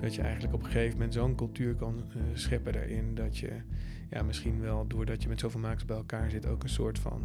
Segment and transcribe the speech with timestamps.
[0.00, 3.14] dat je eigenlijk op een gegeven moment zo'n cultuur kan uh, scheppen daarin.
[3.14, 3.50] Dat je
[4.10, 7.22] ja, misschien wel doordat je met zoveel makers bij elkaar zit, ook een soort van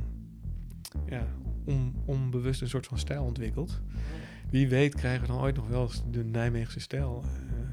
[1.05, 1.27] ja,
[1.65, 3.81] on, onbewust een soort van stijl ontwikkelt.
[4.49, 7.23] Wie weet krijgen we dan ooit nog wel de Nijmeegse stijl.
[7.23, 7.63] Uh.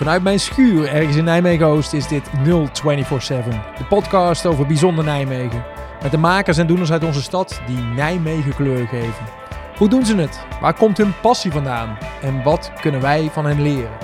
[0.00, 3.74] Vanuit mijn schuur ergens in Nijmegen Oost is dit 0247.
[3.78, 5.64] De podcast over bijzonder Nijmegen.
[6.02, 9.39] Met de makers en doeners uit onze stad die Nijmegen kleur geven.
[9.80, 10.46] Hoe doen ze het?
[10.60, 11.98] Waar komt hun passie vandaan?
[12.22, 13.98] En wat kunnen wij van hen leren?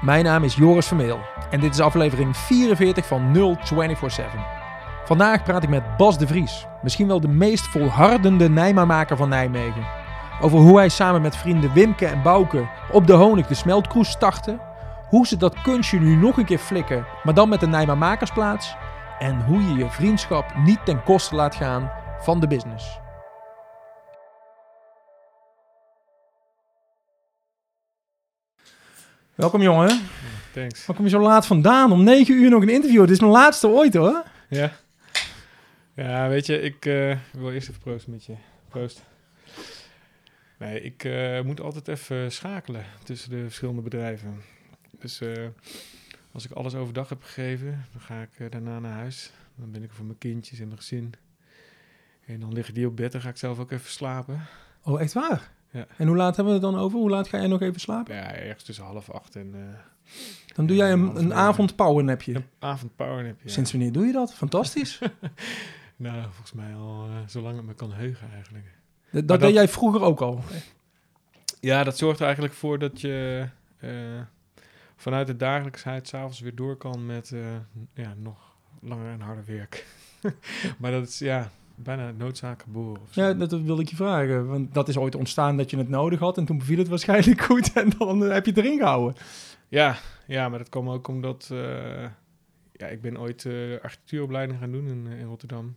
[0.00, 1.18] Mijn naam is Joris Vermeel
[1.50, 4.40] en dit is aflevering 44 van 0247.
[5.04, 9.86] Vandaag praat ik met Bas de Vries, misschien wel de meest volhardende Nijmaarmaker van Nijmegen.
[10.40, 14.58] Over hoe hij samen met vrienden Wimke en Bouke op de Honig de smeltkroes startte.
[15.08, 18.76] Hoe ze dat kunstje nu nog een keer flikken, maar dan met de Nijmaarmakersplaats.
[19.18, 23.00] En hoe je je vriendschap niet ten koste laat gaan van de business.
[29.38, 30.00] Welkom jongen.
[30.52, 30.86] Thanks.
[30.86, 31.92] Waar kom je zo laat vandaan?
[31.92, 33.00] Om negen uur nog een interview.
[33.00, 34.24] Dit is mijn laatste ooit hoor.
[34.48, 34.72] Ja.
[35.94, 38.34] Ja, weet je, ik uh, wil eerst even proosten met je.
[38.68, 39.02] Proost.
[40.58, 44.42] Nee, ik uh, moet altijd even schakelen tussen de verschillende bedrijven.
[44.98, 45.46] Dus uh,
[46.32, 49.32] als ik alles overdag heb gegeven, dan ga ik daarna naar huis.
[49.54, 51.14] Dan ben ik voor mijn kindjes en mijn gezin.
[52.26, 54.46] En dan liggen die op bed en ga ik zelf ook even slapen.
[54.82, 55.50] Oh, echt waar?
[55.70, 55.86] Ja.
[55.96, 56.98] En hoe laat hebben we het dan over?
[56.98, 58.14] Hoe laat ga jij nog even slapen?
[58.14, 59.54] Ja, ergens tussen half acht en...
[59.54, 59.62] Uh,
[60.54, 62.34] dan doe jij een, een avond powernapje.
[62.34, 63.52] Een avond powernapje, ja.
[63.52, 64.34] Sinds wanneer doe je dat?
[64.34, 64.98] Fantastisch.
[65.96, 68.64] nou, volgens mij al uh, zolang het me kan heugen eigenlijk.
[69.10, 70.40] Dat, dat deed jij vroeger ook al?
[71.60, 73.46] Ja, dat zorgt er eigenlijk voor dat je
[73.80, 73.90] uh,
[74.96, 77.34] vanuit de dagelijksheid s'avonds weer door kan met
[77.94, 79.86] ja, nog langer en harder werk.
[80.78, 81.50] maar dat is, ja,
[81.82, 83.02] bijna noodzaak geboren.
[83.10, 84.46] Ja, dat wil ik je vragen.
[84.46, 86.38] Want dat is ooit ontstaan dat je het nodig had.
[86.38, 87.72] En toen beviel het waarschijnlijk goed.
[87.82, 89.22] En dan heb je het erin gehouden.
[89.68, 91.48] Ja, ja maar dat kwam ook omdat...
[91.52, 92.04] Uh,
[92.72, 95.76] ja, ik ben ooit uh, architectuuropleiding gaan doen in, in Rotterdam.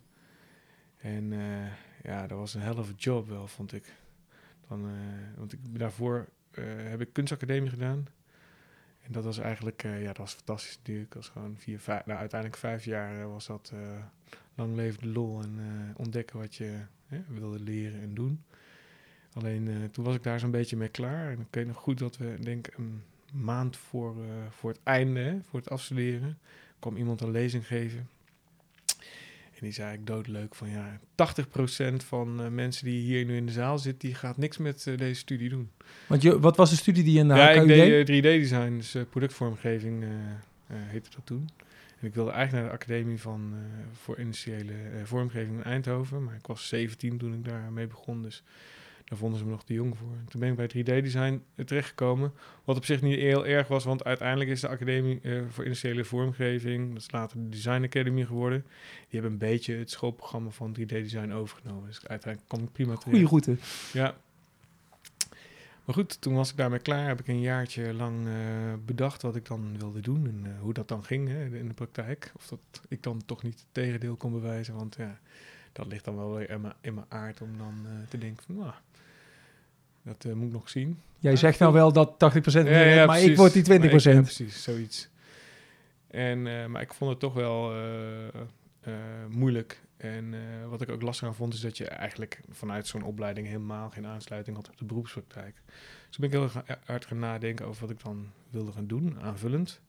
[0.97, 1.65] En uh,
[2.03, 3.93] ja, dat was een hell of a job wel, vond ik.
[4.67, 4.89] Dan,
[5.37, 6.29] want ik, daarvoor
[6.89, 8.07] heb ik kunstacademie gedaan.
[9.01, 11.11] En dat was eigenlijk, ja, dat was fantastisch natuurlijk.
[11.11, 13.73] Dat was gewoon vier, vijf, nou uiteindelijk vijf jaar was dat
[14.55, 18.43] lang leven de lol en uh, ontdekken wat je hè, wilde leren en doen.
[19.33, 21.31] Alleen uh, toen was ik daar zo'n beetje mee klaar.
[21.31, 23.01] En ik weet nog goed dat we, denk een
[23.33, 26.37] maand voor, uh, voor het einde, hè, voor het afstuderen,
[26.79, 28.09] kwam iemand een lezing geven.
[29.51, 30.99] En die zei ik doodleuk van ja,
[31.91, 35.13] 80% van mensen die hier nu in de zaal zit, die gaat niks met deze
[35.13, 35.69] studie doen.
[36.07, 38.77] Want je, wat was de studie die je in de Ja, HKU ik deed 3D-design,
[38.77, 40.03] dus productvormgeving
[40.67, 41.49] heette dat toen.
[42.01, 43.59] En ik wilde eigenlijk naar de Academie van, uh,
[43.93, 46.23] voor Industriële uh, Vormgeving in Eindhoven.
[46.23, 48.21] Maar ik was 17 toen ik daarmee begon.
[48.21, 48.43] Dus
[49.05, 50.11] daar vonden ze me nog te jong voor.
[50.11, 52.33] En toen ben ik bij 3D-design terechtgekomen.
[52.63, 56.03] Wat op zich niet heel erg was, want uiteindelijk is de Academie uh, voor Industriële
[56.03, 58.61] Vormgeving, dat is later de Design Academy geworden.
[59.09, 61.87] Die hebben een beetje het schoolprogramma van 3D-design overgenomen.
[61.87, 63.27] Dus uiteindelijk kwam ik prima terecht.
[63.27, 63.55] Goeie route.
[63.93, 64.15] Ja,
[65.91, 67.07] maar goed, toen was ik daarmee klaar.
[67.07, 68.33] Heb ik een jaartje lang uh,
[68.85, 71.73] bedacht wat ik dan wilde doen en uh, hoe dat dan ging hè, in de
[71.73, 72.31] praktijk.
[72.35, 74.75] Of dat ik dan toch niet het tegendeel kon bewijzen.
[74.75, 75.19] Want ja,
[75.71, 78.43] dat ligt dan wel weer in mijn, in mijn aard om dan uh, te denken
[78.45, 78.71] van, nou,
[80.01, 80.99] dat moet ik nog zien.
[81.19, 82.17] Jij zegt nou wel dat 80%
[82.51, 83.65] ja, ja, maar ik word die 20%.
[83.65, 85.09] Ik, ja, precies, zoiets.
[86.07, 86.41] En,
[86.71, 87.73] maar ik vond het toch wel
[89.29, 89.81] moeilijk.
[90.01, 93.47] En uh, wat ik ook lastig aan vond, is dat je eigenlijk vanuit zo'n opleiding
[93.47, 95.61] helemaal geen aansluiting had op de beroepspraktijk.
[96.07, 99.81] Dus ben ik heel hard gaan nadenken over wat ik dan wilde gaan doen, aanvullend.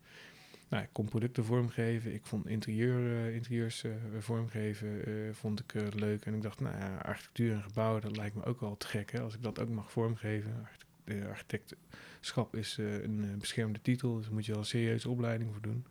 [0.69, 6.25] Nou, ik kon producten vormgeven, ik vond interieur, uh, interieurs uh, vormgeven vond ik leuk.
[6.25, 9.12] En ik dacht, nou ja, architectuur en gebouwen, dat lijkt me ook wel te gek,
[9.12, 10.55] hè, als ik dat ook mag vormgeven.
[10.62, 15.62] Architect, architectschap is een beschermde titel, dus daar moet je wel een serieuze opleiding voor
[15.62, 15.87] doen.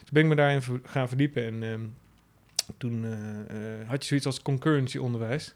[0.00, 1.96] Dus ben ik me daarin gaan verdiepen en...
[2.76, 5.54] Toen uh, had je zoiets als concurrency onderwijs.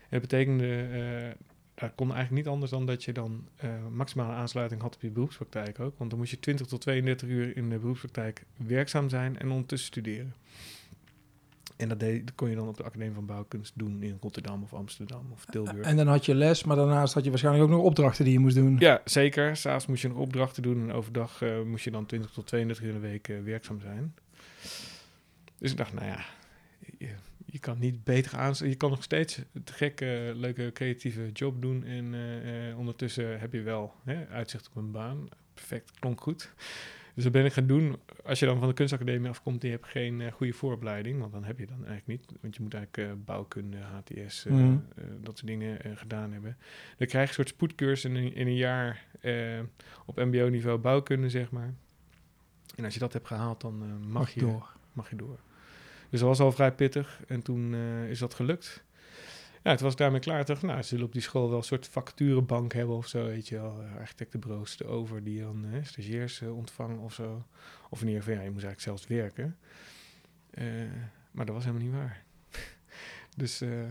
[0.00, 1.30] En dat betekende, uh,
[1.74, 3.48] dat kon eigenlijk niet anders dan dat je dan
[3.90, 5.98] maximale aansluiting had op je beroepspraktijk ook.
[5.98, 9.88] Want dan moest je 20 tot 32 uur in de beroepspraktijk werkzaam zijn en ondertussen
[9.88, 10.34] studeren.
[11.76, 14.62] En dat, deed, dat kon je dan op de Academie van Bouwkunst doen in Rotterdam
[14.62, 15.86] of Amsterdam of Tilburg.
[15.86, 18.38] En dan had je les, maar daarnaast had je waarschijnlijk ook nog opdrachten die je
[18.38, 18.76] moest doen.
[18.78, 19.56] Ja, zeker.
[19.56, 22.84] S'avonds moest je nog opdrachten doen en overdag uh, moest je dan 20 tot 32
[22.84, 24.14] uur in de week uh, werkzaam zijn.
[25.58, 26.24] Dus ik dacht, nou ja,
[26.98, 27.08] je,
[27.46, 28.54] je, kan niet beter aan.
[28.58, 31.84] Je kan nog steeds te gekke, leuke, creatieve job doen.
[31.84, 35.28] En uh, uh, ondertussen heb je wel hè, uitzicht op een baan.
[35.54, 36.52] Perfect, klonk goed.
[37.14, 37.96] Dus dat ben ik gaan doen.
[38.24, 41.32] Als je dan van de kunstacademie afkomt en je hebt geen eh, goede vooropleiding, want
[41.32, 42.38] dan heb je dan eigenlijk niet.
[42.40, 44.76] Want je moet eigenlijk eh, bouwkunde, HTS, eh, Mhm.
[44.96, 46.56] eh, dat soort dingen eh, gedaan hebben.
[46.98, 49.60] Dan krijg je een soort spoedcursus in, een- in een jaar eh,
[50.06, 51.74] op mbo-niveau bouwkunde, zeg maar.
[52.74, 54.72] En als je dat hebt gehaald, dan eh, mag, Mag je, door.
[54.92, 55.38] mag je door.
[56.16, 57.20] Dus dat was al vrij pittig.
[57.26, 58.84] En toen eh, is dat gelukt.
[59.62, 60.44] Ja, toen was daarmee klaar.
[60.44, 63.48] Dacht, nou, ze zullen op die school wel een soort vacaturebank hebben of zo, weet
[63.48, 63.82] je wel.
[63.82, 67.46] Eh, Architectenbureaus erover die dan eh, stagiairs ontvangen of zo.
[67.90, 69.56] Of in ieder geval, je moest eigenlijk zelfs werken.
[71.30, 72.24] Maar dat was helemaal niet waar.
[73.42, 73.88] dus ze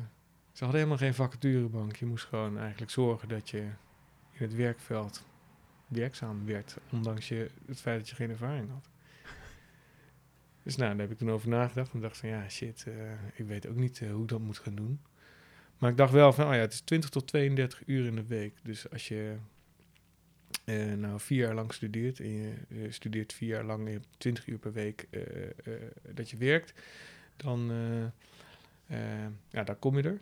[0.60, 1.95] hadden helemaal geen vacaturebank.
[1.95, 3.60] Je moest gewoon eigenlijk zorgen dat je
[4.31, 5.24] in het werkveld
[5.88, 8.89] werkzaam werd, ondanks je, het feit dat je geen ervaring had.
[10.65, 12.94] Dus nou, daar heb ik toen over nagedacht en dacht van ja, shit, eh,
[13.35, 15.00] ik weet ook niet eh, hoe ik dat moet gaan doen.
[15.77, 18.25] Maar ik dacht wel van, oh ja, het is 20 tot 32 uur in de
[18.25, 18.53] week.
[18.63, 19.35] Dus als je
[20.63, 24.07] eh, nou vier jaar lang studeert en je studeert vier jaar lang en je hebt
[24.17, 25.07] 20 uur per week
[26.13, 26.73] dat je werkt,
[27.35, 27.71] dan
[29.50, 30.21] ja, dan kom je er.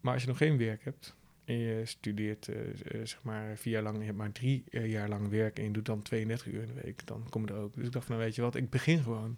[0.00, 1.14] Maar als je nog geen werk hebt
[1.52, 4.90] en je studeert eh, eh, zeg maar vier jaar lang je hebt maar drie eh,
[4.90, 7.52] jaar lang werk en je doet dan 32 uur in de week, dan kom je
[7.52, 7.74] er ook.
[7.74, 9.36] Dus ik dacht van, nou weet je wat, ik begin gewoon.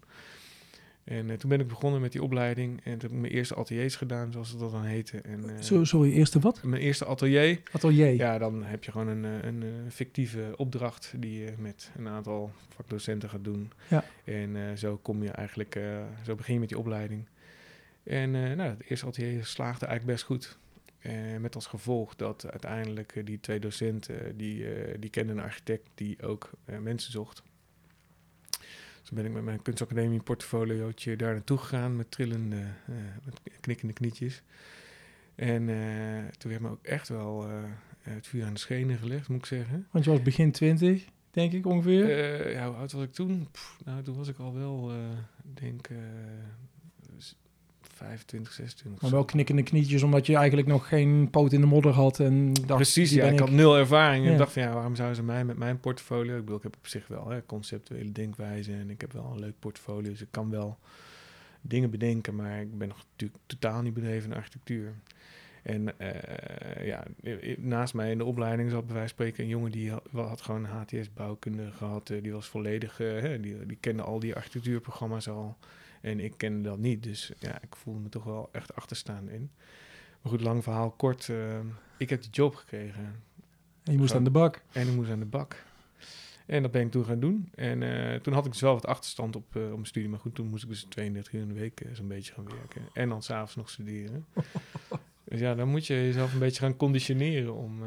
[1.05, 3.97] En toen ben ik begonnen met die opleiding en toen heb ik mijn eerste ateliers
[3.97, 5.21] gedaan, zoals het dat dan heette.
[5.21, 6.63] En, Zo, sorry, eerste wat?
[6.63, 8.15] mijn eerste atelier, Atelier.
[8.15, 13.29] ja, dan heb je gewoon een, een, fictieve opdracht die je met een aantal vakdocenten
[13.29, 13.73] gaat doen.
[13.89, 14.05] Ja.
[14.25, 15.81] En zo kom je eigenlijk,
[16.23, 17.27] zo begin je met die opleiding.
[18.03, 20.59] En nou, het eerste atelier slaagde eigenlijk best goed.
[21.05, 25.39] Eh, met als gevolg dat uiteindelijk eh, die twee docenten, eh, die, eh, die kenden
[25.39, 27.43] een architect die ook mensen zocht.
[28.51, 32.67] Dus toen ben ik met mijn kunstacademie portfoliootje daar naartoe gegaan met trillende,
[33.25, 34.43] met knikkende knietjes.
[35.35, 35.67] En
[36.39, 37.49] toen werd me ook echt wel
[38.01, 39.87] het vuur aan de schenen gelegd, moet ik zeggen.
[39.91, 42.51] Want je was begin 20, denk ik ongeveer.
[42.51, 43.49] Ja, hoe oud was ik toen?
[43.51, 44.93] Pff, nou, toen was ik al wel,
[45.45, 45.89] ik denk,
[48.05, 49.03] 25, 26.
[49.03, 52.21] maar wel knikkende knietjes, omdat je eigenlijk nog geen poot in de modder had.
[52.21, 53.25] En dacht, Precies, ja.
[53.27, 54.25] Ik had nul ervaring.
[54.27, 54.39] En Ja.
[54.39, 56.35] dacht van, ja, waarom zouden ze mij met mijn portfolio...
[56.35, 58.73] Ik bedoel, ik heb op zich wel hè, conceptuele denkwijze...
[58.73, 60.79] en ik heb wel een leuk portfolio, dus ik kan wel
[61.61, 62.35] dingen bedenken...
[62.35, 64.95] maar ik ben nog natuurlijk totaal niet bedreven in architectuur.
[65.63, 67.05] En eh, ja,
[67.59, 69.71] naast mij in de opleiding zat bij wijze van spreken een jongen...
[69.71, 72.11] die had, wel- had gewoon HTS-bouwkunde gehad.
[72.11, 72.97] eh, die was volledig...
[72.99, 75.57] hè, die, die kende al die architectuurprogramma's al...
[76.05, 79.51] En ik kende dat niet, dus ja, ik voelde me toch wel echt achterstaan in.
[80.23, 81.29] Maar goed, lang verhaal kort.
[81.29, 81.59] eh,
[81.97, 83.23] ik heb die job gekregen
[83.85, 84.17] En je moest Zo.
[84.17, 84.63] aan de bak.
[84.73, 85.65] en ik moest aan de bak.
[86.47, 87.49] En dat ben ik toen gaan doen.
[87.55, 90.09] En eh, toen had ik dus wel wat achterstand op, eh, op mijn studie.
[90.09, 92.49] Maar goed, toen moest ik dus 32 uur in de week eh, zo'n beetje gaan
[92.49, 92.83] werken.
[92.93, 94.27] En dan s'avonds nog studeren.
[95.25, 97.83] dus ja, dan moet je jezelf een beetje gaan conditioneren om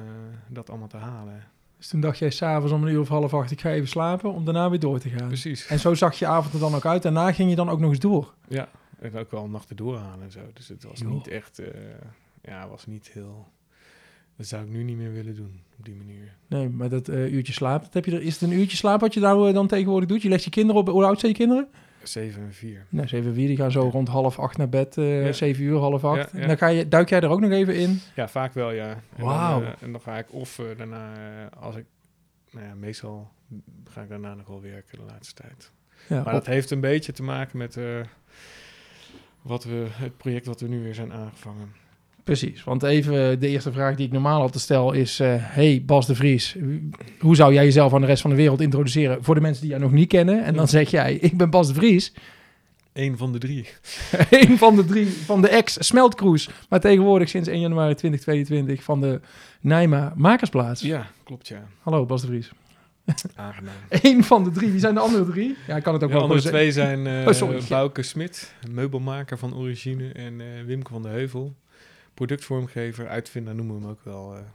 [0.50, 1.44] dat allemaal te halen.
[1.78, 4.34] Dus toen dacht jij s'avonds om een uur of half acht, ik ga even slapen,
[4.34, 5.28] om daarna weer door te gaan.
[5.28, 5.68] Precies.
[5.68, 7.02] En zo zag je avond er dan ook uit.
[7.02, 8.34] Daarna ging je dan ook nog eens door.
[8.48, 8.70] Ja,
[9.00, 10.40] en ook wel nachten doorhalen en zo.
[10.54, 11.60] Dus het was niet echt...
[11.60, 11.68] eh,
[12.42, 13.48] ja, was niet heel...
[14.36, 16.36] Dat zou ik nu niet meer willen doen, op die manier.
[16.48, 19.00] Nee, maar dat eh, uurtje slaap, dat heb je er, is het een uurtje slaap
[19.00, 20.22] wat je nou eh, dan tegenwoordig doet?
[20.22, 21.68] Je legt je kinderen op, hoe oud zijn je kinderen?
[22.08, 22.86] 7 en 4.
[22.90, 25.32] Nou, 7 4, die gaan zo rond half acht naar bed, eh Ja.
[25.32, 26.32] 7 uur, half acht.
[26.32, 26.42] Ja, ja.
[26.42, 28.00] En dan ga je, duik jij er ook nog even in.
[28.16, 28.90] Ja, vaak wel, ja.
[28.90, 29.62] En dan, Wauw.
[29.64, 31.86] eh, en dan ga ik of eh, daarna, eh, als ik...
[32.52, 33.32] Nou ja, meestal
[33.90, 35.72] ga ik daarna nog wel werken de laatste tijd.
[36.08, 38.00] Ja, Maar op- dat heeft een beetje te maken met eh,
[39.42, 41.72] wat we, het project wat we nu weer zijn aangevangen.
[42.28, 45.20] Precies, want even de eerste vraag die ik normaal altijd stel is...
[45.20, 46.56] eh, hey Bas de Vries,
[47.20, 49.24] hoe zou jij jezelf aan de rest van de wereld introduceren...
[49.24, 50.44] voor de mensen die jou nog niet kennen?
[50.44, 52.14] En dan zeg jij, ik ben Bas de Vries...
[52.94, 53.68] Eén van de drie.
[54.30, 56.50] een van de drie van de ex-Smeltcruise...
[56.70, 59.20] maar tegenwoordig sinds 1 januari 2022 van de
[59.62, 60.82] Nijma Makersplaats.
[60.82, 61.68] Ja, klopt ja.
[61.82, 62.52] Hallo Bas de Vries.
[63.36, 63.76] Aangenaam.
[63.90, 64.72] Eén van de drie.
[64.72, 65.56] Wie zijn de andere drie?
[65.68, 67.62] Ja, ik kan het ook De wel andere gewoon twee zijn Oh, sorry.
[67.70, 71.56] Bouke Smit, meubelmaker van origine, en eh, Wimke van de Heuvel,
[72.18, 74.34] productvormgever, uitvinder noemen we hem ook wel.
[74.36, 74.46] eh, eh,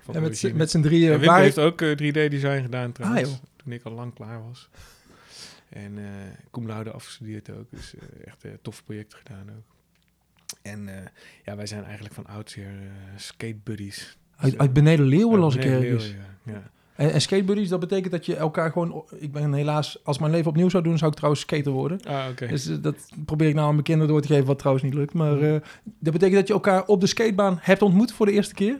[0.00, 1.12] van En met, z'n- met z'n drieën.
[1.12, 4.68] En waar heeft ook eh, 3D-design gedaan trouwens, Ah, toen ik al lang klaar was.
[5.68, 6.04] En eh
[6.50, 9.64] cum laude afgestudeerd ook, dus eh, echt eh, toffe projecten gedaan ook.
[10.62, 11.06] En eh,
[11.44, 14.18] ja, wij zijn eigenlijk van oudsher eh skatebuddies.
[14.36, 16.14] uit, uit Beneden Leeuwen las ik ergens.
[16.44, 16.70] Ja.
[17.00, 19.04] En, en skatebuddies, dat betekent dat je elkaar gewoon...
[19.18, 22.02] Ik ben helaas, als mijn leven opnieuw zou doen, zou ik trouwens skater worden.
[22.04, 22.46] Ah, oké.
[22.46, 24.94] Dus eh, dat probeer ik nou aan mijn kinderen door te geven, wat trouwens niet
[24.94, 25.12] lukt.
[25.12, 28.54] Maar eh, dat betekent dat je elkaar op de skatebaan hebt ontmoet voor de eerste
[28.54, 28.78] keer?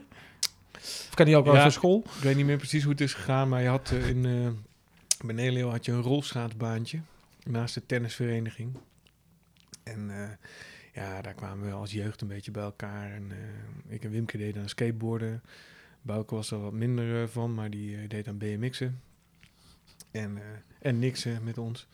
[0.75, 1.61] Of ken je elkaar Ja.
[1.61, 2.03] van school?
[2.17, 4.57] Ik weet niet meer precies hoe het is gegaan, maar je had eh, in
[5.25, 6.99] Benelio had je een rolschaatsbaantje
[7.43, 8.77] naast de tennisvereniging.
[9.83, 10.11] En
[10.93, 13.11] ja, daar kwamen we als jeugd een beetje bij elkaar.
[13.11, 13.31] En
[13.87, 15.41] ik en Wimke deden aan skateboarden.
[16.01, 19.01] Bouke was er wat minder eh, van, maar die eh, deed aan BMX'en.
[20.11, 20.43] En, eh,
[20.79, 21.87] en niks eh, met ons.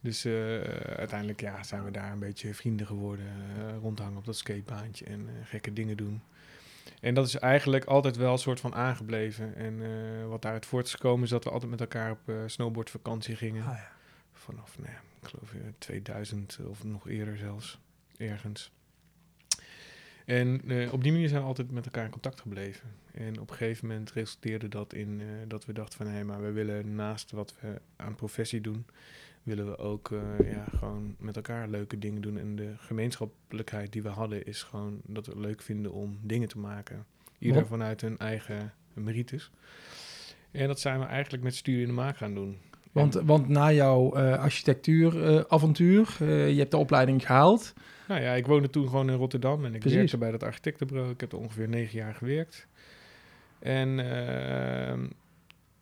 [0.00, 0.26] Dus
[0.96, 3.26] uiteindelijk ja, zijn we daar een beetje vrienden geworden.
[3.80, 6.22] rondhangen op dat skatebaantje en gekke dingen doen.
[7.00, 9.54] En dat is eigenlijk altijd wel een soort van aangebleven.
[9.54, 9.82] En
[10.28, 13.64] wat daaruit voort is gekomen is dat we altijd met elkaar op snowboardvakantie gingen.
[13.64, 13.92] Ah, ja.
[14.32, 14.90] Vanaf, nou
[15.26, 17.78] ik geloof eh, 2000 of nog eerder zelfs,
[18.16, 18.72] ergens.
[20.26, 22.90] En eh, op die manier zijn we altijd met elkaar in contact gebleven.
[23.12, 26.06] En op een gegeven moment resulteerde dat in eh, dat we dachten van...
[26.06, 28.86] hé, maar we willen naast wat we aan professie doen...
[29.42, 32.38] willen we ook eh, ja, gewoon met elkaar leuke dingen doen.
[32.38, 36.48] En de gemeenschappelijkheid die we hadden is gewoon dat we het leuk vinden om dingen
[36.48, 37.06] te maken.
[37.38, 37.68] Ieder Wat?
[37.68, 39.50] vanuit hun eigen merites.
[40.50, 42.58] En dat zijn we eigenlijk met studie in de maak gaan doen.
[43.00, 47.74] Want, En- want na jouw eh architectuuravontuur, eh, je hebt de opleiding gehaald.
[48.08, 49.96] Nou ja, ik woonde toen gewoon in Rotterdam en ik Precies.
[49.98, 51.10] werkte bij dat architectenbureau.
[51.10, 52.66] Ik heb er ongeveer negen jaar gewerkt.
[53.58, 55.06] En ehm,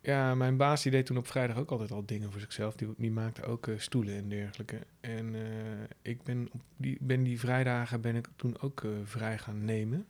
[0.01, 2.75] ja, mijn baas die deed toen op vrijdag ook altijd al dingen voor zichzelf.
[2.75, 4.77] Die, die maakte ook eh, stoelen en dergelijke.
[5.01, 5.41] En eh,
[6.01, 10.05] ik ben op die, ben die vrijdagen ben ik toen ook eh, vrij gaan nemen.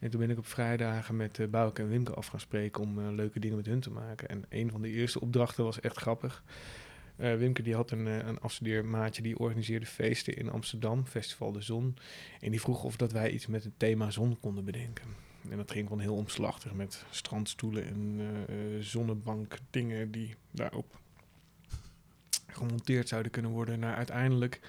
[0.00, 3.12] En toen ben ik op vrijdagen met uh, en Wimke af gaan spreken om eh,
[3.12, 4.28] leuke dingen met hun te maken.
[4.28, 6.44] En een van de eerste opdrachten was echt grappig.
[7.16, 11.96] Eh, Wimke die had een, een afstudeermaatje die organiseerde feesten in Amsterdam, Festival de Zon.
[12.40, 15.04] En die vroeg of dat wij iets met het thema zon konden bedenken.
[15.48, 18.20] En dat ging gewoon heel omslachtig met strandstoelen en
[18.84, 20.98] zonnebank dingen die daarop
[22.46, 23.78] gemonteerd zouden kunnen worden.
[23.78, 24.60] Naar uiteindelijk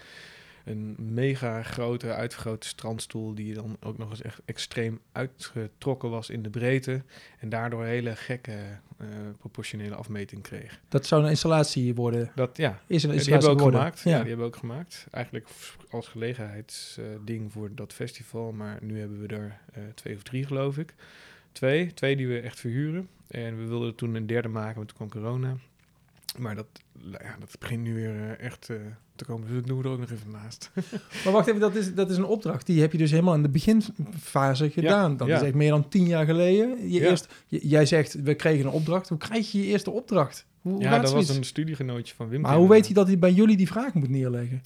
[0.65, 6.41] een mega grote, uitvergrote strandstoel die dan ook nog eens echt extreem uitgetrokken was in
[6.41, 7.01] de breedte.
[7.39, 8.57] En daardoor een hele gekke
[8.97, 9.07] eh,
[9.39, 10.79] proportionele afmeting kreeg.
[10.89, 12.31] Dat zou een installatie worden.
[12.35, 13.99] Dat ja, Is een ja, die installatie hebben we ook gemaakt.
[13.99, 14.11] Ja.
[14.11, 14.17] Ja.
[14.17, 15.07] die hebben we ook gemaakt.
[15.11, 15.47] Eigenlijk
[15.89, 18.51] als gelegenheidsding voor dat festival.
[18.51, 20.93] Maar nu hebben we er eh, twee of drie, geloof ik.
[21.51, 21.93] Twee.
[21.93, 23.07] Twee die we echt verhuren.
[23.27, 25.57] En we wilden toen een derde maken, maar toen kwam corona.
[26.37, 26.65] Maar dat,
[27.01, 28.77] nou ja, dat begint nu weer eh, echt eh,
[29.15, 29.47] te komen.
[29.47, 30.71] Dus dat doen we er ook nog even naast.
[31.23, 32.65] Maar wacht even, dat is, dat is een opdracht.
[32.65, 35.17] Die heb je dus helemaal in de beginfase gedaan.
[35.17, 35.35] dat ja.
[35.35, 36.89] is echt meer dan tien jaar geleden.
[36.89, 37.09] Je Ja.
[37.09, 39.09] eerst, jij zegt, we kregen een opdracht.
[39.09, 40.45] Hoe krijg je je eerste opdracht?
[40.61, 41.27] Hoe, hoe ja, dat zoiets?
[41.27, 42.41] was een studiegenootje van Wim.
[42.41, 44.61] Maar hoe weet hij dat hij bij jullie die vraag moet neerleggen?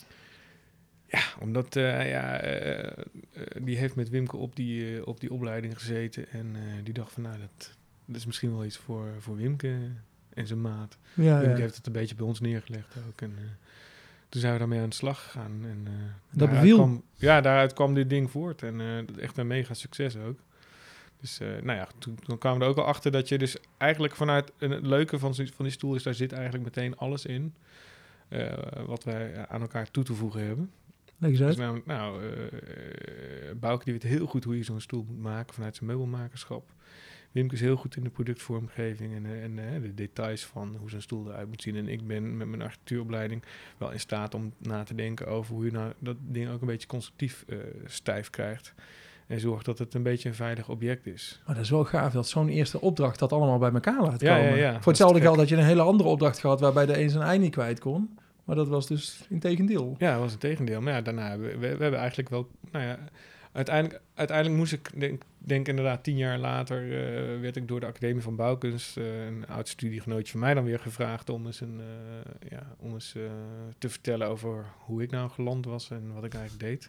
[1.07, 2.41] Ja, omdat eh, ja,
[3.61, 6.29] die heeft met Wimke op die, op die opleiding gezeten.
[6.29, 9.77] En die dacht van, nou, dat, dat is misschien wel iets voor, voor Wimke
[10.35, 10.97] en zijn maat.
[11.13, 13.21] Ja, heeft het een beetje bij ons neergelegd ook.
[13.21, 13.43] En eh,
[14.29, 15.59] toen zijn we daarmee aan de slag gegaan.
[15.63, 15.93] En, eh,
[16.29, 16.75] Dat beviel.
[16.75, 18.63] Kwam, ja, daaruit kwam dit ding voort.
[18.63, 20.39] En eh, echt een mega succes ook.
[21.21, 24.15] Dus nou ja, toen, toen kwamen we er ook al achter dat je dus eigenlijk
[24.15, 24.51] vanuit...
[24.57, 27.53] En het leuke van, van die stoel is, daar zit eigenlijk meteen alles in...
[28.85, 30.71] wat wij aan elkaar toe te voegen hebben.
[31.17, 32.21] Leg eens Dus namelijk, nou,
[33.55, 36.71] Bouke die weet heel goed hoe je zo'n stoel moet maken vanuit zijn meubelmakerschap.
[37.35, 40.89] Wimke is heel goed in de productvormgeving en, eh, en eh, de details van hoe
[40.89, 41.75] zo'n stoel eruit moet zien.
[41.75, 43.43] En ik ben met mijn architectuuropleiding
[43.77, 46.67] wel in staat om na te denken over hoe je nou dat ding ook een
[46.67, 48.73] beetje constructief eh, stijf krijgt.
[49.27, 51.41] En zorgt dat het een beetje een veilig object is.
[51.45, 54.43] Maar dat is wel gaaf dat zo'n eerste opdracht dat allemaal bij elkaar laat komen.
[54.43, 54.71] ja, ja.
[54.71, 57.23] Voor Dat hetzelfde geld had je een hele andere opdracht gehad waarbij de een zijn
[57.23, 58.17] ei niet kwijt kon.
[58.43, 59.95] Maar dat was dus in tegendeel.
[59.97, 60.81] Ja, dat was een tegendeel.
[60.81, 62.99] Maar ja, daarna hebben we, we, we hebben eigenlijk wel, nou ja,
[63.55, 67.85] uiteindelijk, uiteindelijk moest ik, denk, denk inderdaad tien jaar later, eh, werd ik door de
[67.85, 71.79] Academie van Bouwkunst, eh, een oud studiegenootje van mij dan weer gevraagd om eens, een,
[71.79, 73.15] eh, ja, om eens
[73.77, 76.81] te vertellen over hoe ik nou geland was en wat ik eigenlijk deed.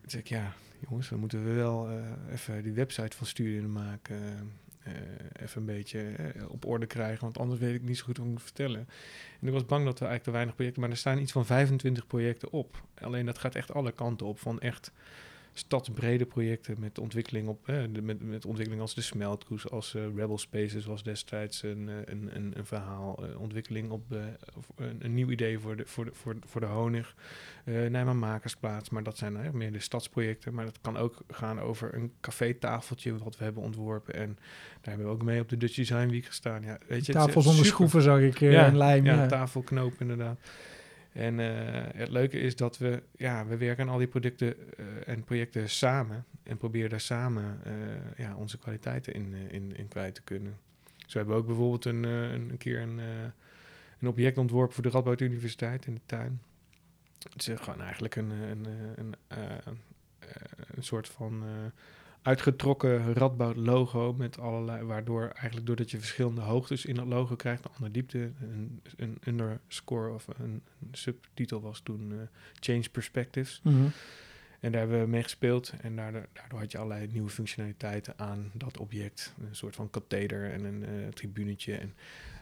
[0.00, 0.52] Toen zei ik, ja,
[0.88, 1.88] jongens, dan moeten we wel
[2.32, 4.52] even die website van Studie maken.
[4.88, 8.16] Eh, even een beetje eh, op orde krijgen, want anders weet ik niet zo goed
[8.16, 8.88] hoe ik moet vertellen.
[9.40, 11.46] En ik was bang dat we eigenlijk te weinig projecten, maar er staan iets van
[11.46, 12.82] 25 projecten op.
[13.00, 14.92] Alleen dat gaat echt alle kanten op, van echt
[15.52, 20.38] stadsbrede projecten met ontwikkeling op, eh, met, met ontwikkeling als de Smeltkoes, als eh, Rebel
[20.38, 24.02] Spaces was destijds een, eh, een, een, een verhaal, eh, ontwikkeling op
[24.76, 27.14] een, een nieuw idee voor de, voor de, voor, voor de Honig,
[27.64, 31.94] Nijmegen Makersplaats, maar dat zijn eh, meer de stadsprojecten, maar dat kan ook gaan over
[31.94, 34.38] een cafétafeltje wat we hebben ontworpen en
[34.80, 36.62] daar hebben we ook mee op de Dutch Design Week gestaan.
[36.62, 39.04] Ja, weet je, Tafel zonder schroeven zag ik Ja, en lijm.
[39.04, 40.38] Ja, Ja, tafelknoop inderdaad.
[41.12, 44.86] En eh, het leuke is dat we, ja, we werken aan al die producten eh,
[45.06, 46.24] en projecten samen.
[46.42, 47.72] En proberen daar samen eh,
[48.16, 50.58] ja, onze kwaliteiten in, in, in kwijt te kunnen.
[51.06, 52.98] Zo hebben we ook bijvoorbeeld een, een, keer een,
[53.98, 56.40] een object ontworpen voor de Radboud Universiteit in de tuin.
[57.32, 59.14] Het is gewoon eigenlijk een, een, een,
[60.74, 61.44] een soort van
[62.22, 67.64] uitgetrokken Radboud logo met allerlei, waardoor eigenlijk doordat je verschillende hoogtes in dat logo krijgt,
[67.64, 72.18] een andere diepte, een, een underscore of een, een subtitel was toen eh,
[72.60, 73.60] Change Perspectives.
[73.62, 73.86] Mhm.
[74.60, 78.50] En daar hebben we mee gespeeld en daardoor, daardoor had je allerlei nieuwe functionaliteiten aan
[78.54, 79.34] dat object.
[79.40, 81.74] Een soort van katheder en een eh, tribunetje.
[81.74, 81.94] En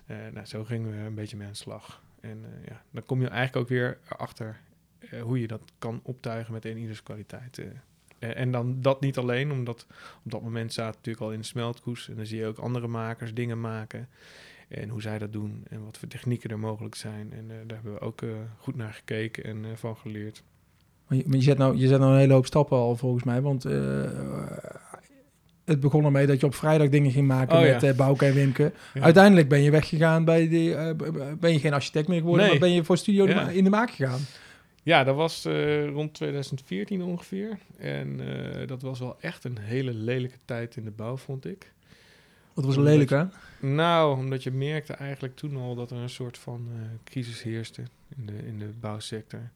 [0.07, 2.03] Eh, nou, zo gingen we een beetje mee aan de slag.
[2.21, 4.61] En ja, dan kom je eigenlijk ook weer achter
[5.21, 7.61] hoe je dat kan optuigen met een ieders kwaliteit.
[8.35, 8.41] Eh.
[8.41, 9.87] En dan dat niet alleen, omdat
[10.25, 12.09] op dat moment zaten we natuurlijk al in de smeltkoers.
[12.09, 14.09] En dan zie je ook andere makers dingen maken.
[14.69, 17.33] En hoe zij dat doen en wat voor technieken er mogelijk zijn.
[17.33, 18.29] En eh, daar hebben we ook eh,
[18.59, 20.43] goed naar gekeken en van geleerd.
[21.07, 23.25] Maar je, maar je, zet nou, je zet nou een hele hoop stappen al volgens
[23.25, 23.41] mij.
[23.41, 23.63] Want
[25.65, 27.95] het begon ermee dat je op vrijdag dingen ging maken Oh, met ja.
[27.95, 28.73] Bouke en Wimke.
[28.95, 29.01] Ja.
[29.01, 30.75] Uiteindelijk ben je weggegaan bij die...
[31.41, 32.59] ben je geen architect meer geworden, Nee.
[32.59, 33.49] maar ben je voor Studio Ja.
[33.49, 34.21] In de maak gegaan.
[34.87, 37.59] Ja, dat was eh, rond 2014 ongeveer.
[37.79, 38.21] En
[38.61, 41.73] eh, dat was wel echt een hele lelijke tijd in de bouw, vond ik.
[42.55, 43.25] Dat was lelijk, hè?
[43.61, 47.83] Nou, omdat je merkte eigenlijk toen al dat er een soort van eh, crisis heerste
[48.17, 49.51] in de, in de bouwsector.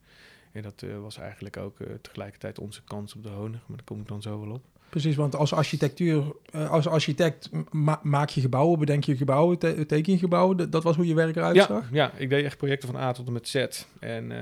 [0.52, 4.08] En dat was eigenlijk ook tegelijkertijd onze kans op de honig, maar daar kom ik
[4.08, 4.62] dan zo wel op.
[4.88, 10.12] Precies, want als architectuur, als architect ma- maak je gebouwen, bedenk je gebouwen, te- teken
[10.12, 10.70] je gebouwen.
[10.70, 11.88] Dat- was hoe je werk eruit Ja, zag.
[11.92, 13.54] ja, ik deed echt projecten van A tot en met Z.
[14.00, 14.32] En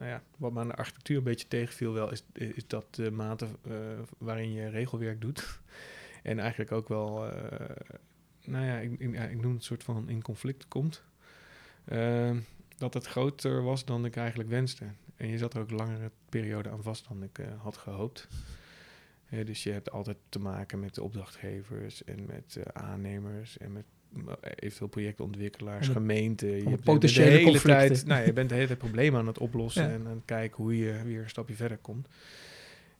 [0.00, 3.10] nou ja, wat me aan de architectuur een beetje tegenviel wel, is, is dat de
[3.10, 3.74] mate eh,
[4.18, 5.46] waarin je regelwerk doet.
[6.22, 7.76] En eigenlijk ook wel, eh,
[8.44, 11.04] nou ja ik, ik, ik noem het soort van in conflict komt.
[11.84, 12.36] Eh,
[12.76, 14.84] dat het groter was dan ik eigenlijk wenste.
[15.16, 18.28] En je zat er ook langere periode aan vast dan ik eh, had gehoopt.
[19.26, 23.84] Eh, dus je hebt altijd te maken met de opdrachtgevers en met aannemers en met
[24.54, 26.48] eventueel projectontwikkelaars, Alle- gemeenten.
[26.56, 27.88] Je bent potentiële de hele conflicten.
[27.88, 29.90] tijd, nou, je bent de hele tijd problemen aan het oplossen Ja.
[29.90, 32.08] en aan het kijken hoe je weer een stapje verder komt.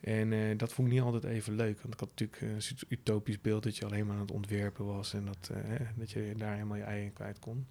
[0.01, 1.81] En eh, dat vond ik niet altijd even leuk.
[1.81, 4.85] Want ik had natuurlijk een soort utopisch beeld dat je alleen maar aan het ontwerpen
[4.85, 5.15] was.
[5.15, 7.67] En dat, eh, dat je daar helemaal je ei in kwijt kon.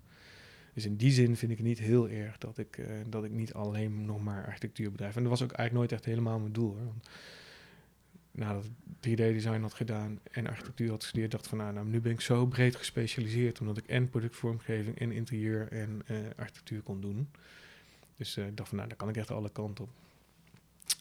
[0.74, 3.32] Dus in die zin vind ik het niet heel erg dat ik, eh, dat ik
[3.32, 5.16] niet alleen nog maar architectuur bedrijf.
[5.16, 6.70] En dat was ook eigenlijk nooit echt helemaal mijn doel.
[6.76, 6.86] Hoor.
[6.86, 7.10] Want
[8.40, 8.72] nadat ik
[9.08, 12.22] 3D-design had gedaan en architectuur had gestudeerd, dacht ik van nou, nou, nu ben ik
[12.22, 13.60] zo breed gespecialiseerd.
[13.60, 17.30] Omdat ik en productvormgeving en interieur en eh, architectuur kon doen.
[18.18, 19.90] Dus eh, ik dacht van nou, daar kan ik echt alle kanten op.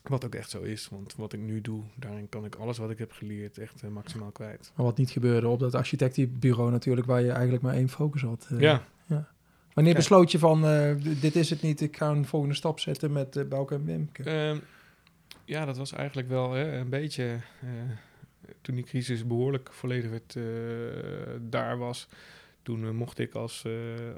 [0.02, 2.90] Wat ook echt zo is, want wat ik nu doe, daarin kan ik alles wat
[2.90, 4.72] ik heb geleerd echt eh, maximaal kwijt.
[4.74, 8.46] Maar wat niet gebeurde op dat architectenbureau natuurlijk, waar je eigenlijk maar één focus had.
[8.50, 8.82] Eh, ja,
[9.78, 10.08] Wanneer Kijk.
[10.08, 13.48] besloot je van, eh, dit is het niet, ik ga een volgende stap zetten met
[13.48, 14.22] Bouke en Wimke?
[14.22, 14.56] Ehm,
[15.48, 17.40] ja, dat was eigenlijk wel hè, een beetje.
[17.60, 17.68] eh,
[18.60, 22.08] toen die crisis behoorlijk volledig werd, eh, daar was.
[22.62, 23.66] Toen eh, mocht ik als.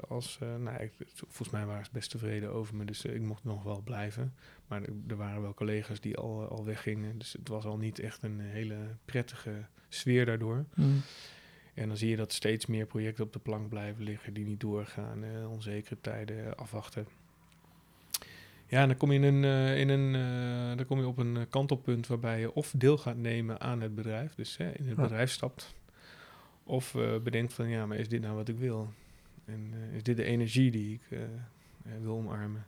[0.07, 3.63] als nou, ik, volgens mij waren ze best tevreden over me, dus ik mocht nog
[3.63, 4.33] wel blijven.
[4.67, 7.17] Maar er, waren wel collega's die al, al weggingen.
[7.17, 10.65] Dus het was al niet echt een hele prettige sfeer daardoor.
[10.73, 11.01] Hmm.
[11.73, 14.59] En dan zie je dat steeds meer projecten op de plank blijven liggen die niet
[14.59, 17.07] doorgaan, onzekere tijden afwachten.
[18.71, 21.17] Ja, en dan kom je, in een, eh, in een, eh, dan kom je op
[21.17, 24.87] een eh, kantelpunt waarbij je of deel gaat nemen aan het bedrijf, dus hè, in
[24.87, 25.01] het Ja.
[25.01, 25.75] bedrijf stapt,
[26.63, 28.93] of bedenkt van ja, maar is dit nou wat ik wil?
[29.45, 31.17] En is dit de energie die ik
[32.01, 32.65] wil omarmen?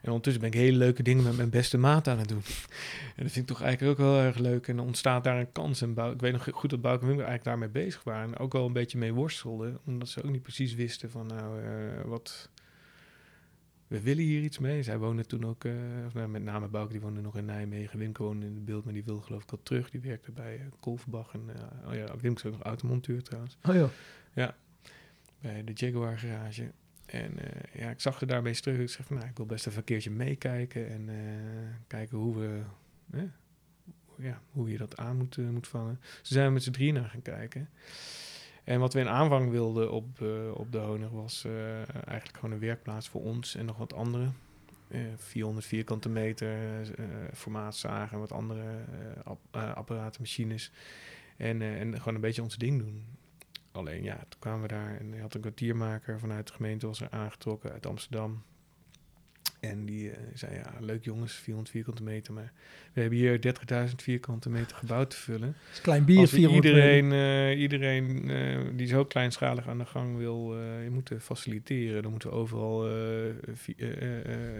[0.00, 2.42] En ondertussen ben ik hele leuke dingen met mijn beste maat aan het doen.
[3.16, 4.68] en dat vind ik toch eigenlijk ook wel erg leuk.
[4.68, 5.82] En dan ontstaat daar een kans.
[5.82, 8.34] En ik weet nog goed dat Bouke en Wim eigenlijk daarmee bezig waren.
[8.34, 9.78] En ook wel een beetje mee worstelden.
[9.84, 11.60] Omdat ze ook niet precies wisten van nou,
[12.04, 12.50] wat...
[13.88, 14.82] We willen hier iets mee.
[14.82, 15.72] Zij woonden toen ook, eh,
[16.06, 17.98] of nou, met name Bouke, die woonde nog in Nijmegen.
[17.98, 19.90] Wimke woonde in het beeld, maar die wilde geloof ik al terug.
[19.90, 21.32] Die werkte bij uh, Kolfbach.
[21.32, 23.90] En, eh, oh ja, Wimke is ook nog automonteur trouwens Oh
[24.34, 24.56] ja.
[25.40, 26.70] bij de Jaguar garage.
[27.06, 28.78] En eh, ja, ik zag er daarmee terug.
[28.78, 31.16] Ik zeg van, nou, ik wil best even een keertje meekijken en eh,
[31.86, 32.60] kijken hoe we,
[33.10, 33.22] eh,
[34.18, 36.00] ja, hoe je dat aan moet, eh, moet vangen.
[36.20, 37.68] Dus zijn we met z'n drieën naar gaan kijken.
[38.66, 41.76] En wat we in aanvang wilden op, eh, op de Honig was eh,
[42.06, 44.28] eigenlijk gewoon een werkplaats voor ons en nog wat andere.
[44.88, 50.72] Eh 400 vierkante meter eh formaatzagen en wat andere eh, app- eh, apparaten, machines.
[51.36, 53.04] En, eh, en gewoon een beetje ons ding doen.
[53.72, 57.10] Alleen ja, toen kwamen we daar en had een kwartiermaker vanuit de gemeente was er
[57.10, 58.42] aangetrokken uit Amsterdam.
[59.70, 62.52] En die eh, zei, ja, leuk jongens, 400 vierkante meter, maar
[62.92, 63.40] we hebben hier
[63.88, 65.56] 30.000 vierkante meter gebouwd te vullen.
[65.72, 66.96] Is klein bier, Als we 400 meter.
[66.96, 67.12] iedereen,
[67.52, 72.02] eh, iedereen eh, die zo kleinschalig aan de gang wil, je moeten faciliteren.
[72.02, 72.88] Dan moeten we overal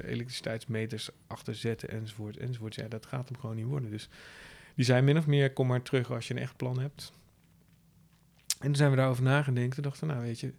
[0.05, 2.75] elektriciteitsmeters achter zetten enzovoort, enzovoort.
[2.75, 3.91] Ja, dat gaat hem gewoon niet worden.
[3.91, 4.09] Dus
[4.75, 7.13] die zei min of meer, kom maar terug als je een echt plan hebt.
[8.61, 9.75] En toen zijn we daarover nagedacht.
[9.75, 10.53] Toen dachten we, nou weet je,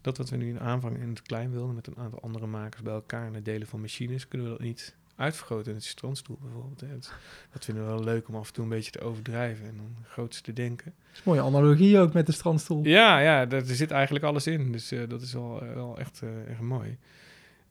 [0.00, 2.82] dat wat we nu in aanvang in het klein wilden, met een aantal andere makers
[2.82, 6.38] bij elkaar en het delen van machines, kunnen we dat niet uitvergroten in het strandstoel
[6.40, 6.80] bijvoorbeeld.
[6.80, 6.88] Hè.
[6.88, 7.12] Dat,
[7.52, 9.96] dat vinden we wel leuk om af en toe een beetje te overdrijven en dan
[10.08, 10.84] groots te denken.
[10.84, 12.84] Dat is een mooie analogie ook met de strandstoel.
[12.84, 14.72] Ja, ja, daar er zit eigenlijk alles in.
[14.72, 16.98] Dus eh, dat is wel, eh, wel echt eh, erg mooi.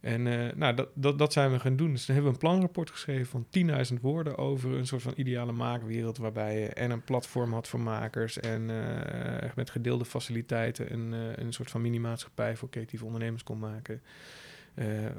[0.02, 1.92] En eh, nou, dat, dat, dat zijn we gaan doen.
[1.92, 3.46] Dus dan hebben we een planrapport geschreven van
[3.94, 6.18] 10.000 woorden over een soort van ideale maakwereld.
[6.18, 11.20] Waarbij je en een platform had voor makers en eh, met gedeelde faciliteiten een, eh,
[11.46, 14.02] een soort van mini-maatschappij voor creatieve ondernemers kon maken.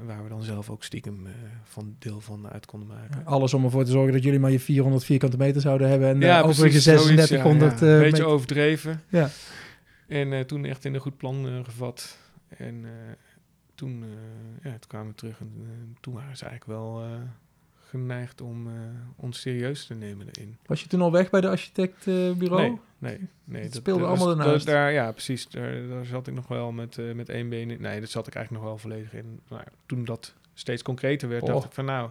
[0.06, 1.26] Waar we dan zelf ook stiekem
[1.64, 3.26] van deel van uit konden maken.
[3.26, 6.08] Alles om ervoor te zorgen dat jullie maar je 400 vierkante meter zouden hebben.
[6.08, 7.92] En Ja, zoiets, 3600 ja, ja.
[7.92, 8.34] eh, Een beetje meter.
[8.34, 9.02] overdreven.
[9.08, 9.28] Ja.
[10.08, 12.18] En toen echt in een goed plan gevat.
[12.48, 12.84] En
[13.80, 15.68] toen, eh, ja, toen kwamen we terug en eh,
[16.00, 17.10] toen waren ze eigenlijk wel eh,
[17.88, 18.68] geneigd om
[19.16, 20.56] ons serieus te nemen erin.
[20.66, 22.60] Was je toen al weg bij de architectbureau?
[22.62, 23.62] Nee, nee, nee.
[23.62, 24.50] Het speelde dat allemaal ernaast.
[24.50, 25.48] dat- Daar, ja, precies.
[25.48, 27.80] Daar, daar zat ik nog wel met, eh, met één been in.
[27.80, 29.40] Nee, dat zat ik eigenlijk nog wel volledig in.
[29.48, 31.48] Ja, toen dat steeds concreter werd, Oh.
[31.48, 32.10] dacht ik van nou,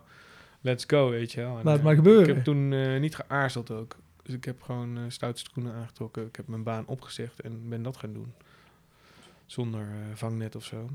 [0.61, 1.57] let's go, weet je wel.
[1.57, 2.27] En, Laat het maar gebeuren.
[2.29, 3.95] Ik heb toen niet geaarzeld ook.
[4.23, 6.25] Dus ik heb gewoon eh stoute schoenen aangetrokken.
[6.25, 8.33] Ik heb mijn baan opgezegd en ben dat gaan doen.
[9.45, 10.89] Zonder vangnet of zo.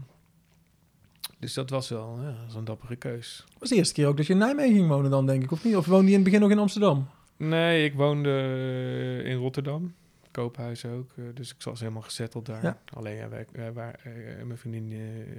[1.44, 3.44] Dus dat was wel ja, een dappere keus.
[3.58, 5.64] was de eerste keer ook dat je in Nijmegen ging wonen dan, denk ik, of
[5.64, 5.76] niet?
[5.76, 7.08] Of woonde je in het begin nog in Amsterdam?
[7.36, 9.94] Nee, ik woonde eh, in Rotterdam.
[10.30, 11.10] Koophuis ook.
[11.16, 12.62] eh, dus ik was helemaal gezetteld daar.
[12.62, 12.78] Ja.
[12.94, 14.92] Alleen ja, wij, wij eh, mijn vriendin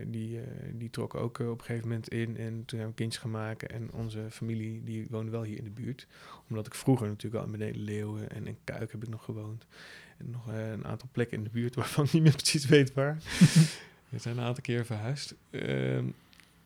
[0.08, 0.39] die,
[0.74, 2.38] die trok ook op een gegeven moment in.
[2.38, 3.68] En toen hebben we kindjes gemaakt.
[3.68, 6.08] En onze familie die woonde wel hier in de buurt.
[6.50, 9.65] Omdat ik vroeger natuurlijk al in beneden Leeuwen en in Kuik heb ik nog gewoond.
[10.18, 13.18] En nog een aantal plekken in de buurt waarvan ik niet meer precies weet waar.
[14.10, 15.36] We zijn een aantal keer verhuisd.
[15.50, 16.06] Ehm,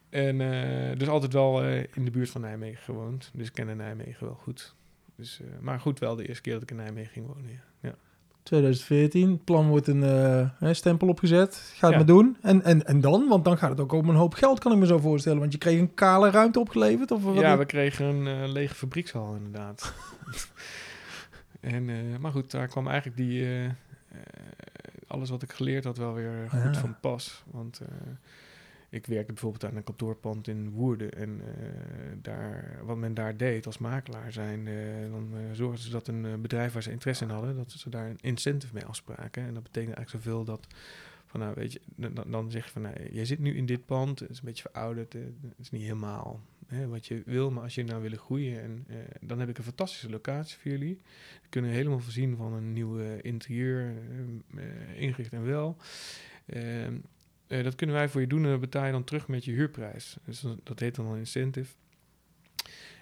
[0.09, 3.31] en eh, dus altijd wel eh, in de buurt van Nijmegen gewoond.
[3.33, 4.75] Dus ik kende Nijmegen wel goed.
[5.15, 7.49] Dus, eh, maar goed, wel de eerste keer dat ik in Nijmegen ging wonen.
[7.49, 7.89] Ja.
[7.89, 7.95] ja.
[8.43, 11.55] 2014, het plan wordt een stempel opgezet.
[11.55, 11.95] Ga het Ja.
[11.97, 12.37] maar doen.
[12.41, 13.27] En, en, en dan?
[13.27, 15.39] Want dan gaat het ook om een hoop geld, kan ik me zo voorstellen.
[15.39, 17.11] Want je kreeg een kale ruimte opgeleverd?
[17.11, 19.93] Of wat ja, we kregen een lege fabriekshal inderdaad.
[21.59, 23.47] en, maar goed, daar kwam eigenlijk die,
[25.09, 26.73] alles wat ik geleerd had wel weer goed Ja.
[26.73, 27.43] van pas.
[27.51, 27.87] Want eh,
[28.89, 31.11] ik werkte bijvoorbeeld aan een kantoorpand in Woerden.
[31.11, 31.71] En eh,
[32.21, 36.73] daar, wat men daar deed als makelaar zijn, eh, dan zorgden ze dat een bedrijf
[36.73, 39.43] waar ze interesse in hadden, dat ze daar een incentive mee afspraken.
[39.45, 40.67] En dat betekent eigenlijk zoveel dat
[41.25, 43.85] van nou weet je, dan, dan zeg je van nou, jij zit nu in dit
[43.85, 45.23] pand, het is een beetje verouderd, het
[45.57, 46.41] is niet helemaal
[46.87, 49.63] wat je wil, maar als je nou willen groeien, en, eh, dan heb ik een
[49.63, 51.01] fantastische locatie voor jullie.
[51.41, 53.93] We kunnen helemaal voorzien van een nieuw interieur,
[54.55, 55.77] eh, ingericht en wel.
[56.45, 56.97] Ehm,
[57.47, 59.51] eh, dat kunnen wij voor je doen en dat betaal je dan terug met je
[59.51, 60.17] huurprijs.
[60.25, 61.73] Dus dat, heet dan een incentive.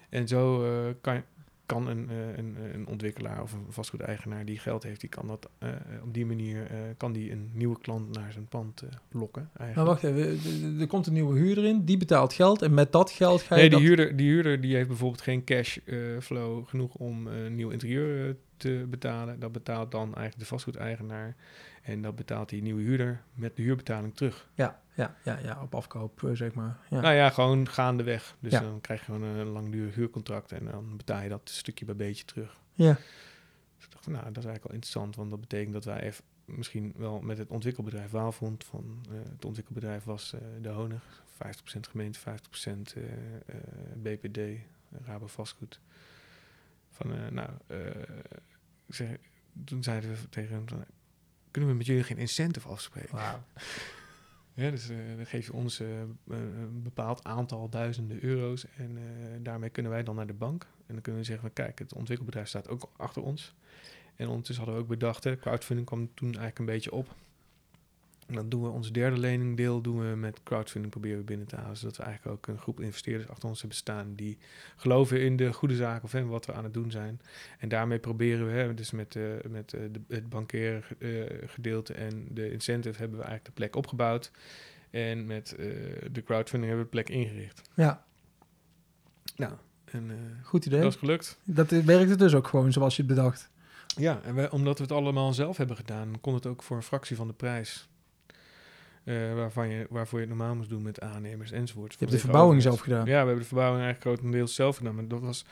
[0.09, 0.63] En zo
[1.01, 1.23] kan,
[1.67, 5.49] kan een, eh, een, een ontwikkelaar of een vastgoedeigenaar die geld heeft, die kan dat
[5.57, 5.69] eh,
[6.03, 9.49] op die manier eh, kan die een nieuwe klant naar zijn pand eh, lokken.
[9.75, 10.39] Maar wacht even,
[10.79, 12.61] er- komt een nieuwe huurder in, die betaalt geld.
[12.61, 15.21] En met dat geld ga je Nee, die dat- huurder, die huurder die heeft bijvoorbeeld
[15.21, 19.39] geen cash eh, flow genoeg om een nieuw interieur eh, te betalen.
[19.39, 21.35] Dat betaalt dan eigenlijk de vastgoedeigenaar.
[21.87, 24.49] En dat betaalt die nieuwe huurder met de huurbetaling terug.
[24.53, 26.77] Ja, ja, ja, ja, op afkoop, eh, zeg maar.
[26.89, 26.99] Ja.
[27.01, 28.35] Nou ja, gewoon gaandeweg.
[28.39, 28.59] Dus Ja.
[28.59, 32.25] dan krijg je gewoon een langdurig huurcontract en dan betaal je dat stukje bij beetje
[32.25, 32.57] terug.
[32.73, 32.93] ja.
[33.75, 36.01] Dus ik dacht, van, nou, dat is eigenlijk wel interessant, want dat betekent dat wij
[36.01, 41.23] even misschien wel met het ontwikkelbedrijf Waalvond van eh, het ontwikkelbedrijf was eh, de Honig,
[41.33, 42.23] 50% gemeente, 50%
[42.95, 43.03] eh,
[43.45, 43.55] eh,
[43.95, 44.39] BPD,
[45.05, 45.79] Rabo Vastgoed.
[46.89, 47.49] Van, nou,
[48.87, 49.09] ik zeg,
[49.65, 50.65] toen zeiden we tegen hem,
[51.57, 53.17] kunnen we met jullie geen incentive afspreken?
[54.53, 55.87] Ja, dus eh, dan geef je ons eh,
[56.27, 59.03] een bepaald aantal duizenden euro's en eh,
[59.39, 60.63] daarmee kunnen wij dan naar de bank.
[60.63, 63.55] En dan kunnen we zeggen van kijk, het ontwikkelbedrijf staat ook achter ons.
[64.15, 67.15] En ondertussen hadden we ook bedacht, hè, crowdfunding kwam toen eigenlijk een beetje op.
[68.27, 71.55] En dan doen we ons derde leningdeel doen we met crowdfunding proberen we binnen te
[71.55, 71.77] halen.
[71.77, 74.37] Zodat we eigenlijk ook een groep investeerders achter ons hebben staan die
[74.75, 77.21] geloven in de goede zaken of wat we aan het doen zijn.
[77.59, 81.93] En daarmee proberen we, hè, dus met, eh, met eh, de, het bankaire eh, gedeelte
[81.93, 84.31] en de incentive hebben we eigenlijk de plek opgebouwd.
[84.89, 85.55] En met
[86.11, 87.69] de crowdfunding hebben we de plek ingericht.
[87.73, 88.05] Ja,
[89.35, 89.53] Nou,
[89.85, 90.11] en
[90.43, 90.81] goed idee.
[90.81, 91.37] dat Dat, is gelukt.
[91.85, 93.49] werkte dus ook gewoon zoals je het bedacht.
[93.97, 96.83] Ja, en wij, omdat we het allemaal zelf hebben gedaan, kon het ook voor een
[96.83, 97.87] fractie van de prijs.
[99.07, 101.91] Eh, waarvan je, waarvoor je het normaal moest doen met aannemers enzovoort.
[101.91, 103.05] Je hebt de verbouwing zelf gedaan.
[103.05, 104.95] Ja, we hebben de verbouwing eigenlijk grotendeels zelf gedaan.
[104.95, 105.45] Maar dat was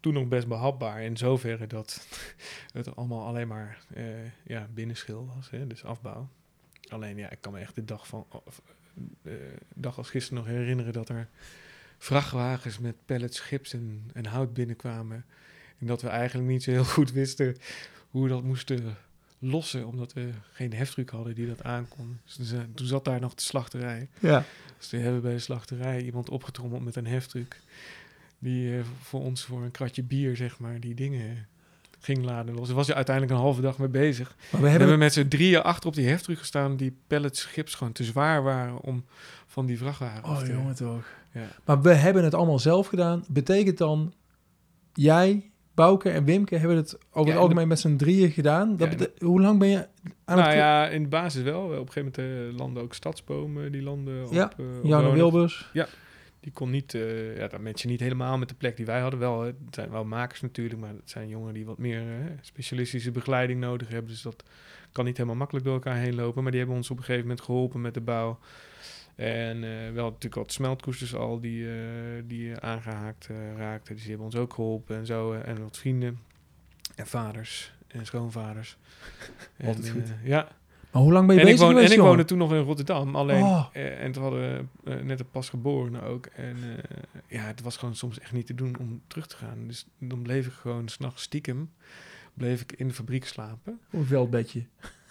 [0.00, 1.02] toen nog best behapbaar.
[1.02, 2.06] In zoverre dat
[2.72, 4.04] het allemaal alleen maar eh,
[4.44, 5.50] ja, binnenschil was.
[5.50, 6.28] Hè, dus afbouw.
[6.88, 8.62] Alleen ja, ik kan me echt de dag van of,
[9.22, 9.32] eh,
[9.74, 11.28] dag als gisteren nog herinneren dat er
[11.98, 15.24] vrachtwagens met pallets, gips en, en hout binnenkwamen.
[15.78, 17.56] En dat we eigenlijk niet zo heel goed wisten
[18.10, 18.96] hoe we dat moesten
[19.50, 22.18] lossen, omdat we geen heftruck hadden die dat aankon.
[22.24, 24.08] Dus toen, za- toen zat daar nog de slachterij.
[24.18, 24.44] Ja.
[24.78, 27.60] Dus toen hebben we bij de slachterij iemand opgetrommeld met een heftruck.
[28.38, 31.46] Die eh, voor ons voor een kratje bier, zeg maar, die dingen
[32.00, 32.66] ging laden los.
[32.66, 34.36] Daar was je uiteindelijk een halve dag mee bezig.
[34.50, 36.76] Maar we We hebben met z'n drieën achter op die heftruck gestaan...
[36.76, 39.04] die pallets gips gewoon te zwaar waren om
[39.46, 40.52] van die vrachtwagen af Oh, te...
[40.52, 41.04] jongen toch.
[41.32, 41.48] Ja.
[41.64, 43.24] Maar we hebben het allemaal zelf gedaan.
[43.28, 44.12] Betekent dan,
[44.92, 48.76] jij, Bouke en Wimke hebben het over Ja, het en algemeen met z'n drieën gedaan.
[48.76, 49.86] Dat Ja, hoe lang ben je
[50.24, 50.56] aan Nou het...
[50.56, 51.62] ja, in de basis wel.
[51.64, 53.72] Op een gegeven moment eh, landen ook stadsbomen.
[53.72, 54.60] Die landen Ja, op...
[54.60, 55.14] eh, op Janne Ronald.
[55.14, 55.70] Wilbers.
[56.40, 59.20] Die kon niet, eh ja, dat matchte niet helemaal met de plek die wij hadden.
[59.20, 62.02] Wel, het zijn wel makers natuurlijk, maar het zijn jongeren die wat meer
[62.40, 64.10] specialistische begeleiding nodig hebben.
[64.10, 64.44] Dus dat
[64.92, 66.42] kan niet helemaal makkelijk door elkaar heen lopen.
[66.42, 68.38] Maar die hebben ons op een gegeven moment geholpen met de bouw.
[69.16, 71.74] En eh, wel natuurlijk wat smeltkoesters al die, eh,
[72.24, 73.92] die eh, aangehaakt eh, raakten.
[73.94, 75.32] Dus die hebben ons ook geholpen en zo.
[75.32, 76.18] en wat vrienden
[76.94, 78.76] en vaders en schoonvaders.
[79.66, 80.14] Altijd En, goed.
[80.24, 80.48] ja,
[80.90, 82.52] Maar hoe lang ben je en ik, bezig woon, geweest, en ik woonde toen nog
[82.52, 83.16] in Rotterdam.
[83.16, 83.66] Alleen, Oh.
[83.72, 86.26] en toen hadden we net een pasgeborene ook.
[86.26, 86.56] En
[87.26, 89.66] ja, het was gewoon soms echt niet te doen om terug te gaan.
[89.66, 91.70] Dus dan bleef ik gewoon s'nachts stiekem
[92.34, 93.80] bleef ik in de fabriek slapen.
[93.90, 94.64] Een veldbedje.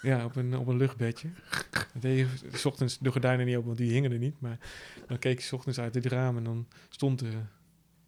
[0.06, 1.28] Ja, op een, op een luchtbedje.
[1.70, 2.26] Dan deed je
[2.58, 4.40] s ochtends de gordijnen niet open, want die hingen er niet.
[4.40, 4.58] Maar
[5.06, 7.30] dan keek je 's ochtends uit het raam en dan stond de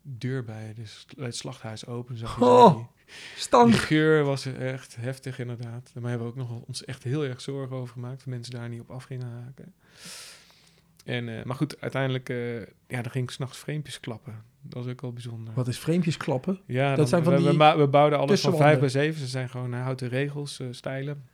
[0.03, 2.17] deur bij, dus het slachthuis open.
[2.17, 2.77] Zag je Oh.
[2.77, 2.87] die-
[3.37, 3.71] Stank.
[3.71, 5.91] die geur was echt heftig, inderdaad.
[5.95, 8.19] Daar hebben we ook nog ons echt heel erg zorgen over gemaakt.
[8.19, 9.75] Dat mensen daar niet op af gingen haken.
[11.05, 14.43] En, eh, maar goed, uiteindelijk eh ja, dan ging ik s'nachts vreempjes klappen.
[14.63, 15.55] Dat was ook wel bijzonder.
[15.55, 16.61] Wat is vreempjes klappen?
[16.67, 18.69] Ja, Dat dan- zijn van we, die we bouwden alles van tussenwanden.
[18.69, 19.21] 5 bij 7.
[19.21, 21.25] Ze zijn gewoon eh, houten regels, stijlen.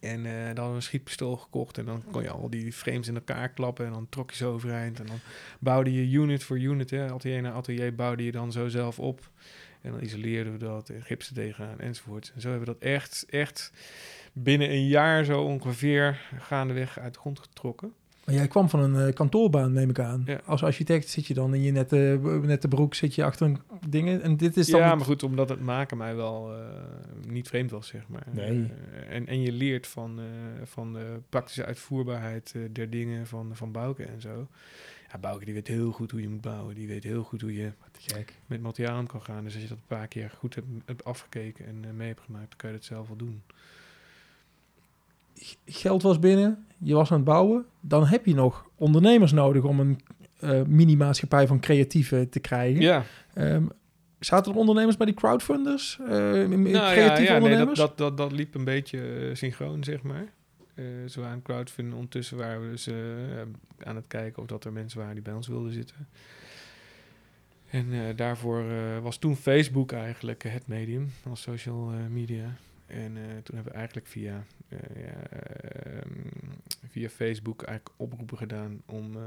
[0.00, 1.78] En eh, dan hadden we een schietpistool gekocht.
[1.78, 3.86] En dan kon je al die frames in elkaar klappen.
[3.86, 5.00] En dan trok je ze overeind.
[5.00, 5.18] En dan
[5.60, 6.90] bouwde je unit voor unit.
[6.90, 7.10] Hè.
[7.12, 9.30] Atelier na atelier bouwde je dan zo zelf op.
[9.80, 10.88] En dan isoleerden we dat.
[10.88, 12.32] En gipsen tegenaan enzovoort.
[12.34, 13.72] En zo hebben we dat echt, echt
[14.32, 17.92] binnen een jaar zo ongeveer gaandeweg uit de grond getrokken.
[18.24, 20.22] Maar jij kwam van een eh, kantoorbaan, neem ik aan.
[20.26, 20.40] Ja.
[20.44, 23.58] Als architect zit je dan in je nette, nette broek, zit je achter een
[23.88, 24.22] dingen.
[24.22, 24.80] En dit is dan...
[24.80, 26.58] ja, maar goed, omdat het maken mij wel eh,
[27.28, 28.26] niet vreemd was, zeg maar.
[28.30, 28.48] Nee.
[28.48, 30.24] Eh, en, en je leert van, eh,
[30.64, 34.48] van de praktische uitvoerbaarheid eh, der dingen van, van Bouke en zo.
[35.12, 36.74] Ja, Bouke die weet heel goed hoe je moet bouwen.
[36.74, 38.34] Die weet heel goed hoe je Gek.
[38.46, 39.44] met materiaal kan gaan.
[39.44, 42.20] Dus als je dat een paar keer goed hebt, hebt afgekeken en eh, mee hebt
[42.20, 43.42] gemaakt, dan kan je dat zelf wel doen.
[45.66, 47.64] Geld was binnen, je was aan het bouwen.
[47.80, 50.00] Dan heb je nog ondernemers nodig om een
[50.40, 52.80] eh mini-maatschappij van creatieven te krijgen.
[52.80, 53.64] Ja, Ehm,
[54.18, 55.96] zaten er ondernemers bij die crowdfunders?
[55.98, 57.78] M- nou, ja, ja nee, dat, ondernemers?
[57.78, 60.32] dat, dat, dat liep een beetje eh, synchroon, zeg maar.
[61.06, 61.94] Zo aan crowdfunding.
[61.96, 62.88] Ondertussen waren we dus
[63.82, 66.08] aan het kijken of dat er mensen waren die bij ons wilden zitten.
[67.70, 68.64] En daarvoor
[69.02, 72.56] was toen Facebook eigenlijk het medium als social media.
[72.86, 76.10] En eh, toen hebben we eigenlijk via, eh, ja, ehm,
[76.88, 79.22] via Facebook eigenlijk oproepen gedaan om eh,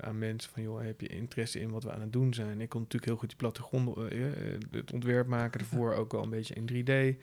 [0.00, 2.60] aan mensen van, joh, heb je interesse in wat we aan het doen zijn?
[2.60, 3.96] Ik kon natuurlijk heel goed die plattegrond,
[4.70, 7.18] het ontwerp maken ervoor, ook wel een beetje in 3D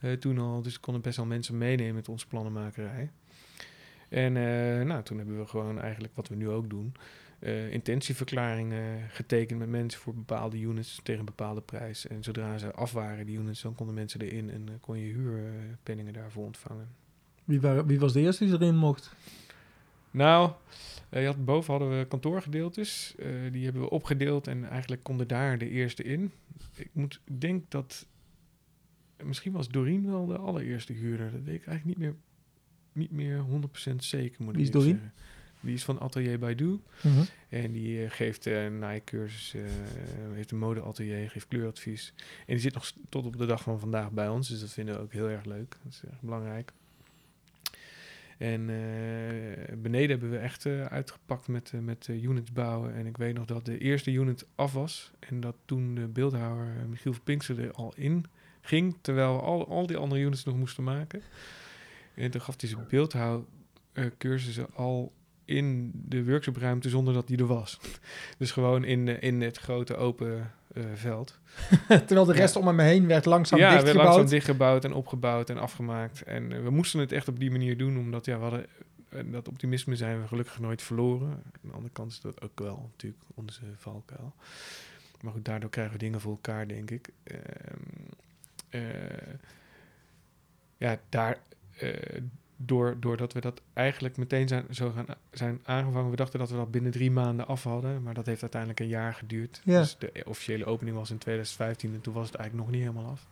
[0.00, 0.62] eh, toen al.
[0.62, 3.10] Dus ik kon best wel mensen meenemen met onze plannenmakerij.
[4.08, 4.32] En
[4.86, 6.94] nou, toen hebben we gewoon eigenlijk wat we nu ook doen,
[7.38, 12.06] eh, intentieverklaringen getekend met mensen voor bepaalde units tegen een bepaalde prijs.
[12.06, 15.12] En zodra ze af waren, die units, dan konden mensen erin en eh, kon je
[15.12, 16.88] huurpenningen daarvoor ontvangen.
[17.44, 19.14] Wie, waren, wie was de eerste die erin mocht?
[20.10, 20.52] Nou,
[21.08, 23.14] eh, je had, boven hadden we kantoorgedeeltes.
[23.52, 26.32] die hebben we opgedeeld en eigenlijk konden daar de eerste in.
[26.74, 28.06] Ik moet, denk dat...
[29.24, 31.30] Misschien was Doreen wel de allereerste huurder.
[31.30, 32.14] Dat weet ik eigenlijk niet meer,
[32.92, 33.44] niet meer
[33.92, 34.88] 100% zeker, moet Wie is Doreen?
[34.88, 35.12] zeggen.
[35.60, 36.80] Die is van Atelier Baidu.
[37.02, 37.22] Mhm.
[37.48, 39.62] En die eh, geeft uh, naaicursus, eh,
[40.32, 42.12] heeft een modeatelier, geeft kleuradvies.
[42.18, 44.48] En die zit nog tot op de dag van vandaag bij ons.
[44.48, 45.76] Dus dat vinden we ook heel erg leuk.
[45.82, 46.72] Dat is erg belangrijk.
[48.38, 52.94] En eh, beneden hebben we echt eh, uitgepakt met, eh, met eh, units bouwen.
[52.94, 55.10] En ik weet nog dat de eerste unit af was.
[55.18, 58.24] En dat toen de beeldhouwer eh, Michiel van Pinkster er al in
[58.60, 58.96] ging.
[59.00, 61.22] Terwijl we al, al die andere units nog moesten maken.
[62.14, 65.12] En toen gaf hij zijn beeldhouwcursussen al
[65.48, 67.80] in de workshopruimte zonder dat die er was.
[68.38, 71.38] dus gewoon in, eh, in het grote open eh, veld.
[71.88, 74.08] Terwijl de rest om hem heen werd langzaam ja, werd dichtgebouwd.
[74.08, 76.22] langzaam dichtgebouwd en opgebouwd en afgemaakt.
[76.22, 78.66] En eh, we moesten het echt op die manier doen, omdat ja, we hadden
[79.08, 81.28] eh, dat optimisme zijn we gelukkig nooit verloren.
[81.28, 84.34] Aan de andere kant is dat ook wel natuurlijk onze valkuil.
[85.20, 87.08] Maar goed, daardoor krijgen we dingen voor elkaar, denk ik.
[87.22, 87.40] Ehm,
[88.68, 88.82] eh,
[90.76, 91.38] ja, daar,
[92.60, 96.10] door, doordat we dat eigenlijk meteen zijn, zo gaan, zijn aangevangen.
[96.10, 98.88] We dachten dat we dat binnen drie maanden af hadden, maar dat heeft uiteindelijk een
[98.88, 99.60] jaar geduurd.
[99.64, 99.80] Ja.
[99.80, 103.10] Dus de officiële opening was in 2015 en toen was het eigenlijk nog niet helemaal
[103.10, 103.26] af.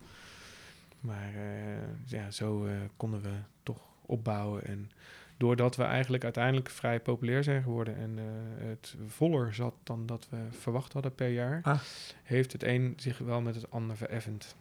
[1.01, 4.65] Maar eh, ja, zo eh, konden we toch opbouwen.
[4.65, 4.91] En
[5.37, 10.27] doordat we eigenlijk uiteindelijk vrij populair zijn geworden en eh, het voller zat dan dat
[10.31, 11.81] we verwacht hadden per jaar, Ah.
[12.23, 14.57] heeft het een zich wel met het ander vereffend.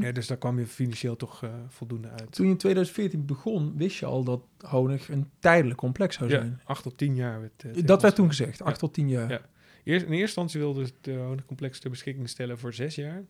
[0.00, 2.32] Ja, dus daar kwam je financieel toch eh, voldoende uit.
[2.32, 6.40] Toen je in 2014 begon, wist je al dat Honig een tijdelijk complex zou Ja,
[6.40, 6.60] zijn.
[6.64, 7.40] acht tot tien jaar.
[7.40, 9.30] Werd, eh, dat werd toen gezegd, 8 tot 10 jaar.
[9.30, 9.40] Ja.
[9.84, 13.24] Eerst, in eerste instantie wilde het uh, honingcomplex ter beschikking stellen voor zes jaar.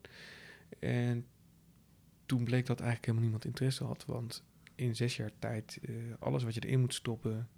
[0.78, 1.26] En
[2.26, 4.04] toen bleek dat eigenlijk helemaal niemand interesse had.
[4.06, 7.48] Want in zes jaar tijd, eh, alles wat je erin moet stoppen,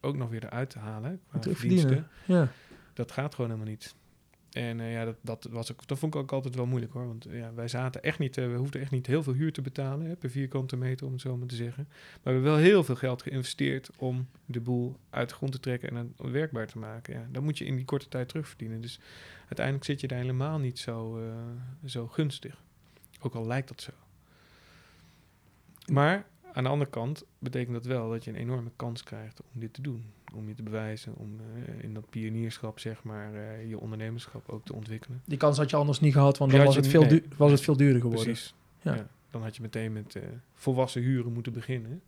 [0.00, 1.20] ook nog weer eruit te halen.
[1.28, 2.08] Qua verdiensten, verdienen.
[2.26, 2.48] Ja.
[2.94, 3.94] dat gaat gewoon helemaal niet.
[4.52, 7.06] En eh, ja, dat, dat, was ook, dat vond ik ook altijd wel moeilijk hoor.
[7.06, 9.52] Want eh, ja, wij zaten echt niet, eh, we hoefden echt niet heel veel huur
[9.52, 11.84] te betalen hè, per vierkante meter, om het zo maar te zeggen.
[11.88, 15.60] Maar we hebben wel heel veel geld geïnvesteerd om de boel uit de grond te
[15.60, 17.14] trekken en het werkbaar te maken.
[17.14, 18.80] Ja, dan moet je in die korte tijd terugverdienen.
[18.80, 19.00] Dus
[19.40, 21.20] uiteindelijk zit je daar helemaal niet zo,
[21.84, 22.62] zo gunstig.
[23.20, 23.92] Ook al lijkt dat zo.
[25.86, 29.60] Maar aan de andere kant betekent dat wel dat je een enorme kans krijgt om
[29.60, 30.04] dit te doen.
[30.34, 34.64] Om je te bewijzen, om eh, in dat pionierschap, zeg maar, eh, je ondernemerschap ook
[34.64, 35.22] te ontwikkelen.
[35.24, 37.76] Die kans had je anders niet gehad, want dan was het, veel was het veel
[37.76, 38.24] duurder geworden.
[38.24, 38.54] Precies.
[38.80, 38.94] Ja.
[38.94, 39.08] Ja.
[39.30, 40.22] dan had je meteen met eh,
[40.54, 42.02] volwassen huren moeten beginnen.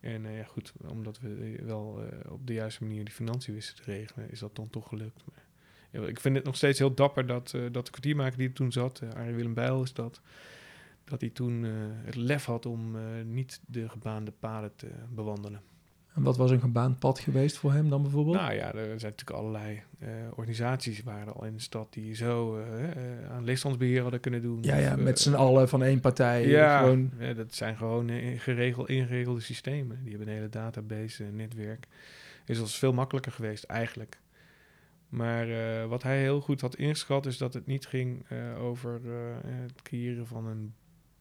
[0.00, 4.30] En ja, goed, omdat we wel op de juiste manier die financiën wisten te regelen,
[4.30, 5.22] is dat dan toch gelukt.
[5.24, 5.44] Maar,
[5.90, 8.72] ja, ik vind het nog steeds heel dapper dat, dat de kwartiermaker die er toen
[8.72, 10.20] zat, Arie Willem Bijl is dat,
[11.10, 11.70] dat hij toen eh,
[12.04, 15.60] het lef had om eh, niet de gebaande paden te bewandelen.
[16.14, 18.36] En wat was een gebaand pad geweest voor hem dan bijvoorbeeld?
[18.36, 22.58] Nou ja, er zijn natuurlijk allerlei eh, organisaties waren al in de stad die zo
[22.58, 24.58] eh, aan leegstandsbeheer hadden kunnen doen.
[24.62, 26.46] ja, ja, Of, met z'n allen van één partij.
[26.46, 29.98] ja, Gewoon, ja, dat zijn gewoon geregeld, ingeregelde systemen.
[30.02, 31.86] Die hebben een hele database, een netwerk.
[32.46, 34.20] Is als veel makkelijker geweest eigenlijk.
[35.08, 35.48] Maar
[35.88, 38.26] wat hij heel goed had ingeschat is dat het niet ging
[38.58, 39.00] over
[39.46, 40.74] het creëren van een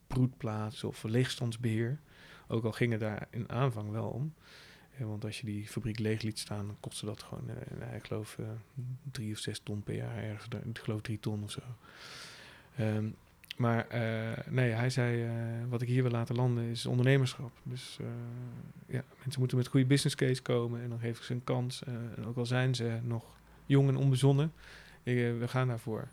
[0.09, 1.99] broedplaats of leegstandsbeheer.
[2.47, 4.33] Ook al ging het daar in aanvang wel om.
[4.97, 7.95] Eh, want als je die fabriek leeg liet staan, dan kostte dat gewoon, eh, nou,
[7.95, 8.45] ik geloof, eh,
[9.11, 10.47] drie of zes ton per jaar ergens.
[10.65, 11.61] Ik geloof drie ton of zo.
[12.75, 13.05] Ehm,
[13.59, 15.31] maar eh, nee, hij zei, eh,
[15.69, 17.51] wat ik hier wil laten landen is ondernemerschap.
[17.63, 17.97] Dus
[18.85, 21.83] ja, mensen moeten met goede business case komen en dan geef ik ze een kans.
[21.83, 23.23] En ook al zijn ze nog
[23.65, 24.53] jong en onbezonnen,
[25.03, 26.07] we gaan daarvoor.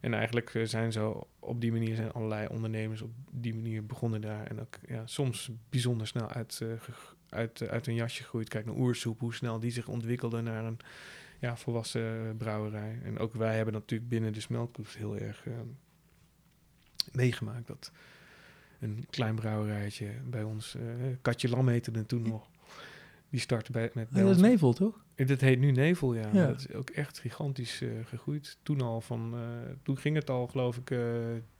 [0.00, 4.20] En eigenlijk eh, zijn zo op die manier zijn allerlei ondernemers op die manier begonnen
[4.20, 4.46] daar.
[4.46, 6.68] En ook ja, soms bijzonder snel uit, eh,
[7.28, 8.48] uit, eh, uit een jasje groeit.
[8.48, 10.78] Kijk naar Oersoep, hoe snel die zich ontwikkelde naar een
[11.38, 12.98] ja, volwassen brouwerij.
[13.04, 15.52] En ook wij hebben natuurlijk binnen de smeltkoers heel erg eh,
[17.12, 17.66] meegemaakt.
[17.66, 17.92] Dat
[18.80, 20.76] een klein brouwerijtje bij ons,
[21.22, 22.48] Katje Lam heette het toen nog.
[23.30, 25.04] Die startte bij, met bij Ja, dat is toch?
[25.20, 26.30] Eh, Dat heet nu Nevel, ja.
[26.30, 28.58] Dat is ook echt gigantisch eh, gegroeid.
[28.62, 29.40] Toen al van, eh,
[29.82, 30.98] toen ging het al geloof ik eh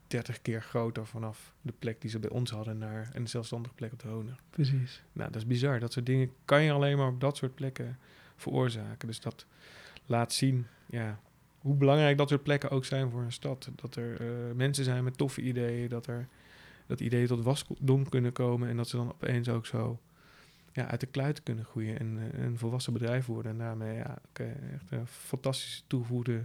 [0.07, 3.93] 30 keer groter vanaf de plek die ze bij ons hadden naar een zelfstandige plek
[3.93, 4.43] op de Honig.
[4.51, 5.03] Precies.
[5.13, 5.81] Nou, dat is bizar.
[5.81, 7.99] Dat soort dingen kan je alleen maar op dat soort plekken
[8.37, 9.09] veroorzaken.
[9.09, 9.47] Dus dat
[10.07, 11.21] laat zien, ja,
[11.59, 13.71] hoe belangrijk dat soort plekken ook zijn voor een stad.
[13.75, 14.21] Dat er
[14.57, 16.29] mensen zijn met toffe ideeën, dat er
[16.87, 19.99] dat ideeën tot wasdom kunnen komen en dat ze dan opeens ook zo
[20.73, 23.53] ja, uit de kluiten kunnen groeien en eh, een volwassen bedrijf worden.
[23.53, 26.45] En daarmee ja, eh, echt een fantastische toegevoegde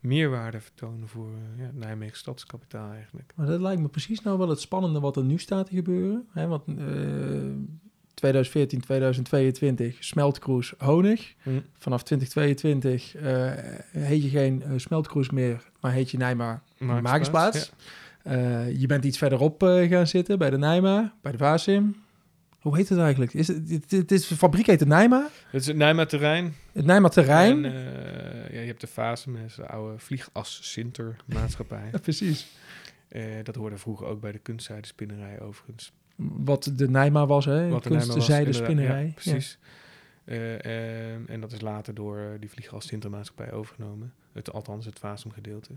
[0.00, 3.32] meerwaarde vertonen voor eh, ja, Nijmegen stadskapitaal eigenlijk.
[3.34, 6.26] Maar dat lijkt me precies nou wel het spannende wat er nu staat te gebeuren.
[6.32, 6.46] Hè?
[6.46, 6.74] Want eh
[8.16, 11.34] 2014, 2022, smeltkroes Honig.
[11.78, 13.52] Vanaf 2022 eh,
[13.90, 17.72] heet je geen eh, smeltkroes meer, maar heet je Nijma Magisplaats.
[18.22, 21.96] Eh, je bent iets verderop eh, gaan zitten bij de Nijma, bij de Vasim.
[22.66, 23.34] Hoe heet het eigenlijk?
[23.34, 25.28] Is het, het, het is, de fabriek heet de Nijma.
[25.50, 26.54] Het is het Nijma terrein.
[26.72, 27.64] Het Nijma Terrein.
[27.64, 31.88] En, eh, ja, je hebt de fase met de oude vliegas Sinter maatschappij.
[31.92, 32.46] Ja, precies.
[33.08, 35.92] Eh, dat hoorde vroeger ook bij de kunstzijdenspinnerij overigens.
[36.16, 37.68] Wat de Nijma was, hè?
[37.68, 39.04] Wat de spinnerij.
[39.04, 39.58] Ja, precies.
[40.24, 44.12] Eh, en dat is later door die vliegas Sinter maatschappij overgenomen.
[44.32, 45.70] Het, althans het Fasum gedeelte.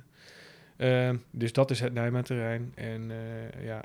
[1.32, 2.72] Dus dat is het Nijma terrein.
[2.76, 3.12] En
[3.62, 3.84] ja,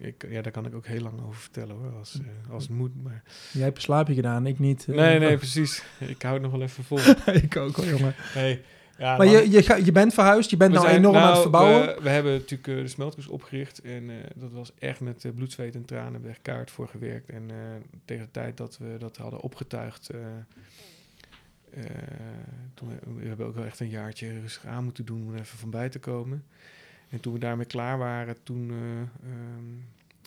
[0.00, 2.14] ik, ja, daar kan ik ook heel lang over vertellen hoor, als,
[2.46, 3.02] eh, als het moet.
[3.02, 3.22] Maar...
[3.52, 4.86] Jij hebt een slaapje gedaan, ik niet.
[4.88, 4.94] eh.
[4.94, 5.82] Nee, nee, precies.
[5.98, 6.98] Ik hou het nog wel even vol.
[7.42, 8.14] ik ook wel, jongen.
[8.16, 8.62] Hey,
[8.98, 11.30] ja, Maar je, je, ga- je bent verhuisd, je bent nou zijn- enorm aan het
[11.30, 11.86] nou, verbouwen.
[11.96, 13.78] We, we hebben natuurlijk eh, de smeltkroes opgericht.
[13.80, 16.04] En eh, dat was echt met eh, bloed, zweet en tranen.
[16.12, 17.28] Hebben we echt kaart voor gewerkt.
[17.30, 17.56] En eh,
[18.04, 20.10] tegen de tijd dat we dat hadden opgetuigd...
[20.10, 20.20] eh,
[21.70, 21.84] eh,
[22.74, 25.58] toen we, we hebben ook wel echt een jaartje rustig aan moeten doen om even
[25.58, 26.44] van bij te komen.
[27.10, 29.64] En toen we daarmee klaar waren, toen eh, ehm,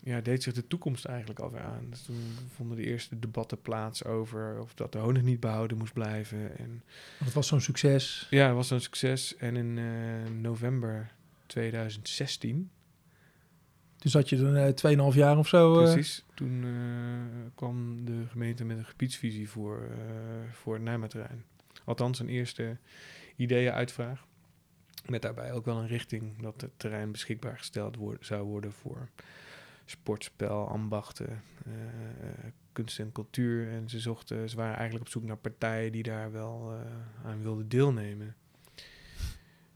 [0.04, 1.86] ja, deed zich de toekomst eigenlijk alweer aan.
[1.90, 2.22] Dus toen
[2.56, 6.58] vonden de eerste debatten plaats over of dat de honing niet behouden moest blijven.
[6.58, 6.84] En
[7.24, 8.28] het was zo'n succes.
[8.30, 9.36] ja, dat was een succes.
[9.38, 11.12] En in eh, november
[11.46, 12.70] 2016,
[13.98, 15.80] Dus zat je er eh, 2,5 jaar of zo.
[15.80, 16.66] eh, precies, toen
[17.56, 19.88] kwam de gemeente met een gebiedsvisie voor,
[20.52, 21.44] voor het Nijmeterrein.
[21.86, 22.78] Althans, een eerste
[23.36, 24.26] ideeënuitvraag.
[25.06, 29.10] Met daarbij ook wel een richting dat het terrein beschikbaar gesteld zou worden voor
[29.86, 31.74] sportspel, ambachten, eh,
[32.72, 33.70] kunst en cultuur.
[33.72, 37.42] En ze zochten, ze waren eigenlijk op zoek naar partijen die daar wel eh, aan
[37.42, 38.36] wilden deelnemen.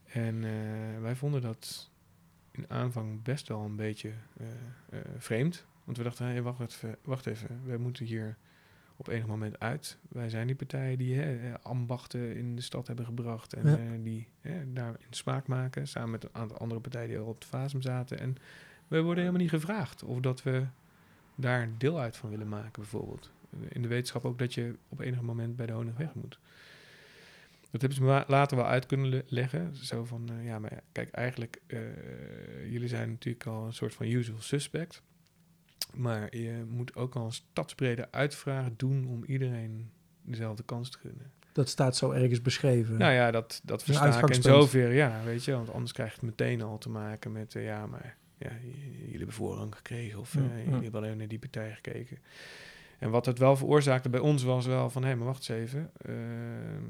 [0.05, 1.89] En eh, wij vonden dat
[2.51, 4.11] in aanvang best wel een beetje
[5.17, 5.65] vreemd.
[5.83, 8.37] Want we dachten, hey, wacht, even, wacht even, we moeten hier
[8.97, 9.97] op enig moment uit.
[10.09, 13.77] Wij zijn die partijen die hè, ambachten in de stad hebben gebracht en Ja.
[13.77, 17.25] eh, die hè, daar in smaak maken, samen met een aantal andere partijen die al
[17.25, 18.19] op de fasum zaten.
[18.19, 18.35] En
[18.87, 20.65] we worden helemaal niet gevraagd of dat we
[21.35, 23.31] daar deel uit van willen maken, bijvoorbeeld.
[23.69, 26.39] In de wetenschap ook dat je op enig moment bij de honing weg moet.
[27.71, 29.75] Dat hebben ze later wel uit kunnen le- leggen.
[29.75, 31.79] Zo van, eh, ja, maar kijk, eigenlijk, eh,
[32.71, 35.01] jullie zijn natuurlijk al een soort van usual suspect.
[35.93, 39.89] Maar je moet ook al een stadsbrede uitvraag doen om iedereen
[40.21, 41.31] dezelfde kans te gunnen.
[41.51, 42.97] Dat staat zo ergens beschreven.
[42.97, 45.51] Nou ja, dat, dat versta ik in zover, ja, weet je.
[45.51, 48.51] Want anders krijg je het meteen al te maken met, eh, ja, maar ja,
[48.99, 50.63] jullie hebben voorrang gekregen of eh, Ja, ja.
[50.63, 52.17] jullie hebben alleen naar die partij gekeken.
[52.99, 55.91] En wat het wel veroorzaakte bij ons was wel van, hé, maar wacht eens even.
[55.97, 56.83] Ehm,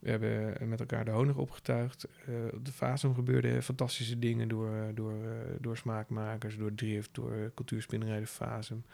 [0.00, 2.08] we hebben met elkaar de honig opgetuigd.
[2.26, 5.30] Eh, op de Fasum gebeurden fantastische dingen door, eh, door, eh,
[5.60, 8.84] door smaakmakers, door Drift, door Cultuurspinnerij de Fasum.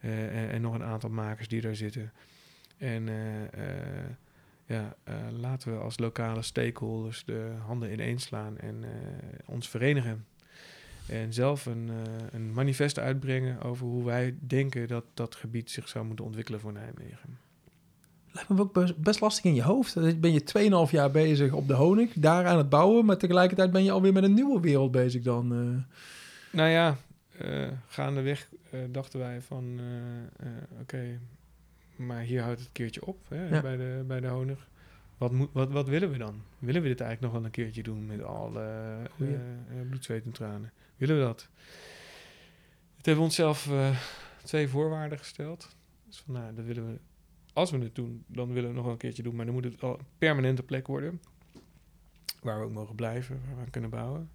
[0.00, 2.12] Eh, en, en nog een aantal makers die daar zitten.
[2.78, 4.10] En eh, eh,
[4.66, 8.90] ja, eh, laten we als lokale stakeholders de handen ineenslaan en eh,
[9.44, 10.26] ons verenigen.
[11.08, 15.88] En zelf een, eh, een manifest uitbrengen over hoe wij denken dat dat gebied zich
[15.88, 17.38] zou moeten ontwikkelen voor Nijmegen.
[18.32, 20.20] Lijkt me ook best, lastig in je hoofd.
[20.20, 23.84] Ben je 2,5 jaar bezig op de honing, daar aan het bouwen, maar tegelijkertijd ben
[23.84, 25.52] je alweer met een nieuwe wereld bezig dan.
[25.52, 25.96] eh.
[26.56, 26.96] Nou ja,
[27.38, 29.80] eh, gaandeweg eh, dachten wij van,
[30.80, 31.18] oké,
[31.96, 33.60] maar hier houdt het een keertje op hè, Ja.
[33.60, 34.68] bij, de, bij de honig.
[35.18, 36.42] Wat, moet, wat, wat willen we dan?
[36.58, 38.66] Willen we dit eigenlijk nog wel een keertje doen met alle
[39.88, 40.72] bloed, zweet en tranen?
[40.96, 41.48] Willen we dat?
[42.96, 43.68] Het hebben we onszelf
[44.44, 45.68] twee voorwaarden gesteld.
[46.06, 46.98] Dus van, nou, dat willen we,
[47.52, 49.54] als we het doen, dan willen we het nog wel een keertje doen, maar dan
[49.54, 51.20] moet het al een permanente plek worden.
[52.40, 54.30] Waar we ook mogen blijven, waar we aan kunnen bouwen.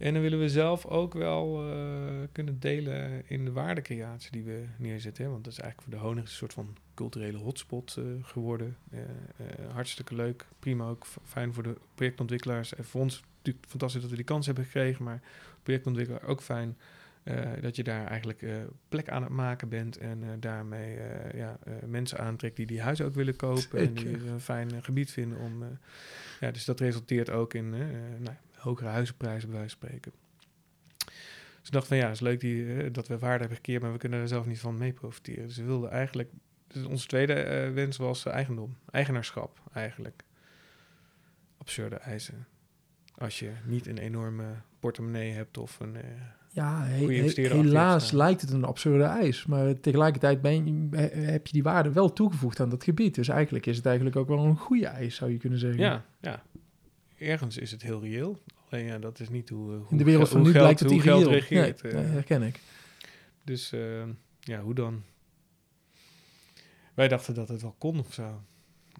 [0.00, 1.76] En dan willen we zelf ook wel eh,
[2.32, 5.30] kunnen delen in de waardecreatie die we neerzetten.
[5.30, 8.76] Want dat is eigenlijk voor de honig een soort van culturele hotspot eh, geworden.
[8.90, 9.00] Eh,
[9.72, 12.74] hartstikke leuk, prima ook fijn voor de projectontwikkelaars.
[12.74, 15.20] En voor ons natuurlijk fantastisch dat we die kans hebben gekregen, maar
[15.62, 16.76] projectontwikkelaar ook fijn.
[17.22, 18.52] Eh, dat je daar eigenlijk eh,
[18.88, 20.98] plek aan het maken bent en eh, daarmee
[21.34, 25.38] ja, mensen aantrekt die die huizen ook willen kopen en die een fijn gebied vinden
[25.38, 25.78] om.
[26.40, 27.70] ja, dus dat resulteert ook in
[28.18, 30.12] nou, hogere huizenprijzen, bij wijze van spreken.
[31.58, 33.92] Dus ik dacht van ja, het is leuk die, dat we waarde hebben gekeerd, maar
[33.92, 35.46] we kunnen er zelf niet van mee profiteren.
[35.46, 36.30] Dus we wilden eigenlijk,
[36.66, 40.22] dus onze tweede wens was eigendom, eigenaarschap eigenlijk.
[41.58, 42.46] Absurde eisen.
[43.14, 45.96] Als je niet een enorme portemonnee hebt of een...
[46.52, 49.46] Ja, he- he- helaas lijkt het een absurde eis.
[49.46, 53.14] Maar tegelijkertijd ben je, heb je die waarde wel toegevoegd aan dat gebied.
[53.14, 55.80] Dus eigenlijk is het eigenlijk ook wel een goede eis, zou je kunnen zeggen.
[55.80, 56.42] ja, ja.
[57.18, 58.38] Ergens is het heel reëel.
[58.70, 60.80] Alleen ja, dat is niet hoe, eh, hoe In de wereld van nu geld, blijkt
[60.80, 61.82] het hoe geld regeert.
[61.82, 61.98] Nee, eh.
[62.02, 62.60] dat herken ik.
[63.44, 64.02] Dus eh,
[64.40, 65.02] ja, hoe dan?
[66.94, 68.42] Wij dachten dat het wel kon of zo.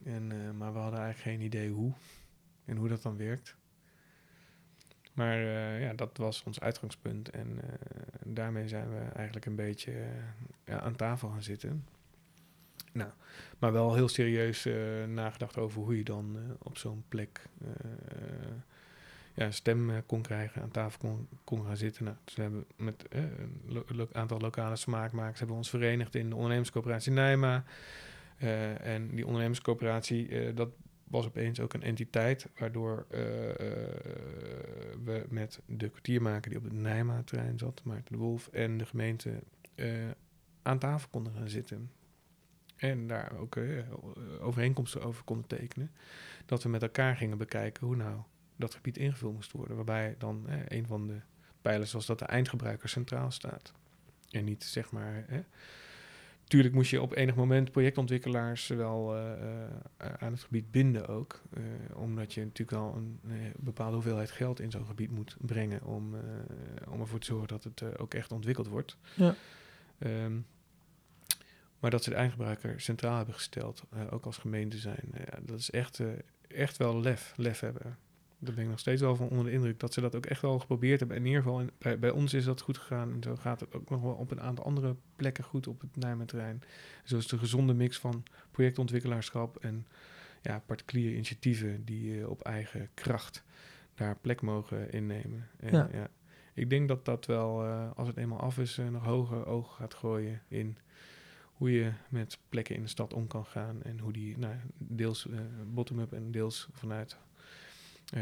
[0.05, 0.27] En,
[0.57, 1.93] maar we hadden eigenlijk geen idee hoe
[2.65, 3.57] en hoe dat dan werkt.
[5.21, 7.31] Maar eh, ja, dat was ons uitgangspunt.
[7.31, 7.69] En eh,
[8.25, 10.09] daarmee zijn we eigenlijk een beetje eh,
[10.65, 11.85] ja, aan tafel gaan zitten.
[12.93, 13.11] Nou,
[13.59, 14.69] maar wel heel serieus
[15.09, 17.41] nagedacht over hoe je dan op zo'n plek
[19.35, 22.05] ja, stem kon krijgen, aan tafel kon, gaan zitten.
[22.05, 23.05] Nou, dus we hebben met
[23.89, 27.65] een aantal lokale smaakmakers hebben we ons verenigd in de ondernemerscoöperatie Nijma.
[28.81, 30.71] En die ondernemerscoöperatie, dat
[31.11, 33.57] was opeens ook een entiteit, waardoor eh, eh,
[35.05, 39.43] we met de kwartiermaker die op het Nijma-terrein zat, Maarten de Wolf, en de gemeente
[39.75, 40.11] eh,
[40.63, 41.91] aan tafel konden gaan zitten.
[42.77, 43.59] En daar ook
[44.41, 45.91] overeenkomsten over konden tekenen.
[46.47, 48.21] Dat we met elkaar gingen bekijken hoe nou
[48.57, 49.77] dat gebied ingevuld moest worden.
[49.77, 51.21] Waarbij dan een van de
[51.63, 53.73] pijlers was dat de eindgebruiker centraal staat.
[54.31, 55.45] En niet zeg maar.
[56.51, 61.41] Tuurlijk moest je op enig moment projectontwikkelaars wel eh, eh, aan het gebied binden ook.
[61.51, 61.63] eh,
[61.99, 63.21] omdat je natuurlijk wel een
[63.57, 66.15] bepaalde hoeveelheid geld in zo'n gebied moet brengen om,
[66.89, 68.97] om ervoor te zorgen dat het ook echt ontwikkeld wordt.
[69.15, 69.35] Ja.
[69.99, 70.39] Ehm,
[71.79, 76.01] maar dat ze de eindgebruiker centraal hebben gesteld, ook als gemeente zijn, dat is echt,
[76.49, 77.99] echt wel lef, lef hebben.
[78.43, 80.43] Daar ben ik nog steeds wel van onder de indruk dat ze dat ook echt
[80.43, 81.17] wel geprobeerd hebben.
[81.17, 83.13] In ieder geval, bij, bij ons is dat goed gegaan.
[83.13, 85.97] En zo gaat het ook nog wel op een aantal andere plekken goed op het
[85.97, 86.63] Nijmeerterrein.
[87.05, 89.87] Zo is de gezonde mix van projectontwikkelaarschap en
[90.43, 93.45] ja, particuliere initiatieven die eh, op eigen kracht
[93.95, 95.49] daar plek mogen innemen.
[95.57, 95.89] En, Ja.
[95.93, 96.09] ja.
[96.55, 99.95] Ik denk dat dat wel, eh, als het eenmaal af is, nog hoger oog gaat
[99.95, 100.77] gooien in
[101.61, 103.83] hoe je met plekken in de stad om kan gaan.
[103.83, 107.19] En hoe die nou, deels eh, bottom-up en deels vanuit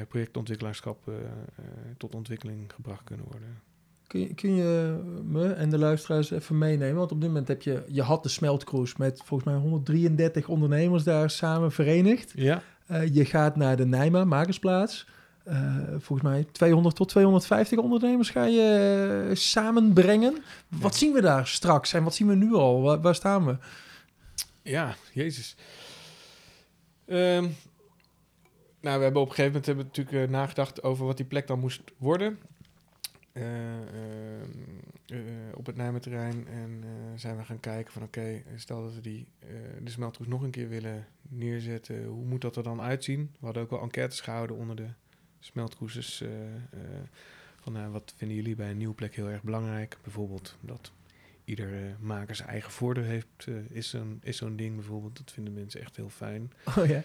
[0.09, 1.65] projectontwikkelaarschap eh, eh,
[1.97, 3.61] tot ontwikkeling gebracht kunnen worden.
[4.07, 6.97] Kun je, kun je me en de luisteraars even meenemen?
[6.97, 11.05] Want op dit moment heb je, je had de Smeltcruise met volgens mij 133 ondernemers
[11.05, 12.33] daar samen verenigd.
[12.37, 15.07] Ja, Eh, je gaat naar de Nijma, Makersplaats.
[15.45, 20.43] Eh, volgens mij 200 tot 250 ondernemers ga je eh, samenbrengen.
[20.69, 22.83] Wat zien we daar straks en wat zien we nu al?
[22.83, 23.57] Waar, waar staan we?
[24.63, 25.57] Ja, jezus.
[27.07, 27.47] Ehm,
[28.81, 31.47] nou, we hebben op een gegeven moment hebben natuurlijk eh, nagedacht over wat die plek
[31.47, 32.39] dan moest worden.
[33.33, 33.45] Eh,
[35.55, 36.47] op het Nijmeterrein.
[36.49, 36.85] En
[37.17, 39.27] zijn we gaan kijken van oké, stel dat we die,
[39.83, 42.05] de smeltroes nog een keer willen neerzetten.
[42.05, 43.31] Hoe moet dat er dan uitzien?
[43.39, 44.89] We hadden ook wel enquêtes gehouden onder de
[45.39, 46.25] smeltroeses.
[47.61, 49.97] van nou, wat vinden jullie bij een nieuwe plek heel erg belangrijk?
[50.03, 50.93] Bijvoorbeeld dat
[51.45, 55.17] ieder maker zijn eigen voordeur heeft, is zo'n is zo'n ding bijvoorbeeld.
[55.17, 56.53] Dat vinden mensen echt heel fijn.
[56.77, 57.03] Oh ja.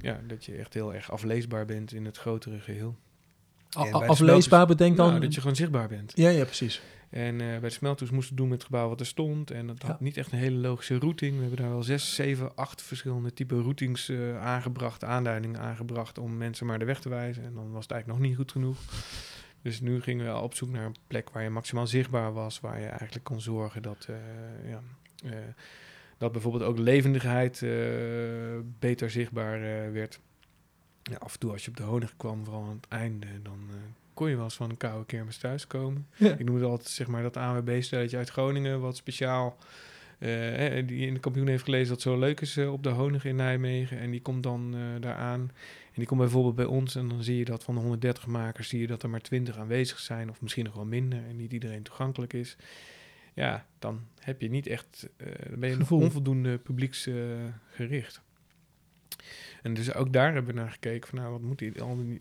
[0.00, 2.96] Ja, dat je echt heel erg afleesbaar bent in het grotere geheel.
[3.76, 5.08] A- afleesbaar bedenk dan...
[5.08, 6.12] Nou, dat je gewoon zichtbaar bent.
[6.14, 6.82] Ja, ja, precies.
[7.10, 9.50] En eh, bij de smeltoes moesten we doen met het gebouw wat er stond.
[9.50, 10.04] En dat had Ja.
[10.04, 11.34] niet echt een hele logische routing.
[11.34, 16.36] We hebben daar wel zes, zeven, acht verschillende type routings eh, aangebracht, aanduidingen aangebracht om
[16.36, 17.44] mensen maar de weg te wijzen.
[17.44, 18.78] En dan was het eigenlijk nog niet goed genoeg.
[19.62, 22.80] Dus nu gingen we op zoek naar een plek waar je maximaal zichtbaar was, waar
[22.80, 24.16] je eigenlijk kon zorgen dat, eh,
[24.70, 24.80] ja,
[26.18, 27.70] dat bijvoorbeeld ook levendigheid eh,
[28.78, 30.20] beter zichtbaar eh, werd.
[31.02, 33.58] Ja, af en toe als je op de honig kwam, vooral aan het einde, dan
[33.70, 33.76] eh,
[34.14, 36.06] kon je wel eens van een koude kermis thuiskomen.
[36.16, 36.32] Ja.
[36.32, 39.58] Ik noem het altijd zeg maar dat AWB-stelletje uit Groningen, wat speciaal
[40.18, 43.36] eh, die in de kampioen heeft gelezen dat zo leuk is op de honig in
[43.36, 43.98] Nijmegen.
[43.98, 45.40] En die komt dan eh daar aan.
[45.86, 48.68] En die komt bijvoorbeeld bij ons en dan zie je dat van de 130 makers
[48.68, 51.52] zie je dat er maar 20 aanwezig zijn, of misschien nog wel minder, en niet
[51.52, 52.56] iedereen toegankelijk is.
[53.34, 56.00] Ja, dan heb je niet echt, eh, dan ben je nog Gevoel.
[56.00, 58.22] onvoldoende publieksgericht.
[59.62, 62.20] En dus ook daar hebben we naar gekeken van nou, wat, moet die, al die,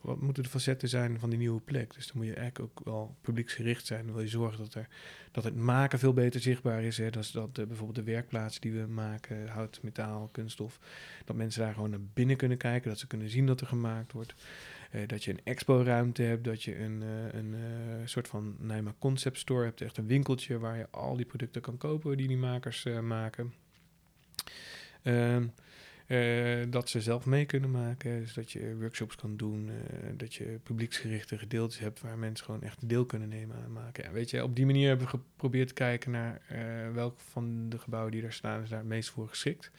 [0.00, 1.94] wat, moeten de facetten zijn van die nieuwe plek.
[1.94, 4.04] Dus dan moet je eigenlijk ook wel publieksgericht zijn.
[4.04, 4.88] Dan wil je zorgen dat, er,
[5.30, 6.98] dat het maken veel beter zichtbaar is.
[6.98, 7.10] Hè.
[7.10, 10.78] Dat is dat eh, bijvoorbeeld de werkplaats die we maken, hout, metaal, kunststof,
[11.24, 14.12] dat mensen daar gewoon naar binnen kunnen kijken, dat ze kunnen zien dat er gemaakt
[14.12, 14.34] wordt.
[14.92, 17.60] Eh, dat je een expo-ruimte hebt, dat je een, eh, een eh,
[18.04, 21.76] soort van Nijma concept store hebt, echt een winkeltje waar je al die producten kan
[21.76, 23.52] kopen die die makers maken.
[25.02, 25.46] Ehm,
[26.06, 29.70] eh, dat ze zelf mee kunnen maken, dus dat je workshops kan doen,
[30.16, 34.04] dat je publieksgerichte gedeeltes hebt waar mensen gewoon echt deel kunnen nemen aan maken.
[34.04, 37.68] Ja, weet je, op die manier hebben we geprobeerd te kijken naar eh welk van
[37.68, 39.70] de gebouwen die daar staan is daar het meest voor geschikt.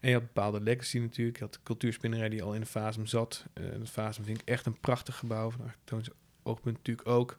[0.00, 1.36] En je had bepaalde legacy natuurlijk.
[1.38, 3.44] Je had de cultuurspinnerij die al in de Fasum zat.
[3.52, 5.50] Eh de Fasum vind ik echt een prachtig gebouw.
[5.50, 6.08] Van architectonisch
[6.42, 7.36] oogpunt natuurlijk ook.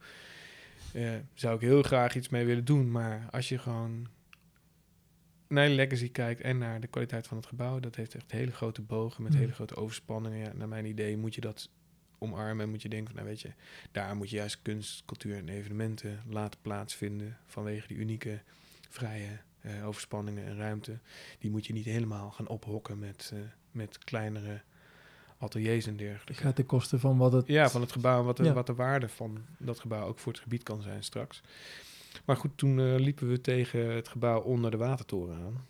[0.93, 2.91] Eh, zou ik heel graag iets mee willen doen.
[2.91, 4.07] Maar als je gewoon
[5.47, 8.51] naar de legacy kijkt en naar de kwaliteit van het gebouw, dat heeft echt hele
[8.51, 9.39] grote bogen met Mm.
[9.39, 10.39] hele grote overspanningen.
[10.39, 11.69] Ja, naar mijn idee moet je dat
[12.17, 13.51] omarmen en moet je denken van, nou weet je,
[13.91, 18.41] daar moet je juist kunst, cultuur en evenementen laten plaatsvinden vanwege die unieke
[18.89, 20.99] vrije eh, overspanningen en ruimte.
[21.39, 23.39] Die moet je niet helemaal gaan ophokken met, eh,
[23.71, 24.61] met kleinere
[25.37, 26.43] ateliers en Het dergelijke.
[26.43, 27.47] gaat ten koste van wat het...
[27.47, 28.53] Ja, van het gebouw, wat de, Ja.
[28.53, 31.41] wat de waarde van dat gebouw ook voor het gebied kan zijn straks.
[32.25, 35.65] Maar goed, toen eh, liepen we tegen het gebouw onder de watertoren aan.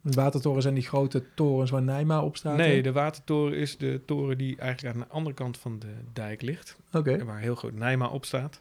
[0.00, 2.56] De watertoren zijn die grote torens waar Nijma op staat.
[2.56, 6.42] nee, de watertoren is de toren die eigenlijk aan de andere kant van de dijk
[6.42, 6.76] ligt.
[6.92, 7.24] Oké.
[7.24, 8.60] Waar heel groot Nijma op staat.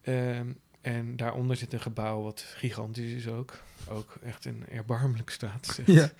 [0.00, 0.52] Ehm,
[0.84, 3.62] en daaronder zit een gebouw wat gigantisch is ook.
[3.88, 5.80] Ook echt in erbarmelijke staat.
[5.86, 6.10] Ja.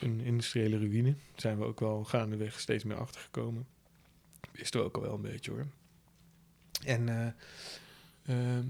[0.00, 1.10] Een industriële ruïne.
[1.10, 3.66] Daar zijn we ook wel gaandeweg steeds meer achtergekomen.
[4.52, 5.66] Wisten we ook al wel een beetje hoor.
[6.84, 7.26] En, eh,
[8.22, 8.64] ehm,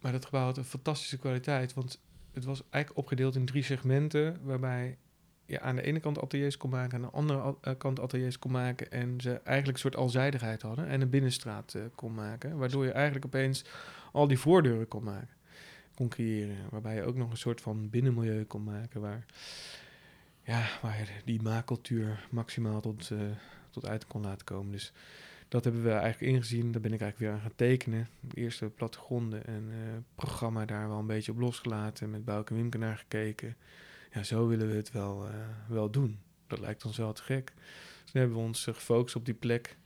[0.00, 1.74] maar dat gebouw had een fantastische kwaliteit.
[1.74, 2.00] Want
[2.32, 4.40] het was eigenlijk opgedeeld in drie segmenten.
[4.42, 4.98] Waarbij
[5.44, 8.50] je aan de ene kant ateliers kon maken, aan de andere eh, kant ateliers kon
[8.50, 8.90] maken.
[8.90, 10.86] En ze eigenlijk een soort alzijdigheid hadden.
[10.86, 12.56] En een binnenstraat eh, kon maken.
[12.56, 13.64] Waardoor je eigenlijk opeens
[14.12, 15.36] al die voordeuren kon maken.
[15.94, 16.56] Kon creëren.
[16.70, 19.00] Waarbij je ook nog een soort van binnenmilieu kon maken.
[19.00, 19.24] Waar,
[20.42, 23.18] ja, waar die maakcultuur maximaal tot, eh,
[23.70, 24.72] tot uit kon laten komen.
[24.72, 24.92] Dus
[25.48, 26.72] dat hebben we eigenlijk ingezien.
[26.72, 28.08] Daar ben ik eigenlijk weer aan gaan tekenen.
[28.34, 29.78] Eerste plattegronden en eh,
[30.14, 32.10] programma daar wel een beetje op losgelaten.
[32.10, 33.56] Met Bouke en Wimke naar gekeken.
[34.12, 35.34] Ja, zo willen we het wel, eh,
[35.68, 36.18] wel doen.
[36.46, 37.52] Dat lijkt ons wel te gek.
[38.04, 39.76] Dus hebben we ons gefocust op die plek.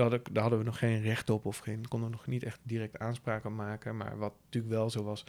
[0.00, 2.60] Daar hadden, hadden we nog geen recht op of geen, konden we nog niet echt
[2.62, 3.96] direct aanspraak op maken.
[3.96, 5.24] Maar wat natuurlijk wel zo was,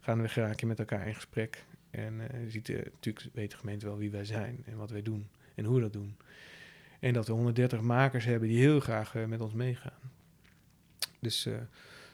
[0.00, 1.64] gaan we je met elkaar in gesprek.
[1.90, 5.02] En je ziet, eh, natuurlijk weet de gemeente wel wie wij zijn en wat wij
[5.02, 6.16] doen en hoe we dat doen.
[7.00, 10.12] En dat we 130 makers hebben die heel graag eh, met ons meegaan.
[11.20, 11.48] Dus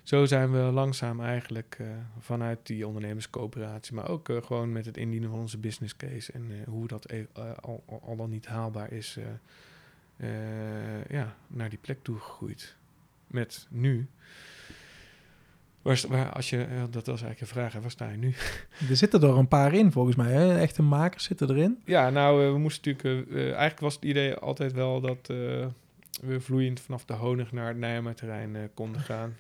[0.03, 1.79] zo zijn we langzaam eigenlijk
[2.19, 6.87] vanuit die ondernemerscoöperatie, maar ook gewoon met het indienen van onze business case en hoe
[6.87, 7.27] dat e-
[7.61, 9.19] al, al dan niet haalbaar is,
[10.23, 12.77] eh, ja, naar die plek toe gegroeid.
[13.27, 14.09] Met nu.
[15.83, 18.35] Waar, waar, als je, eh, dat was eigenlijk je vraag, hè, waar sta je nu?
[18.91, 20.33] Er zitten er een paar in volgens mij.
[20.33, 20.59] Hè?
[20.59, 21.83] Echte makers zitten erin.
[21.85, 23.35] Ja, nou, eh, we moesten natuurlijk.
[23.35, 25.27] eigenlijk was het idee altijd wel dat
[26.21, 29.37] we vloeiend vanaf de Honig naar het Nijmeerterrein eh konden gaan.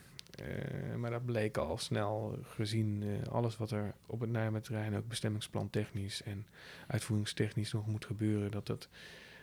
[0.97, 6.22] Maar dat bleek al snel, gezien alles wat er op het Nijmeerterrein, ook bestemmingsplan technisch
[6.22, 6.47] en
[6.87, 8.89] uitvoeringstechnisch nog moet gebeuren, dat dat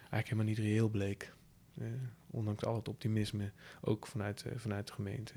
[0.10, 1.34] eigenlijk helemaal niet reëel bleek.
[1.80, 1.88] Eh,
[2.32, 3.52] ondanks al het optimisme,
[3.82, 5.34] ook vanuit, eh, vanuit de gemeente.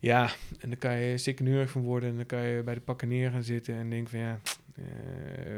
[0.00, 3.08] Ja, en dan kan je sikkeneurig van worden en dan kan je bij de pakken
[3.08, 4.40] neer gaan zitten en denken van ja,
[4.74, 4.84] eh,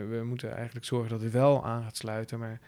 [0.08, 2.38] we moeten eigenlijk zorgen dat het wel aan gaat sluiten.
[2.38, 2.60] Maar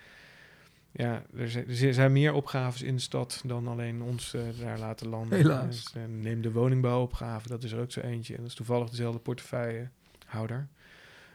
[0.93, 5.09] ja, er zijn, er zijn meer opgaves in de stad dan alleen ons daar laten
[5.09, 5.39] landen.
[5.39, 5.93] Helaas.
[5.93, 8.35] Dus, neem de woningbouwopgave, dat is er ook zo eentje.
[8.35, 10.69] En dat is toevallig dezelfde portefeuillehouder.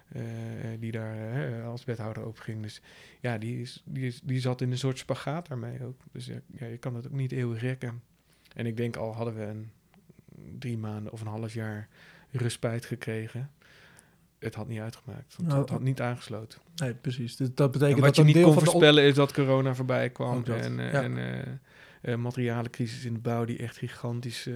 [0.10, 0.22] Eh,
[0.80, 2.62] die daar eh, als wethouder op ging.
[2.62, 2.82] Dus
[3.20, 6.02] ja, die, is, die, is, die zat in een soort spagaat daarmee ook.
[6.12, 8.02] Dus ja, ja, je kan het ook niet eeuwig rekken.
[8.56, 9.72] En ik denk al hadden we een
[10.60, 11.88] drie maanden of een half jaar
[12.32, 13.52] rustpijt gekregen.
[14.40, 15.36] Het had niet uitgemaakt.
[15.36, 16.60] Want Nou, het had niet aangesloten.
[16.76, 17.36] Nee, precies.
[17.36, 20.44] Dus dat betekent En wat dat je niet kon voorspellen is dat corona voorbij kwam.
[20.44, 21.04] En eh, ja.
[21.04, 21.54] en eh,
[22.02, 24.46] eh, materialencrisis in de bouw die echt gigantisch...
[24.46, 24.56] eh,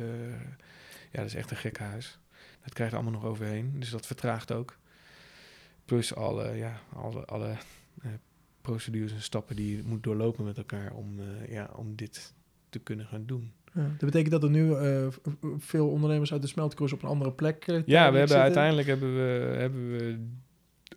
[1.12, 2.20] ja, dat is echt een gek huis.
[2.64, 3.74] Dat krijgt allemaal nog overheen.
[3.80, 4.78] Dus dat vertraagt ook.
[5.86, 7.56] Plus alle, ja, alle, alle
[8.02, 8.10] eh,
[8.62, 10.94] procedures en stappen die je moet doorlopen met elkaar...
[10.94, 12.34] om, eh, ja, om dit
[12.70, 13.54] te kunnen gaan doen.
[13.74, 15.08] Ja, dat betekent dat er nu eh,
[15.58, 18.42] veel ondernemers uit de smeltkroes op een andere plek Ja, we hebben zitten.
[18.42, 20.20] uiteindelijk hebben we, hebben we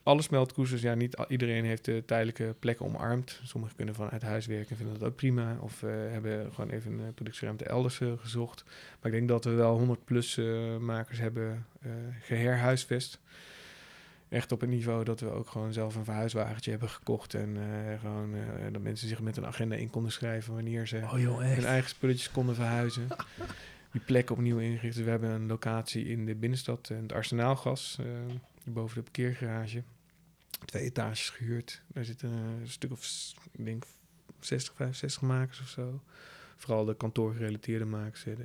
[0.02, 0.82] alle smeltkoesters.
[0.82, 3.40] Ja, niet iedereen heeft de tijdelijke plekken omarmd.
[3.42, 5.58] Sommigen kunnen vanuit huis werken en vinden dat ook prima.
[5.60, 8.64] Of hebben gewoon even een productieruimte elders gezocht.
[9.00, 10.40] Maar ik denk dat we wel 100 plus
[10.80, 13.20] makers hebben eh geherhuisvest.
[14.36, 17.34] Echt op een niveau dat we ook gewoon zelf een verhuiswagentje hebben gekocht.
[17.34, 21.08] En eh, gewoon eh, dat mensen zich met een agenda in konden schrijven wanneer ze
[21.12, 23.08] Oh joh, hun eigen spulletjes konden verhuizen.
[23.92, 24.96] Die plek opnieuw ingericht.
[24.96, 28.06] We hebben een locatie in de binnenstad, eh, het Arsenaalgas, eh,
[28.64, 29.82] boven de parkeergarage.
[30.64, 31.82] Twee etages gehuurd.
[31.86, 33.84] Daar zitten een stuk of, ik denk,
[34.40, 36.02] 60, 65 makers of zo.
[36.56, 38.36] Vooral de kantoorgerelateerde makers, de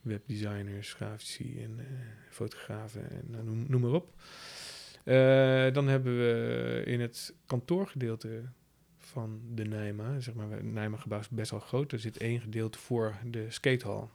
[0.00, 1.80] webdesigners, grafici en
[2.30, 4.14] fotografen en nou, noem, noem maar op.
[5.04, 8.42] Eh, dan hebben we in het kantoorgedeelte
[8.98, 10.20] van de Nijma.
[10.20, 11.92] Zeg maar, het Nijma-gebouw is best wel groot.
[11.92, 14.10] Er zit één gedeelte voor de skatehal.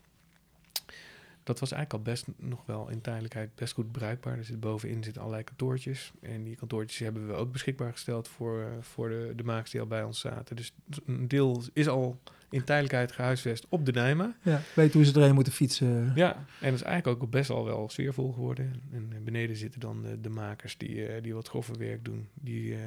[1.45, 4.37] Dat was eigenlijk al best nog wel in tijdelijkheid best goed bruikbaar.
[4.37, 6.11] Er zit bovenin zitten allerlei kantoortjes.
[6.21, 9.81] En die kantoortjes hebben we ook beschikbaar gesteld voor, eh, voor de, de makers die
[9.81, 10.55] al bij ons zaten.
[10.55, 10.73] Dus
[11.05, 12.19] een deel is al
[12.55, 14.35] in tijdelijkheid gehuisvest op de Nijma.
[14.41, 16.11] Ja, weet hoe ze erheen moeten fietsen.
[16.15, 18.81] Ja, en dat is eigenlijk ook best al wel sfeervol geworden.
[18.91, 22.27] En eh, beneden zitten dan de, de makers die, eh, die wat grover werk doen.
[22.33, 22.81] Die, eh,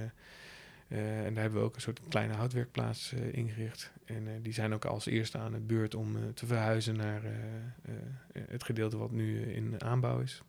[0.89, 3.93] eh, en daar hebben we ook een soort kleine houtwerkplaats eh, ingericht.
[4.05, 7.23] En eh, die zijn ook als eerste aan het beurt om te verhuizen naar
[8.33, 10.43] het gedeelte wat nu in aanbouw is.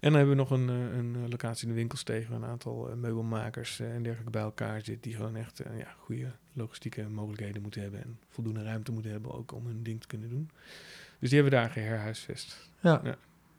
[0.00, 3.80] En dan hebben we nog een, een locatie in de winkelsteeg waar een aantal meubelmakers
[3.80, 5.00] en dergelijke bij elkaar zitten.
[5.00, 8.02] Die gewoon echt ja, goede logistieke mogelijkheden moeten hebben.
[8.02, 10.50] En voldoende ruimte moeten hebben ook om hun ding te kunnen doen.
[11.18, 12.70] Dus die hebben we daar geherhuisvest.
[12.80, 13.00] Ja.
[13.04, 13.16] Ja.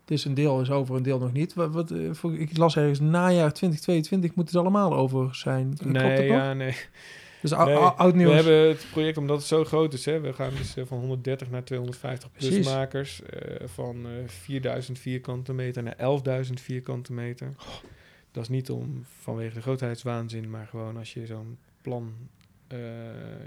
[0.08, 1.54] Is een deel is over, een deel nog niet.
[1.54, 5.78] Wat, wat, eh, ik las ergens najaar 2022 moeten het allemaal over zijn.
[5.78, 6.38] Klopt nee, nog?
[6.38, 6.76] ja, nee.
[7.42, 8.30] Dus Nee, ou- oud nieuws.
[8.30, 10.98] We hebben het project, omdat het zo groot is, hè, we gaan dus eh, van
[11.00, 12.50] 130 naar 250 Precies.
[12.54, 13.22] plusmakers.
[13.22, 15.96] eh van eh 4000 vierkante meter naar
[16.46, 17.54] 11.000 vierkante meter.
[18.32, 22.14] Dat is niet om vanwege de grootheidswaanzin, maar gewoon als je zo'n plan
[22.68, 22.78] eh,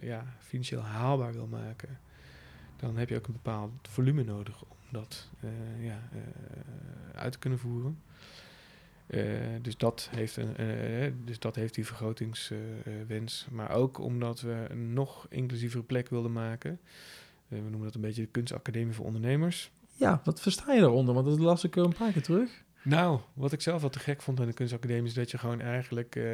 [0.02, 1.98] ja, financieel haalbaar wil maken,
[2.76, 7.59] dan heb je ook een bepaald volume nodig dat eh, ja, eh, uit te kunnen
[7.59, 7.99] voeren.
[9.07, 9.22] Eh,
[9.62, 13.47] dus, dat heeft een, dus dat heeft die vergrotingswens.
[13.51, 16.80] maar ook omdat we een nog inclusievere plek wilden maken.
[17.49, 19.70] We noemen dat een beetje de kunstacademie voor ondernemers.
[19.95, 21.14] Ja, wat versta je daaronder?
[21.14, 22.64] Want dat las ik een paar keer terug.
[22.87, 25.61] Nou, wat ik zelf wat te gek vond aan de kunstacademie is dat je gewoon
[25.61, 26.24] eigenlijk eh,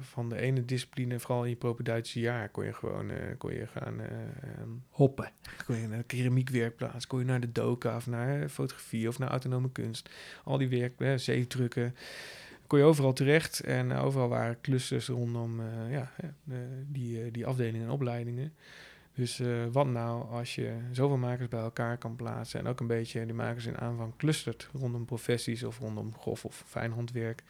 [0.00, 3.66] van de ene discipline, vooral in je propeduitse jaar, kon je gewoon eh, kon je
[3.66, 4.00] gaan.
[4.00, 5.30] ehm, Hoppen.
[5.66, 9.28] kon je naar de keramiekwerkplaats, kon je naar de doka of naar fotografie of naar
[9.28, 10.10] autonome kunst.
[10.44, 11.94] Al die werk, zeefdrukken.
[12.66, 16.12] Kon je overal terecht en overal waren clusters rondom ja,
[16.86, 18.52] die, die afdelingen en opleidingen.
[19.20, 22.86] Dus eh, wat nou als je zoveel makers bij elkaar kan plaatsen en ook een
[22.86, 27.42] beetje die makers in aanvang clustert rondom professies of rondom grof of fijn handwerk.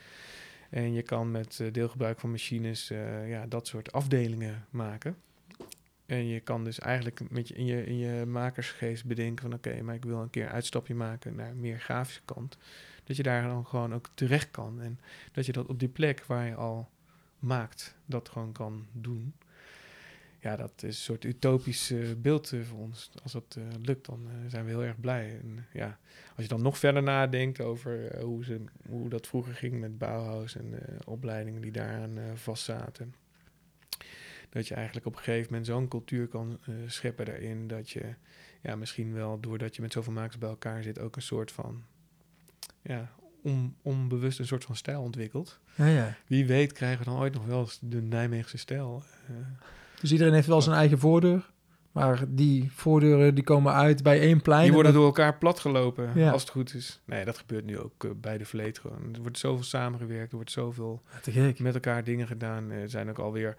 [0.71, 5.17] En je kan met eh, deelgebruik van machines eh, ja, dat soort afdelingen maken.
[6.07, 9.55] En je kan dus eigenlijk met je, in, je, in je makersgeest bedenken van...
[9.55, 12.59] oké, maar ik wil een keer een uitstapje maken naar meer grafische kant.
[13.05, 14.81] Dat je daar dan gewoon ook terecht kan.
[14.81, 15.01] En
[15.33, 16.89] dat je dat op die plek waar je al
[17.39, 19.35] maakt, dat gewoon kan doen.
[20.41, 23.11] Ja, dat is een soort utopisch eh, beeld eh, voor ons.
[23.23, 25.39] Als dat eh, lukt, dan zijn we heel erg blij.
[25.43, 25.99] En ja,
[26.35, 30.57] als je dan nog verder nadenkt over hoe, ze, hoe dat vroeger ging met Bauhaus
[30.57, 33.15] en opleidingen die daaraan vastzaten.
[34.51, 37.69] Dat je eigenlijk op een gegeven moment zo'n cultuur kan scheppen daarin.
[37.69, 38.15] Dat je
[38.63, 41.85] ja, misschien wel doordat je met zoveel makers bij elkaar zit, ook een soort van
[42.83, 45.61] ja, on, onbewust een soort van stijl ontwikkelt.
[45.75, 46.17] Ja, ja.
[46.27, 49.03] Wie weet krijgen we dan ooit nog wel eens de Nijmeegse stijl.
[50.01, 51.51] Dus iedereen heeft wel zijn eigen voordeur.
[51.93, 54.59] Maar die voordeuren die komen uit bij één plein.
[54.61, 56.31] die en worden dat- door elkaar platgelopen, Ja.
[56.31, 57.01] als het goed is.
[57.05, 59.15] Nee, dat gebeurt nu ook eh, bij de Vleet gewoon.
[59.15, 62.71] Er wordt zoveel samengewerkt, er wordt zoveel Ja, met elkaar dingen gedaan.
[62.71, 63.57] Er zijn ook alweer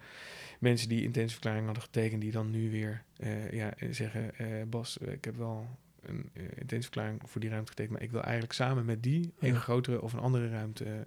[0.60, 2.20] mensen die intentieverklaring hadden getekend...
[2.20, 4.34] die dan nu weer eh, ja, zeggen...
[4.38, 5.66] eh, Bas, ik heb wel
[6.02, 7.94] een intentieverklaring voor die ruimte getekend...
[7.94, 11.06] maar ik wil eigenlijk samen met die een grotere of een andere ruimte.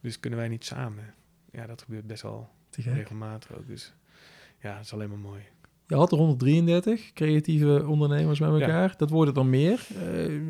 [0.00, 1.14] dus kunnen wij niet samen?
[1.52, 3.66] Ja, dat gebeurt best wel regelmatig ook.
[3.66, 3.94] Dus
[4.62, 5.40] ja, dat is alleen maar mooi.
[5.86, 8.60] Je had er 133 creatieve ondernemers bij Ja.
[8.60, 8.94] elkaar.
[8.96, 9.86] Dat worden er meer.
[10.00, 10.40] Eh,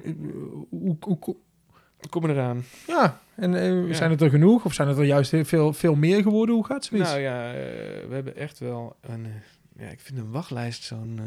[0.68, 1.36] hoe, hoe, hoe-
[2.10, 2.64] Kom eraan.
[2.86, 3.94] ja, en eh, Ja.
[3.94, 4.64] zijn het er genoeg?
[4.64, 6.54] Of zijn het er juist veel, veel meer geworden?
[6.54, 7.08] Hoe gaat zoiets?
[7.08, 7.54] Nou ja, eh,
[8.08, 9.26] we hebben echt wel een...
[9.76, 11.20] ja, ik vind een wachtlijst zo'n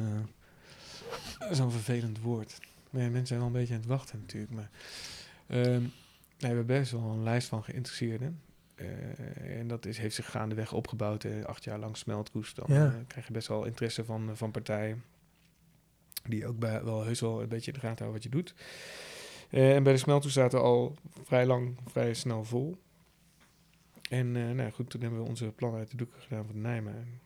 [1.52, 2.60] zo'n vervelend woord.
[2.90, 4.54] Ja, mensen zijn wel een beetje aan het wachten natuurlijk.
[4.54, 4.70] Maar
[5.48, 5.92] ehm, nee,
[6.38, 8.40] we hebben best wel een lijst van geïnteresseerden.
[8.76, 11.24] Eh, en dat is, heeft zich gaandeweg opgebouwd.
[11.24, 12.54] eh, acht jaar lang smeltkoes.
[12.54, 12.86] Dan Ja.
[12.86, 15.04] eh, krijg je best wel interesse van, van partijen.
[16.28, 18.54] Die ook bij, wel heus wel een beetje in de gaten houden wat je doet.
[19.50, 22.78] En bij de smeltkoes zaten we al vrij lang, vrij snel vol.
[24.10, 27.20] En nou goed, toen hebben we onze plannen uit de doeken gedaan van Nijmegen.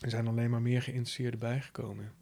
[0.00, 2.12] Er zijn alleen maar meer geïnteresseerden bijgekomen.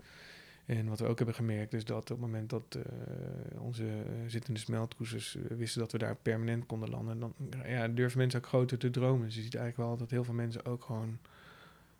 [0.66, 4.12] En wat we ook hebben gemerkt is dat op het moment dat eh, onze eh,
[4.26, 7.34] zittende smeltkoesters eh, wisten dat we daar permanent konden landen, dan
[7.66, 9.26] ja, durven mensen ook groter te dromen.
[9.26, 11.18] Dus je ziet eigenlijk wel dat heel veel mensen ook gewoon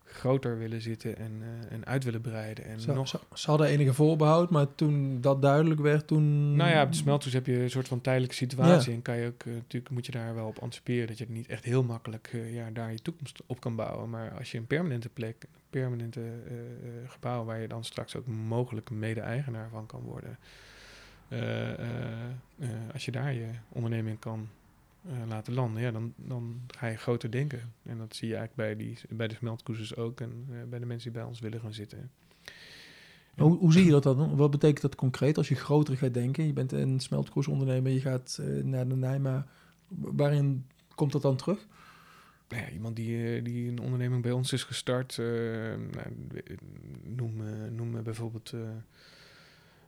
[0.05, 2.65] groter willen zitten en, eh, en uit willen breiden.
[2.65, 6.55] En Ze, nog, ze, ze hadden enige voorbehoud, maar toen dat duidelijk werd, toen...
[6.55, 8.93] nou ja, op de smeltkoes heb je een soort van tijdelijke situatie.
[8.93, 11.47] En kan je ook, eh, natuurlijk moet je daar wel op anticiperen dat je niet
[11.47, 14.09] echt heel makkelijk eh, ja, daar je toekomst op kan bouwen.
[14.09, 16.21] Maar als je een permanente plek, een permanente
[17.07, 20.37] gebouw waar je dan straks ook mogelijk mede-eigenaar van kan worden.
[22.93, 24.49] als je daar je onderneming kan
[25.09, 27.73] eh, laten landen, ja, dan, dan ga je groter denken.
[27.83, 30.85] En dat zie je eigenlijk bij, die, bij de smeltkoezers ook en eh, bij de
[30.85, 32.11] mensen die bij ons willen gaan zitten.
[33.35, 34.35] Hoe, hoe zie je dat dan?
[34.35, 36.45] Wat betekent dat concreet als je groter gaat denken?
[36.45, 39.47] Je bent een smeltkoersondernemer, je gaat eh, naar de Nijma.
[39.87, 41.67] Waarin komt dat dan terug?
[42.49, 46.35] Nou ja, iemand die, die een onderneming bij ons is gestart, nou,
[47.03, 47.33] noem,
[47.75, 48.53] noem bijvoorbeeld.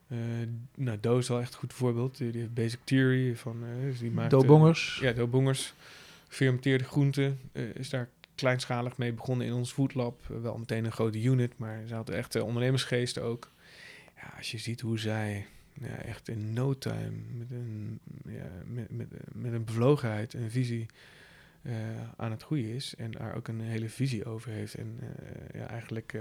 [0.08, 0.18] Eh,
[0.74, 2.16] nou, Do is wel echt een goed voorbeeld.
[2.16, 3.64] Die, die heeft Basic Theory van.
[3.64, 4.98] eh, dus die maakt, Do eh, Bongers.
[5.02, 5.74] ja, Do Bongers.
[6.28, 7.40] Fermenteerde groenten.
[7.74, 10.26] is daar kleinschalig mee begonnen in ons foodlab.
[10.26, 13.50] Wel meteen een grote unit, maar ze hadden echt ondernemersgeest ook.
[14.16, 18.90] Ja, als je ziet hoe zij ja, echt in no time met een, ja, met,
[18.90, 20.86] met, met een bevlogenheid, een visie
[22.16, 24.98] aan het groeien is en daar ook een hele visie over heeft en
[25.52, 26.18] ja, eigenlijk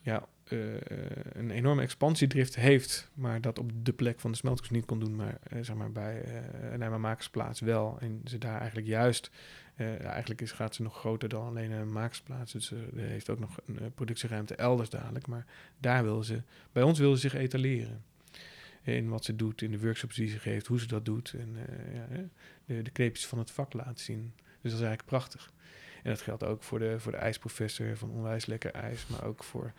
[0.00, 4.70] ja, eh, eh, een enorme expansiedrift heeft, maar dat op de plek van de smeltkoes
[4.70, 7.96] niet kon doen, maar eh, zeg maar bij uh, Nijma Makersplaats wel.
[8.00, 9.30] En ze daar eigenlijk juist,
[9.76, 13.60] eigenlijk is, gaat ze nog groter dan alleen een makersplaats, dus ze heeft ook nog
[13.66, 15.46] een productieruimte elders dadelijk, maar
[15.78, 16.42] daar wil ze,
[16.72, 18.02] bij ons wil ze zich etaleren.
[18.82, 21.34] In wat ze doet, in de workshops die ze geeft, hoe ze dat doet.
[21.38, 21.56] En
[21.94, 22.06] ja,
[22.64, 24.32] de, de kneepjes van het vak laten zien.
[24.36, 25.52] Dus dat is eigenlijk prachtig.
[26.02, 29.06] En dat geldt ook voor de, voor de ijsprofessor van Onwijs Lekker IJs.
[29.06, 29.72] Maar ook voor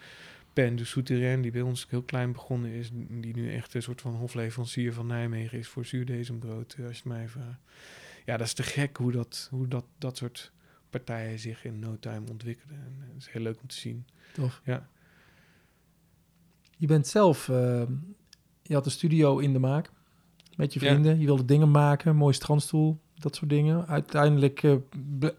[0.53, 2.89] Pen de Souterrain, die bij ons heel klein begonnen is.
[2.93, 7.05] Die nu echt een soort van hofleverancier van Nijmegen is voor zuurdezembrood, als je het
[7.05, 7.59] mij vraagt.
[8.25, 10.51] Ja, dat is te gek hoe dat, hoe dat, dat soort
[10.89, 12.75] partijen zich in no time ontwikkelen.
[12.75, 14.05] En dat is heel leuk om te zien.
[14.33, 14.61] Tof.
[14.65, 14.89] Ja.
[16.77, 17.47] Je bent zelf...
[17.47, 17.83] Uh,
[18.61, 19.91] je had een studio in de maak
[20.55, 21.13] met je vrienden.
[21.13, 21.19] Ja.
[21.19, 23.87] Je wilde dingen maken, mooi strandstoel, dat soort dingen.
[23.87, 24.75] Uiteindelijk uh,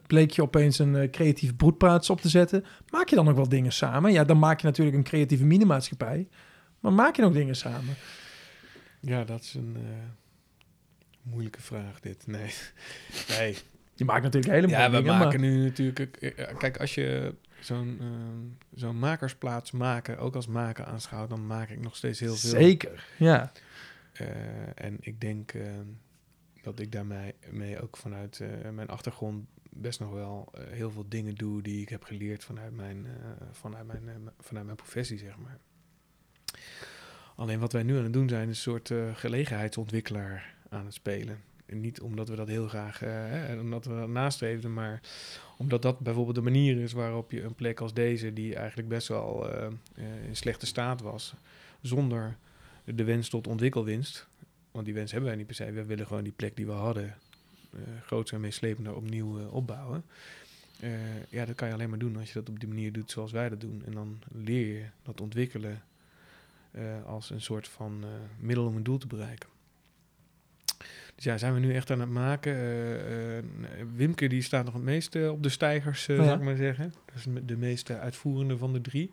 [0.06, 2.64] bleek je opeens een uh, creatief broedplaats op te zetten.
[2.90, 4.12] Maak je dan ook wel dingen samen?
[4.12, 6.28] Ja, dan maak je natuurlijk een creatieve minimaatschappij.
[6.80, 7.94] Maar maak je nog dingen samen?
[9.00, 9.82] Ja, dat is een uh,
[11.22, 12.26] moeilijke vraag dit.
[12.26, 12.50] Nee.
[13.38, 13.56] nee.
[13.94, 15.48] Je maakt natuurlijk helemaal Ja, we dingen, maken maar...
[15.48, 16.34] nu natuurlijk...
[16.58, 18.08] Kijk, als je zo'n uh,
[18.74, 22.50] zo'n makersplaats maken, ook als maken aanschouwt, dan maak ik nog steeds heel veel.
[22.50, 23.52] Zeker, ja.
[24.20, 24.28] Uh,
[24.74, 25.52] en ik denk
[26.64, 31.04] dat ik daarmee mee ook vanuit eh, mijn achtergrond best nog wel eh, heel veel
[31.08, 35.36] dingen doe die ik heb geleerd vanuit mijn, eh, vanuit mijn, vanuit mijn professie, zeg
[35.38, 35.58] maar.
[37.36, 41.40] Alleen wat wij nu aan het doen zijn, is een soort gelegenheidsontwikkelaar aan het spelen.
[41.66, 45.00] En niet omdat we dat heel graag, hè, omdat we dat nastreefden, maar
[45.58, 49.08] omdat dat bijvoorbeeld de manier is waarop je een plek als deze, die eigenlijk best
[49.08, 49.50] wel
[50.26, 51.34] in slechte staat was,
[51.80, 52.36] zonder
[52.84, 54.28] de wens tot ontwikkelwinst,
[54.74, 56.72] want die wens hebben wij niet per se, we willen gewoon die plek die we
[56.72, 57.14] hadden,
[57.74, 60.04] uh, groots en meeslepender opnieuw uh, opbouwen.
[60.80, 60.90] Uh,
[61.28, 63.32] ja, dat kan je alleen maar doen als je dat op die manier doet zoals
[63.32, 63.82] wij dat doen.
[63.86, 65.82] En dan leer je dat ontwikkelen
[67.06, 68.04] als een soort van
[68.38, 69.48] middel om een doel te bereiken.
[71.14, 72.56] Dus ja, zijn we nu echt aan het maken.
[73.96, 76.24] Wimke die staat nog het meeste op de stijgers, oh ja.
[76.24, 76.94] zou ik maar zeggen.
[77.04, 79.10] Dat is de meest uitvoerende van de drie.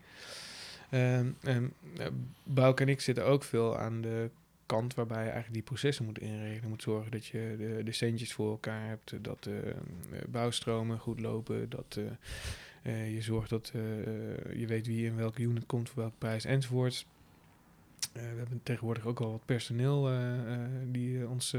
[2.43, 4.29] Bouke en ik zitten ook veel aan de
[4.71, 6.61] kant waarbij je eigenlijk die processen moet inregelen.
[6.61, 9.75] Je moet zorgen dat je de, de centjes voor elkaar hebt, dat de
[10.29, 11.99] bouwstromen goed lopen, dat
[12.83, 13.71] uh, je zorgt dat
[14.53, 17.05] je weet wie in welke unit komt voor welke prijs enzovoorts.
[18.13, 20.09] We hebben tegenwoordig ook al wat personeel
[20.85, 21.55] die ons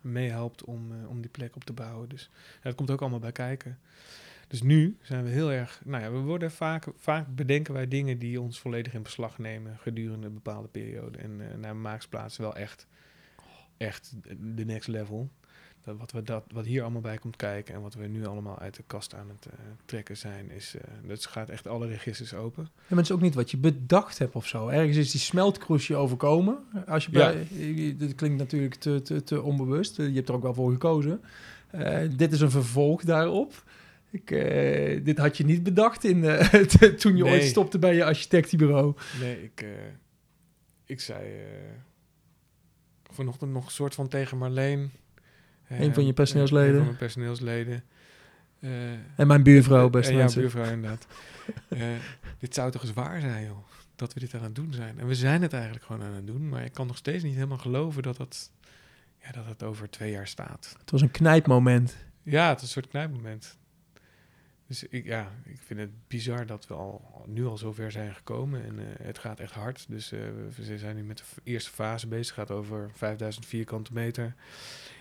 [0.00, 2.08] meehelpt om, om die plek op te bouwen.
[2.08, 2.30] Dus
[2.62, 3.78] dat komt ook allemaal bij kijken.
[4.54, 8.18] Dus nu zijn we heel erg, nou ja, we worden vaak, vaak bedenken wij dingen
[8.18, 11.18] die ons volledig in beslag nemen gedurende een bepaalde periode.
[11.18, 12.86] En uh, naar maaksplaats wel echt,
[13.76, 14.14] echt
[14.54, 15.30] de next level.
[15.84, 18.58] Dat wat, we dat, wat hier allemaal bij komt kijken en wat we nu allemaal
[18.58, 19.52] uit de kast aan het uh,
[19.84, 22.62] trekken zijn, is, uh, dat gaat echt alle registers open.
[22.62, 24.68] Ja, maar het is ook niet wat je bedacht hebt of zo.
[24.68, 26.58] Ergens is die smeltkroesje overkomen.
[26.86, 27.92] Als je bij, ja.
[27.92, 29.96] dat klinkt natuurlijk te, te, te onbewust.
[29.96, 31.20] Je hebt er ook wel voor gekozen.
[32.16, 33.62] Dit is een vervolg daarop.
[34.14, 36.40] Ik, uh, dit had je niet bedacht in, uh,
[37.00, 37.32] toen je nee.
[37.32, 38.94] ooit stopte bij je architectenbureau.
[39.20, 39.68] Nee, ik, uh,
[40.84, 41.28] ik zei
[43.10, 44.90] vanochtend nog een soort van tegen Marleen.
[45.68, 46.70] een van je personeelsleden.
[46.70, 47.84] Een van mijn personeelsleden.
[49.16, 51.06] en mijn buurvrouw, best En jouw buurvrouw, inderdaad.
[52.38, 53.66] dit zou toch eens waar zijn, joh.
[53.96, 54.98] Dat we dit aan het doen zijn.
[54.98, 56.48] En we zijn het eigenlijk gewoon aan het doen.
[56.48, 58.50] Maar ik kan nog steeds niet helemaal geloven dat het,
[59.22, 60.76] ja, dat het over twee jaar staat.
[60.78, 61.96] Het was een knijpmoment.
[62.22, 63.56] Ja, het is een soort knijpmoment.
[64.66, 68.64] Dus ik, ja, ik vind het bizar dat we al, nu al zover zijn gekomen.
[68.64, 69.84] En uh, het gaat echt hard.
[69.88, 70.20] Dus uh,
[70.56, 72.36] we zijn nu met de eerste fase bezig.
[72.36, 74.34] Het gaat over 5000 vierkante meter.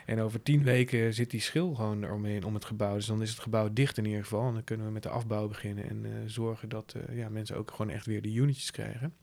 [0.05, 2.95] En over tien weken zit die schil gewoon eromheen om het gebouw.
[2.95, 4.47] Dus dan is het gebouw dicht in ieder geval.
[4.47, 5.89] En dan kunnen we met de afbouw beginnen.
[5.89, 9.13] En uh, zorgen dat ja, mensen ook gewoon echt weer de unitjes krijgen.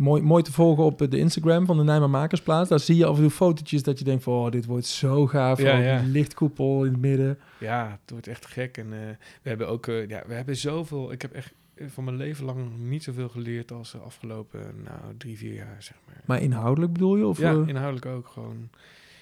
[0.00, 2.68] Mooi, mooi te volgen op de Instagram van de Nijmer Makersplaats.
[2.68, 4.34] Daar zie je af en toe fotootjes dat je denkt van...
[4.34, 5.60] Oh, dit wordt zo gaaf.
[5.60, 6.00] Ja, ja.
[6.00, 7.38] Die lichtkoepel in het midden.
[7.58, 8.76] Ja, het wordt echt gek.
[8.76, 8.98] En uh,
[9.42, 9.86] we hebben ook...
[9.86, 11.12] Uh, ja, we hebben zoveel...
[11.12, 11.52] Ik heb echt
[11.86, 15.96] van mijn leven lang niet zoveel geleerd als de afgelopen nou, drie, vier jaar, zeg
[16.06, 16.22] maar.
[16.24, 17.26] Maar inhoudelijk bedoel je?
[17.26, 17.68] Of ja, uh...
[17.68, 18.68] inhoudelijk ook gewoon.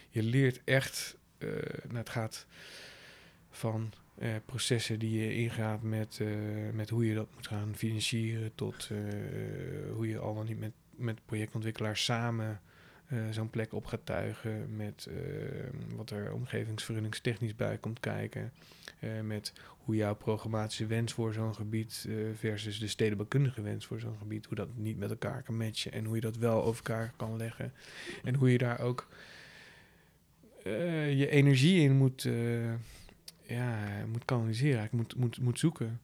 [0.08, 1.16] Je leert echt...
[1.38, 2.46] nou, het gaat
[3.58, 3.92] van...
[4.22, 6.28] Uh, processen die je ingaat met, uh,
[6.72, 8.98] met hoe je dat moet gaan financieren, tot uh,
[9.92, 12.60] hoe je al dan niet met, met projectontwikkelaars samen
[13.30, 15.08] zo'n plek op gaat tuigen, met
[15.96, 18.52] wat er omgevingsvergunningstechnisch bij komt kijken,
[19.22, 24.46] met hoe jouw programmatische wens voor zo'n gebied versus de stedenbouwkundige wens voor zo'n gebied,
[24.46, 27.36] hoe dat niet met elkaar kan matchen en hoe je dat wel over elkaar kan
[27.36, 27.72] leggen
[28.24, 29.08] en hoe je daar ook
[30.62, 32.28] je energie in moet
[33.48, 36.00] ja, moet kanaliseren, ik moet, moet, moet zoeken.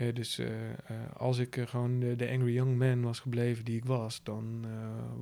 [0.00, 0.76] Uh, dus uh, uh,
[1.16, 4.66] als ik gewoon de, de, angry young man was gebleven die ik was, dan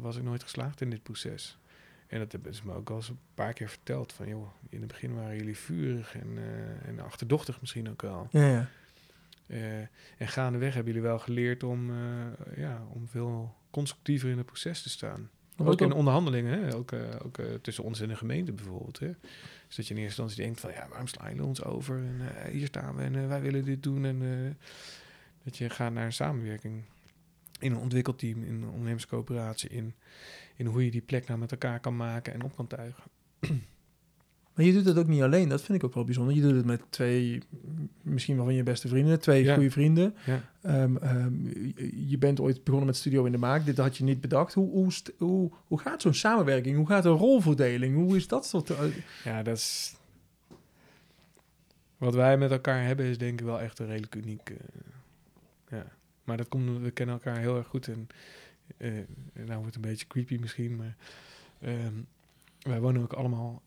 [0.01, 1.59] was ik nooit geslaagd in dit proces.
[2.07, 4.13] En dat hebben ze me ook al eens een paar keer verteld.
[4.13, 6.39] Van joh, in het begin waren jullie vurig en,
[6.85, 8.29] en achterdochtig misschien ook wel.
[8.31, 8.69] Ja, ja.
[10.19, 11.93] en gaandeweg hebben jullie wel geleerd om,
[12.57, 15.31] ja, om veel constructiever in het proces te staan.
[15.57, 16.75] Ook, ook in onderhandelingen, hè?
[16.75, 16.93] ook,
[17.25, 18.99] ook tussen ons en de gemeente bijvoorbeeld.
[18.99, 19.11] Hè?
[19.69, 21.97] Dus dat je in eerste instantie denkt van ja, waarom slaan jullie ons over?
[21.97, 24.05] En uh, hier staan we en uh, wij willen dit doen.
[24.05, 24.51] En uh,
[25.43, 26.85] dat je gaat naar een samenwerking
[27.59, 29.95] in een ontwikkelteam, in een ondernemerscoöperatie, in,
[30.57, 33.05] in hoe je die plek nou met elkaar kan maken en op kan tuigen.
[34.59, 36.35] Maar je doet het ook niet alleen, dat vind ik ook wel bijzonder.
[36.35, 37.43] Je doet het met twee,
[38.03, 39.55] misschien wel van je beste vrienden, twee ja.
[39.55, 40.15] goede vrienden.
[40.27, 40.83] Ja.
[40.83, 41.53] Um, um,
[42.09, 44.55] je bent ooit begonnen met Studio in de Maak, dit had je niet bedacht.
[44.55, 46.77] Hoe, hoe, hoe, hoe gaat zo'n samenwerking?
[46.77, 47.95] Hoe gaat een rolverdeling?
[47.95, 48.73] Hoe is dat soort...
[49.25, 49.97] Ja, dat is...
[51.99, 54.51] Wat wij met elkaar hebben is denk ik wel echt een redelijk uniek...
[54.51, 54.57] Uh,
[55.69, 55.87] ja.
[56.25, 58.07] Maar dat komt, we kennen elkaar heel erg goed en...
[58.79, 58.93] Uh,
[59.33, 60.97] nou wordt het een beetje creepy misschien, maar...
[61.65, 62.07] Um,
[62.59, 63.63] wij wonen ook allemaal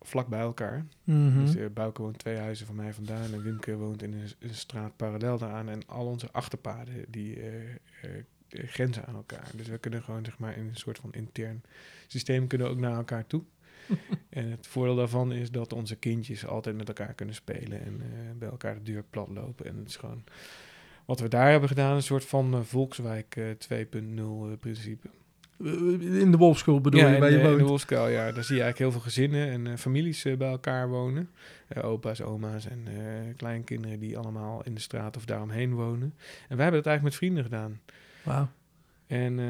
[0.00, 0.86] vlak bij elkaar.
[1.04, 1.44] Mm -hmm.
[1.44, 4.54] Dus uh, Bouke woont twee huizen van mij vandaan en Wimke woont in een, een
[4.54, 5.68] straat parallel daaraan.
[5.68, 7.44] En al onze achterpaden die uh,
[8.04, 8.10] uh,
[8.48, 9.50] grenzen aan elkaar.
[9.54, 11.62] Dus we kunnen gewoon zeg maar in een soort van intern
[12.06, 13.42] systeem kunnen ook naar elkaar toe.
[14.28, 18.38] En het voordeel daarvan is dat onze kindjes altijd met elkaar kunnen spelen en eh,
[18.38, 19.66] bij elkaar de deur plat lopen.
[19.66, 20.24] En het is gewoon
[21.08, 23.44] wat we daar hebben gedaan, een soort van eh, Volkswijk eh,
[23.92, 25.08] 2.0 eh, principe.
[25.58, 27.64] In de Wolfschool bedoel ja, je, waar je de- in de?
[27.64, 28.32] Wolfskuil, ja.
[28.32, 31.30] Daar zie je eigenlijk heel veel gezinnen en eh, families eh, bij elkaar wonen.
[31.68, 32.94] Eh, opa's, oma's en eh,
[33.36, 36.14] kleinkinderen die allemaal in de straat of daaromheen wonen.
[36.48, 37.80] En wij hebben dat eigenlijk met vrienden gedaan.
[38.22, 38.48] Wauw.
[39.06, 39.46] En eh,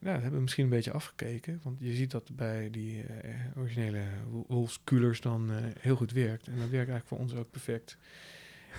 [0.00, 1.60] ja, dat hebben we misschien een beetje afgekeken.
[1.62, 6.46] Want je ziet dat bij die eh, originele Wol- Wolfskulers dan eh, heel goed werkt.
[6.46, 7.96] En dat werkt eigenlijk voor ons ook perfect.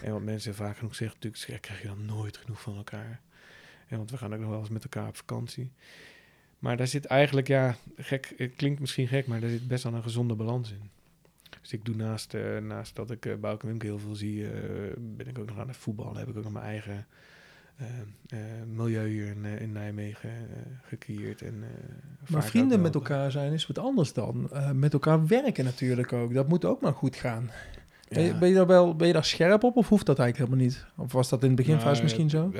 [0.04, 3.22] En wat mensen vaak genoeg zeggen, natuurlijk, krijg je dan nooit genoeg van elkaar.
[3.88, 5.72] En want we gaan ook nog wel eens met elkaar op vakantie.
[6.60, 9.94] Maar daar zit eigenlijk, ja, gek, het klinkt misschien gek, maar daar zit best wel
[9.94, 10.90] een gezonde balans in.
[11.62, 14.52] Dus ik doe naast, eh, naast dat ik uh, Bouke Wimke heel veel zie, eh,
[14.98, 16.18] ben ik ook nog aan het voetballen.
[16.18, 17.06] Heb ik ook nog mijn eigen
[18.68, 20.30] milieu hier in, in Nijmegen
[20.84, 21.42] gecreëerd.
[21.42, 21.64] En,
[22.30, 24.50] Maar vrienden met elkaar zijn is wat anders dan.
[24.74, 26.34] met elkaar werken natuurlijk ook.
[26.34, 27.52] Dat moet ook maar goed gaan.
[28.10, 28.40] Ben, je, Ja.
[28.40, 30.86] ben je daar wel ben je daar scherp op of hoeft dat eigenlijk helemaal niet?
[30.96, 32.52] Of was dat in het beginfase Nou, misschien zo?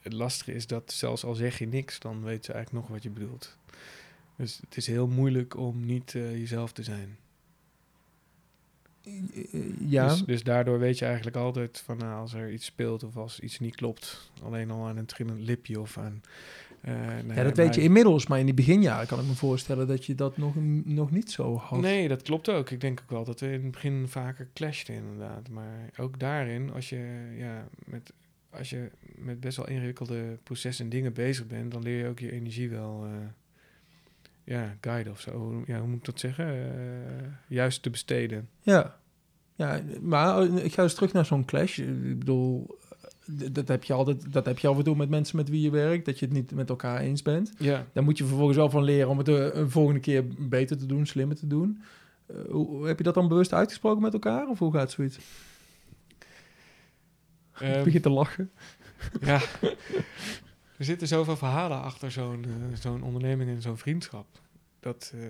[0.00, 3.02] Het lastige is dat zelfs al zeg je niks, dan weet ze eigenlijk nog wat
[3.02, 3.58] je bedoelt.
[4.36, 7.18] Dus het is heel moeilijk om niet eh, jezelf te zijn.
[9.78, 13.16] Ja, Dus, dus daardoor weet je eigenlijk altijd van nou, als er iets speelt of
[13.16, 14.30] als iets niet klopt.
[14.42, 16.22] Alleen al aan een trillend lipje of aan...
[16.80, 18.26] eh, nou ja, dat weet je inmiddels.
[18.26, 21.56] Maar in die beginjaren kan ik me voorstellen dat je dat nog, nog niet zo
[21.56, 21.80] had.
[21.80, 22.70] Nee, dat klopt ook.
[22.70, 25.48] Ik denk ook wel dat we in het begin vaker clashten inderdaad.
[25.48, 28.12] Maar ook daarin, als je, ja, met,
[28.50, 32.18] als je met best wel ingewikkelde processen en dingen bezig bent, dan leer je ook
[32.18, 33.10] je energie wel eh,
[34.44, 35.30] ja, guiden of zo.
[35.30, 36.46] Hoe- Ja, hoe moet ik dat zeggen?
[36.46, 38.48] Eh, juist te besteden.
[38.62, 38.96] Ja.
[39.54, 41.78] ja, maar eh, ik ga eens terug naar zo'n clash.
[41.78, 42.78] Ik bedoel,
[43.38, 45.60] eh, dat heb je altijd, dat heb je af en toe met mensen met wie
[45.62, 47.52] je werkt, dat je het niet met elkaar eens bent.
[47.58, 50.78] Ja, Daar moet je vervolgens wel van leren om het de een volgende keer beter
[50.78, 51.82] te doen, slimmer te doen.
[52.26, 54.48] Eh, hoe- heb je dat dan bewust uitgesproken met elkaar?
[54.48, 55.18] Of hoe gaat zoiets?
[57.60, 58.50] Ik Ehm, begin te lachen.
[59.20, 59.40] ja.
[60.78, 64.26] er zitten zoveel verhalen achter zo'n eh, zo'n onderneming en zo'n vriendschap.
[64.80, 65.20] Dat, eh,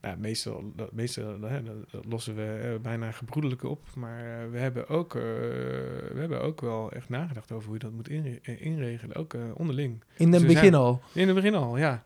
[0.00, 3.86] nou, meestal, dat, meestal hè, dat, dat lossen we eh, bijna gebroedelijk op.
[3.94, 8.08] Maar we, hebben ook, we hebben ook wel echt nagedacht over hoe je dat moet
[8.08, 9.16] inre- inregelen.
[9.16, 10.02] Ook onderling.
[10.16, 11.00] In het Dus begin zijn- al.
[11.12, 12.04] In het begin al, ja.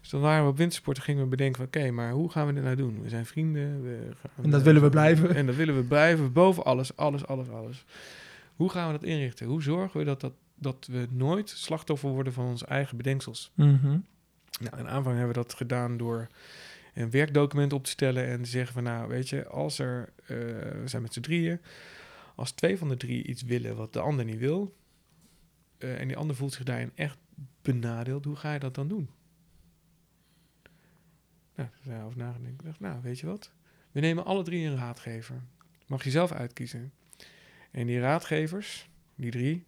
[0.00, 1.66] Dus dan waren we op wintersporten, gingen we bedenken van...
[1.66, 3.02] oké, maar hoe gaan we dit nou doen?
[3.02, 3.82] We zijn vrienden.
[3.82, 5.34] We gaan, En dat willen we blijven.
[5.34, 7.84] En dat willen we blijven, boven alles, alles, alles, alles.
[8.56, 9.46] Hoe gaan we dat inrichten?
[9.46, 13.52] Hoe zorgen we dat, dat, dat we nooit slachtoffer worden van onze eigen bedenksels?
[13.54, 13.98] Mhm.
[14.60, 16.28] Nou, in aanvang hebben we dat gedaan door
[16.94, 18.26] een werkdocument op te stellen...
[18.26, 20.12] en te zeggen van, nou, weet je, als er...
[20.16, 20.36] eh,
[20.76, 21.60] we zijn met z'n drieën.
[22.34, 24.76] Als twee van de drie iets willen wat de ander niet wil...
[25.78, 27.18] eh, en die ander voelt zich daarin echt
[27.62, 28.24] benadeeld...
[28.24, 29.10] hoe ga je dat dan doen?
[31.54, 32.52] Nou, daar zijn over nagedacht.
[32.52, 33.52] Ik dacht, nou, weet je wat?
[33.92, 35.42] We nemen alle drie een raadgever.
[35.86, 36.92] Mag je zelf uitkiezen.
[37.72, 39.66] En die raadgevers, die drie,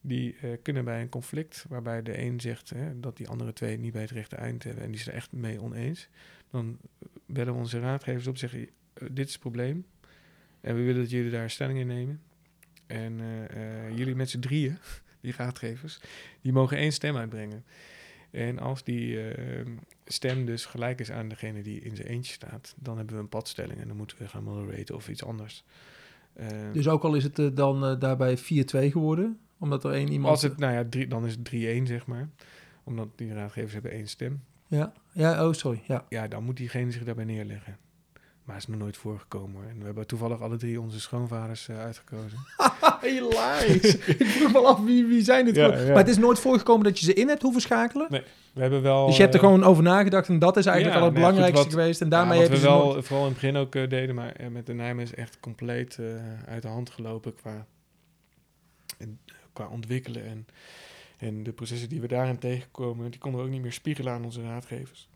[0.00, 3.78] die eh, kunnen bij een conflict waarbij de een zegt hè, dat die andere twee
[3.78, 6.08] niet bij het rechte eind hebben en die zijn er echt mee oneens,
[6.50, 6.78] dan
[7.26, 9.86] bellen we onze raadgevers op en zeggen: eh, Dit is het probleem.
[10.60, 12.22] En we willen dat jullie daar stelling in nemen.
[12.86, 14.78] En eh, jullie met z'n drieën,
[15.20, 16.00] die raadgevers,
[16.40, 17.64] die mogen één stem uitbrengen.
[18.30, 19.66] En als die eh,
[20.04, 23.28] stem dus gelijk is aan degene die in zijn eentje staat, dan hebben we een
[23.28, 25.64] padstelling en dan moeten we gaan moderaten of iets anders.
[26.38, 28.40] Eh, Dus ook al is het eh, dan eh, daarbij 4-2
[28.90, 30.30] geworden, omdat er één iemand...
[30.32, 31.48] als het, nou ja, drie, dan is het
[31.82, 32.28] 3-1 zeg maar.
[32.84, 34.42] Omdat die raadgevers hebben één stem.
[34.66, 36.04] Ja, ja, oh sorry, ja.
[36.08, 37.76] Ja, dan moet diegene zich daarbij neerleggen.
[38.48, 39.70] Maar het is nog nooit voorgekomen hoor.
[39.70, 42.38] En we hebben toevallig alle drie onze schoonvaders eh, uitgekozen.
[43.00, 43.96] Hilarisch.
[44.22, 45.56] ik vroeg wel af, wie, wie zijn dit?
[45.56, 45.80] Ja, gewoon?
[45.80, 45.88] ja.
[45.88, 48.06] Maar het is nooit voorgekomen dat je ze in hebt hoeven schakelen?
[48.54, 49.06] We hebben wel...
[49.06, 51.16] dus je hebt er eh, gewoon over nagedacht en dat is eigenlijk ja, al het
[51.18, 52.00] goed, belangrijkste wat- geweest.
[52.00, 53.88] En daarmee wat heb je we ze wel nooit- vooral in het begin ook eh,
[53.88, 55.98] deden, maar met de Nijmen is echt compleet
[56.46, 57.66] uit de hand gelopen qua,
[58.98, 59.20] en,
[59.52, 60.24] qua ontwikkelen.
[60.24, 60.46] En,
[61.18, 64.24] en de processen die we daarin tegenkomen, die konden we ook niet meer spiegelen aan
[64.24, 65.08] onze raadgevers.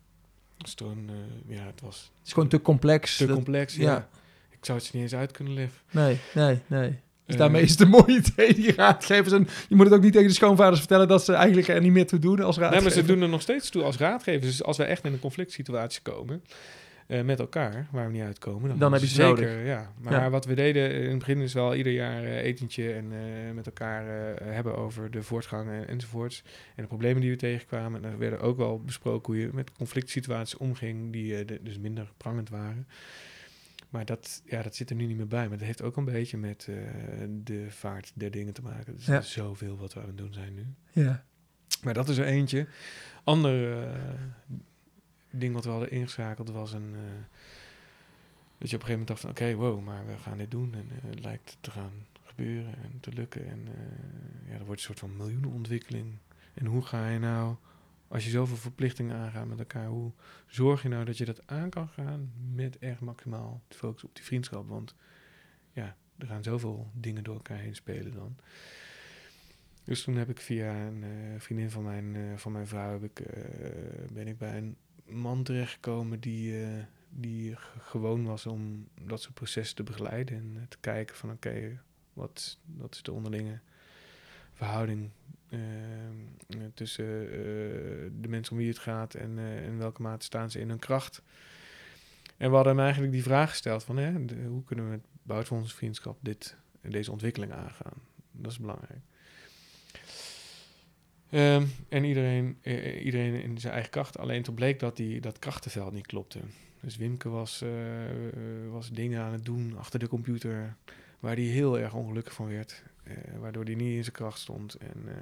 [0.62, 1.10] Dus toen,
[1.48, 3.16] eh, ja, het was Het is gewoon te complex.
[3.16, 3.74] te Dat- complex.
[3.76, 3.82] ja.
[3.82, 4.08] Ja.
[4.50, 5.78] Ik zou het ze niet eens uit kunnen leggen.
[5.90, 6.88] Nee, nee, nee.
[7.26, 9.32] Dus Eh, daarmee is het een mooi idee, die raadgevers.
[9.32, 11.92] En je moet het ook niet tegen de schoonvaders vertellen dat ze eigenlijk er niet
[11.92, 12.88] meer toe doen als Nee, raadgever.
[12.96, 14.46] maar ze doen er nog steeds toe als raadgevers.
[14.46, 16.42] Dus als we echt in een conflict situatie komen
[17.12, 19.64] eh, met elkaar, waar we niet uitkomen, dan, Dan heb je ze zeker.
[19.64, 19.92] Ja.
[20.00, 20.30] Maar Ja.
[20.30, 23.66] wat we deden in het begin is wel ieder jaar eh, etentje en eh, met
[23.66, 26.42] elkaar eh, hebben over de voortgang en, enzovoorts.
[26.76, 28.04] En de problemen die we tegenkwamen.
[28.04, 31.60] En er werden ook wel besproken hoe je met conflict situaties omging die eh, de-
[31.62, 32.86] dus minder prangend waren.
[33.90, 35.48] Maar dat, ja, dat zit er nu niet meer bij.
[35.48, 36.76] Maar dat heeft ook een beetje met eh,
[37.44, 38.96] de vaart der dingen te maken.
[38.96, 39.12] Dus Ja.
[39.14, 40.66] er is zoveel wat we aan het doen zijn nu.
[41.02, 41.24] Ja.
[41.82, 42.66] Maar dat is er eentje.
[43.24, 43.88] Ander, eh,
[45.33, 46.95] ding wat we hadden ingeschakeld was een...
[46.95, 47.01] eh,
[48.59, 49.30] dat je op een gegeven moment dacht van...
[49.30, 50.74] Oké, wow, maar we gaan dit doen.
[50.74, 53.47] En eh, het lijkt te gaan gebeuren en te lukken.
[53.47, 56.18] En eh, ja, er wordt een soort van miljoenenontwikkeling.
[56.55, 57.57] En hoe ga je nou...
[58.09, 59.87] Als je zoveel verplichtingen aangaat met elkaar...
[59.87, 60.12] Hoe
[60.47, 62.33] zorg je nou dat je dat aan kan gaan...
[62.55, 64.68] met echt maximaal te focussen op die vriendschap?
[64.68, 64.95] Want
[65.72, 68.37] ja, er gaan zoveel dingen door elkaar heen spelen dan.
[69.85, 71.05] Dus toen heb ik via een
[71.39, 72.93] vriendin van mijn, van mijn vrouw...
[72.93, 73.26] Heb ik,
[74.12, 76.84] ben ik bij een man terechtgekomen die, eh,
[77.14, 80.36] die gewoon was om dat soort processen te begeleiden.
[80.36, 81.80] En eh, te kijken van oké,
[82.12, 83.59] wat, wat is de onderlinge
[84.53, 85.11] verhouding
[85.48, 85.59] eh,
[86.09, 87.05] eh, tussen
[88.20, 91.22] de mensen om wie het gaat en in welke mate staan ze in hun kracht.
[92.36, 94.12] En we hadden hem eigenlijk die vraag gesteld van hè,
[94.46, 98.03] hoe kunnen we met bouwt van onze vriendschap dit, deze ontwikkeling aangaan.
[98.30, 99.00] Dat is belangrijk.
[101.33, 104.18] Ehm, en iedereen, eh, iedereen in zijn eigen kracht.
[104.18, 106.39] Alleen toen bleek dat die, dat krachtenveld niet klopte.
[106.80, 110.76] Dus Wimke was, eh, eh, was dingen aan het doen achter de computer...
[111.20, 112.83] waar hij heel erg ongelukkig van werd.
[113.05, 114.74] eh, waardoor hij niet in zijn kracht stond.
[114.74, 115.14] En eh,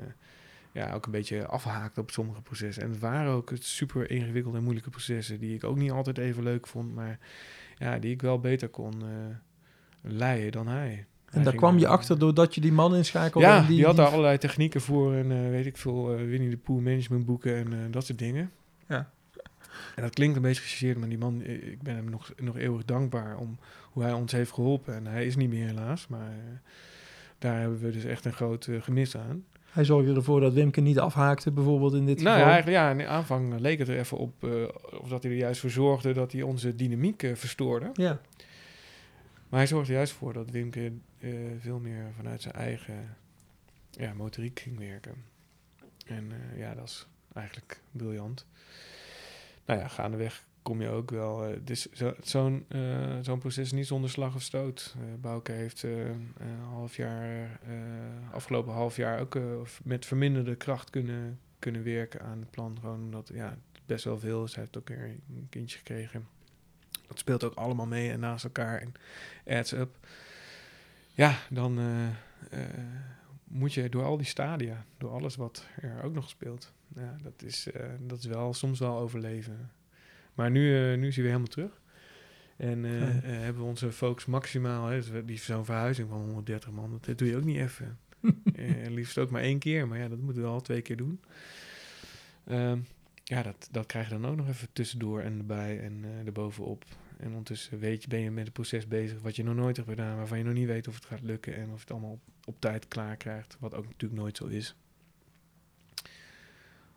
[0.73, 2.83] ja, ook een beetje afhaakte op sommige processen.
[2.83, 5.39] En het waren ook super ingewikkelde en moeilijke processen...
[5.41, 6.95] die ik ook niet altijd even leuk vond...
[6.95, 7.19] maar
[7.79, 9.37] ja, die ik wel beter kon eh,
[10.01, 11.07] leiden dan hij.
[11.31, 13.47] En daar kwam je achter doordat je die man inschakelde.
[13.47, 16.13] ja, en die, die, had die- daar allerlei technieken voor en eh, weet ik veel,
[16.15, 18.51] eh Winnie de Pooh management boeken en eh, dat soort dingen.
[18.89, 19.11] Ja.
[19.97, 22.85] En dat klinkt een beetje gechargeerd, maar die man, ik ben hem nog, nog eeuwig
[22.85, 23.59] dankbaar om
[23.93, 24.95] hoe hij ons heeft geholpen.
[24.95, 26.33] En hij is niet meer helaas, maar
[27.39, 29.45] daar hebben we dus echt een groot gemis aan.
[29.71, 32.41] Hij zorgde ervoor dat Wimke niet afhaakte, bijvoorbeeld in dit nou geval.
[32.49, 34.33] ja, eigenlijk, ja, in de aanvang leek het er even op,
[35.01, 37.91] of dat hij er juist voor zorgde dat hij onze dynamiek verstoorde.
[37.95, 38.21] ja.
[39.49, 43.17] Maar hij zorgde juist voor dat Wimke eh, veel meer vanuit zijn eigen
[43.91, 45.25] ja, motoriek ging werken.
[46.07, 48.47] En eh, ja, dat is eigenlijk briljant.
[49.65, 51.55] Nou ja, gaandeweg kom je ook wel...
[51.65, 52.67] dus zo, zo'n
[53.21, 54.97] zo'n proces is niet zonder slag of stoot.
[55.21, 55.85] Bouke heeft
[56.71, 57.61] half jaar,
[58.33, 59.39] afgelopen half jaar ook
[59.85, 62.79] met verminderde kracht kunnen, kunnen werken aan het plan.
[62.81, 64.55] Gewoon omdat ja, best wel veel is.
[64.55, 66.29] Hij heeft ook weer een kindje gekregen.
[67.07, 68.93] Dat speelt ook allemaal mee en naast elkaar en
[69.57, 69.97] adds up.
[71.21, 72.07] Ja, dan eh,
[72.51, 72.69] eh,
[73.45, 76.73] moet je door al die stadia, door alles wat er ook nog speelt.
[76.95, 79.71] Ja, dat is, eh, dat is wel soms wel overleven.
[80.35, 80.61] Maar nu,
[80.97, 81.81] nu is hij weer helemaal terug.
[82.57, 82.89] En Ja.
[83.23, 84.87] hebben we onze focus maximaal.
[84.87, 87.57] Hè, dus we- die zo'n verhuizing van 130 man, dat, dat doe je ook niet
[87.59, 87.99] even.
[88.99, 91.21] Liefst ook maar één keer, maar ja, dat moeten we al twee keer doen.
[92.45, 92.79] Ehm,
[93.25, 96.85] ja, dat, dat krijg je dan ook nog even tussendoor en erbij en erbovenop.
[97.21, 99.89] En ondertussen weet je, ben je met het proces bezig wat je nog nooit hebt
[99.89, 102.11] gedaan, waarvan je nog niet weet of het gaat lukken en of je het allemaal
[102.11, 104.75] op, op tijd klaar krijgt, wat ook natuurlijk nooit zo is.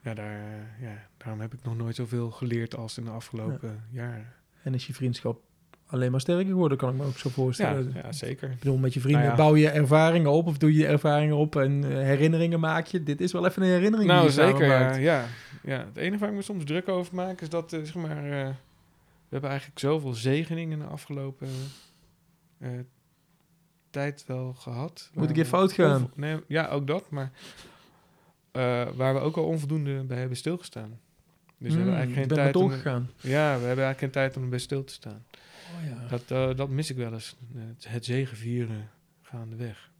[0.01, 0.41] Ja, daar,
[0.81, 4.33] ja, daarom heb ik nog nooit zoveel geleerd als in de afgelopen jaren.
[4.63, 5.41] En is je vriendschap
[5.85, 7.91] alleen maar sterker geworden, kan ik me ook zo Ja, voorstellen.
[7.95, 8.49] ja, zeker.
[8.51, 9.43] Ik bedoel, met je vrienden Nou ja.
[9.43, 13.03] bouw je ervaringen op of doe je ervaringen op en eh, herinneringen maak je.
[13.03, 14.67] Dit is wel even een herinnering Nou, die je samen zeker.
[14.67, 15.25] Ja, ja,
[15.63, 15.85] ja.
[15.85, 18.49] Het enige waar ik me soms druk over maak is dat, eh, zeg maar, eh,
[19.33, 21.47] hebben eigenlijk zoveel zegeningen in de afgelopen
[22.57, 22.69] eh,
[23.89, 25.09] tijd wel gehad.
[25.13, 26.11] Moet keer we fout gaan.
[26.15, 27.31] nee, ja, ook dat, maar
[28.51, 30.99] eh, waar we ook al onvoldoende bij hebben stilgestaan.
[31.57, 33.09] Dus we hebben Mm, eigenlijk je geen tijd om, doorgegaan.
[33.21, 35.25] ja, we hebben eigenlijk geen tijd om erbij stil te staan.
[35.75, 36.07] Oh, ja.
[36.07, 37.35] Dat, eh, dat mis ik wel eens.
[37.53, 38.89] Het, het zegenvieren
[39.21, 39.91] gaandeweg.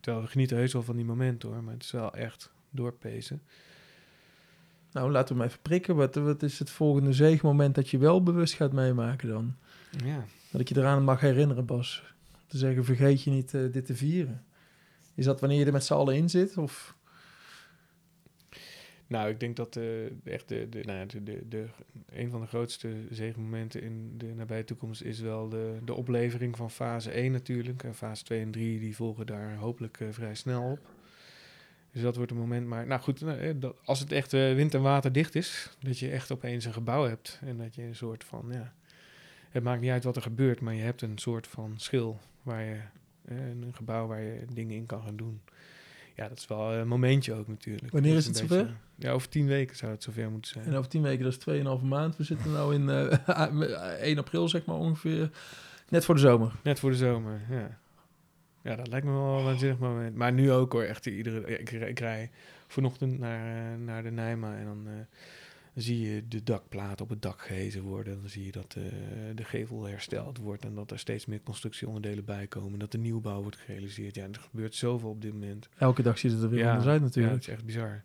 [0.00, 3.42] Terwijl we genieten heus wel van die momenten hoor, maar het is wel echt doorpezen.
[4.92, 5.96] Nou, laten we hem even prikken.
[5.96, 9.56] Wat, wat is het volgende zeegmoment dat je wel bewust gaat meemaken dan?
[10.04, 10.24] Ja.
[10.50, 12.02] Dat ik je eraan mag herinneren, Bas.
[12.46, 14.44] Te zeggen, vergeet je niet eh, dit te vieren.
[15.14, 16.56] Is dat wanneer je er met z'n allen in zit?
[16.56, 16.96] Of
[19.06, 21.66] Nou, ik denk dat eh, echt de, de, nou de, de, de,
[22.12, 26.70] een van de grootste zegenmomenten in de nabije toekomst is wel de, de oplevering van
[26.70, 27.82] fase 1 natuurlijk.
[27.82, 30.78] En fase 2 en 3 die volgen daar hopelijk eh, vrij snel op.
[31.92, 32.66] Dus dat wordt een moment.
[32.66, 35.76] Maar nou goed, nou, eh, dat, als het echt eh, wind en water dicht is,
[35.80, 37.38] dat je echt opeens een gebouw hebt.
[37.44, 38.72] En dat je een soort van, ja,
[39.50, 42.62] het maakt niet uit wat er gebeurt, maar je hebt een soort van schil waar
[42.62, 42.76] je,
[43.24, 45.40] eh, een gebouw waar je dingen in kan gaan doen.
[46.14, 47.92] Ja, dat is wel een momentje ook natuurlijk.
[47.92, 48.76] Wanneer is het zover?
[48.94, 50.64] Ja, over tien weken zou het zover moeten zijn.
[50.64, 52.16] en over tien weken, dat is 2,5 maand.
[52.16, 55.30] We zitten nou in eh 1 april, zeg maar ongeveer.
[55.88, 56.52] Net voor de zomer.
[56.62, 57.79] Net voor de zomer, ja.
[58.62, 60.16] Ja, dat lijkt me wel een waanzinnig moment.
[60.16, 61.50] Maar nu ook hoor, echt iedere...
[61.50, 62.30] ja, Ik, ik rij
[62.66, 64.92] vanochtend naar, eh, naar de Nijma en dan, eh,
[65.74, 68.20] zie je de dakplaat op het dak gehezen worden.
[68.20, 68.82] Dan zie je dat eh,
[69.34, 72.78] de gevel hersteld wordt en dat er steeds meer constructieonderdelen bij komen.
[72.78, 74.14] Dat de nieuwbouw wordt gerealiseerd.
[74.14, 75.68] Ja, er gebeurt zoveel op dit moment.
[75.78, 77.34] Elke dag ziet het er weer anders uit Ja, natuurlijk.
[77.34, 78.04] het is echt bizar.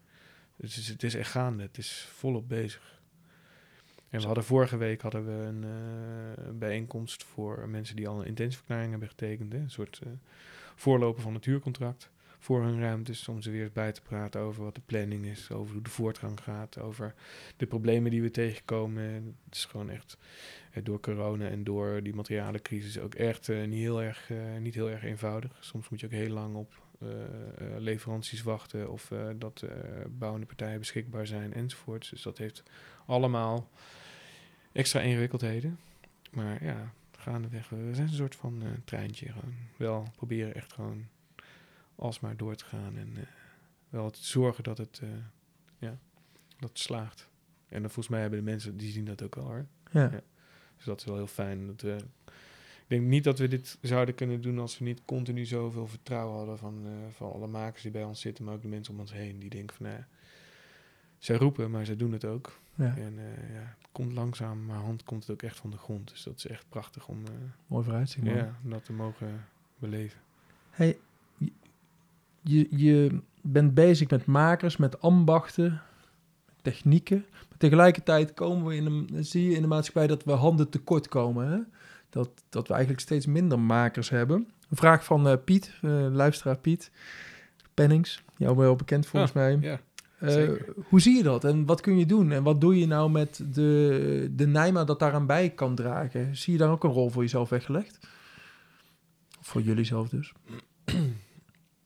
[0.57, 1.63] Het is, het is echt gaande.
[1.63, 2.94] Het is volop bezig.
[4.15, 8.27] En we hadden vorige week hadden we een eh, bijeenkomst voor mensen die al een
[8.27, 9.53] intentieverklaring hebben getekend.
[9.53, 10.09] Een soort eh,
[10.75, 12.09] voorloper van het
[12.39, 13.27] voor hun ruimtes.
[13.27, 15.89] Om ze weer eens bij te praten over wat de planning is, over hoe de
[15.89, 17.13] voortgang gaat, over
[17.57, 19.03] de problemen die we tegenkomen.
[19.45, 20.17] Het is gewoon echt
[20.71, 24.29] eh, door corona en door die materialencrisis ook echt niet, heel erg,
[24.59, 25.57] niet heel erg eenvoudig.
[25.59, 26.83] Soms moet je ook heel lang op
[27.77, 29.65] leveranties wachten of dat
[30.09, 32.09] bouwende partijen beschikbaar zijn enzovoorts.
[32.09, 32.63] Dus dat heeft
[33.05, 33.69] allemaal
[34.75, 35.79] extra ingewikkeldheden.
[36.31, 39.53] Maar ja, gaandeweg, we zijn een soort van eh, treintje gewoon.
[39.77, 41.05] Wel proberen echt gewoon
[41.95, 43.23] alsmaar door te gaan en eh,
[43.89, 45.09] wel te zorgen dat het, eh,
[45.77, 45.97] ja,
[46.59, 47.29] dat het slaagt.
[47.67, 49.65] En dan volgens mij hebben de mensen, die zien dat ook al hoor.
[49.91, 50.01] Ja.
[50.01, 50.21] Ja.
[50.75, 51.67] Dus dat is wel heel fijn.
[51.67, 55.87] Dat ik denk niet dat we dit zouden kunnen doen als we niet continu zoveel
[55.87, 58.99] vertrouwen hadden van, van alle makers die bij ons zitten, maar ook de mensen om
[58.99, 60.07] ons heen die denken van, nou ja,
[61.17, 62.59] zij roepen, maar zij doen het ook.
[62.75, 62.95] Ja.
[62.97, 66.09] En eh, ja, het komt langzaam, maar hand komt het ook echt van de grond.
[66.09, 67.31] Dus dat is echt prachtig om, eh,
[67.67, 68.35] Mooi vooruitzicht, man.
[68.35, 69.45] ja, om dat te mogen
[69.79, 70.19] beleven.
[70.69, 70.97] Hey,
[72.41, 75.81] je- je, bent bezig met makers, met ambachten,
[76.45, 77.25] met technieken.
[77.31, 81.07] Maar tegelijkertijd komen we in een, zie je in de maatschappij dat we handen tekort
[81.07, 81.47] komen.
[81.47, 81.59] Hè?
[82.09, 84.37] Dat, dat we eigenlijk steeds minder makers hebben.
[84.69, 85.73] Een vraag van eh, Piet,
[86.11, 86.91] luisteraar Piet
[87.73, 88.23] Pennings.
[88.37, 89.57] Jou wel bekend volgens mij.
[89.61, 89.79] Ja,
[90.19, 90.51] Eh,
[90.89, 92.31] hoe zie je dat en wat kun je doen?
[92.31, 96.35] En wat doe je nou met de, de Nijma dat daaraan bij kan dragen?
[96.35, 97.99] Zie je daar ook een rol voor jezelf weggelegd?
[99.39, 100.33] Of voor jullie zelf dus?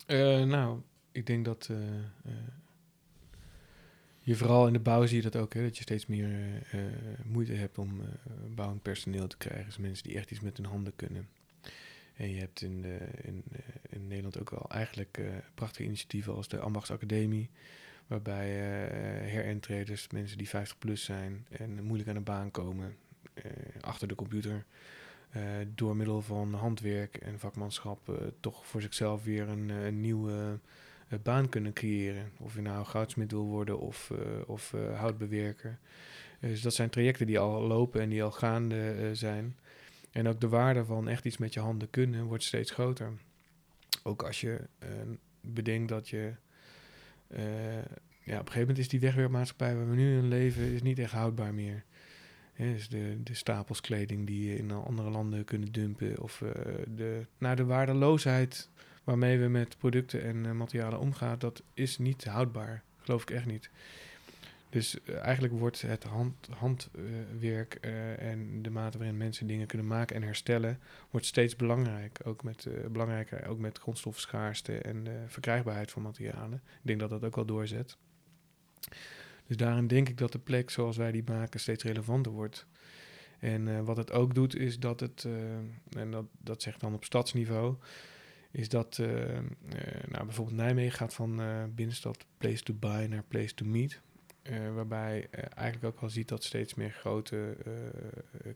[0.06, 0.80] Eh, nou,
[1.12, 2.32] ik denk dat eh,
[4.20, 6.30] je vooral in de bouw zie je dat ook, hè, dat je steeds meer
[7.26, 8.02] moeite hebt om
[8.56, 9.66] bouwend personeel te krijgen.
[9.66, 11.30] Dus mensen die echt iets met hun handen kunnen.
[12.16, 13.44] En je hebt in, de, in,
[13.90, 15.20] in Nederland ook wel eigenlijk
[15.56, 17.50] prachtige initiatieven als de Ambachtsacademie.
[18.10, 22.96] Waarbij eh herentreders, mensen die 50 plus zijn en moeilijk aan de baan komen,
[23.34, 23.44] eh,
[23.82, 24.66] achter de computer,
[25.30, 25.42] eh,
[25.76, 30.60] door middel van handwerk en vakmanschap toch voor zichzelf weer een, een nieuwe
[31.24, 32.32] baan kunnen creëren.
[32.38, 34.12] Of je nou goudsmid wil worden of,
[34.46, 35.80] of houtbewerker.
[36.40, 39.58] Dus dat zijn trajecten die al lopen en die al gaande zijn.
[40.12, 43.12] En ook de waarde van echt iets met je handen kunnen wordt steeds groter.
[44.04, 44.60] Ook als je
[45.42, 46.34] bedenkt dat je...
[47.30, 47.44] eh,
[48.24, 51.00] ja, op een gegeven moment is die wegwerpmaatschappij waar we nu in leven is niet
[51.00, 51.84] echt houdbaar meer.
[52.58, 56.22] Dus de, de stapels kleding die je in andere landen kunnen dumpen.
[56.22, 56.52] Of eh,
[56.88, 58.70] de, nou, de waardeloosheid
[59.04, 62.84] waarmee we met producten en eh, materialen omgaan, dat is niet houdbaar.
[62.98, 63.70] Geloof ik echt niet.
[64.70, 69.88] Dus eh, eigenlijk wordt het hand, handwerk eh, en de mate waarin mensen dingen kunnen
[69.88, 70.80] maken en herstellen,
[71.10, 72.20] wordt steeds belangrijk.
[72.24, 76.62] Ook met, eh, belangrijker, ook met grondstoffenschaarste en de verkrijgbaarheid van materialen.
[76.64, 77.98] Ik denk dat dat ook wel doorzet.
[79.48, 82.66] Dus daarin denk ik dat de plek zoals wij die maken steeds relevanter wordt.
[83.40, 85.28] En wat het ook doet, is dat het,
[85.90, 87.76] en dat, dat zegt dan op stadsniveau,
[88.52, 88.98] is dat
[90.08, 91.42] nou, bijvoorbeeld Nijmegen gaat van
[91.76, 94.02] binnenstad place to buy naar place to meet.
[94.42, 97.72] Eh, waarbij eh, eigenlijk ook wel ziet dat steeds meer grote eh,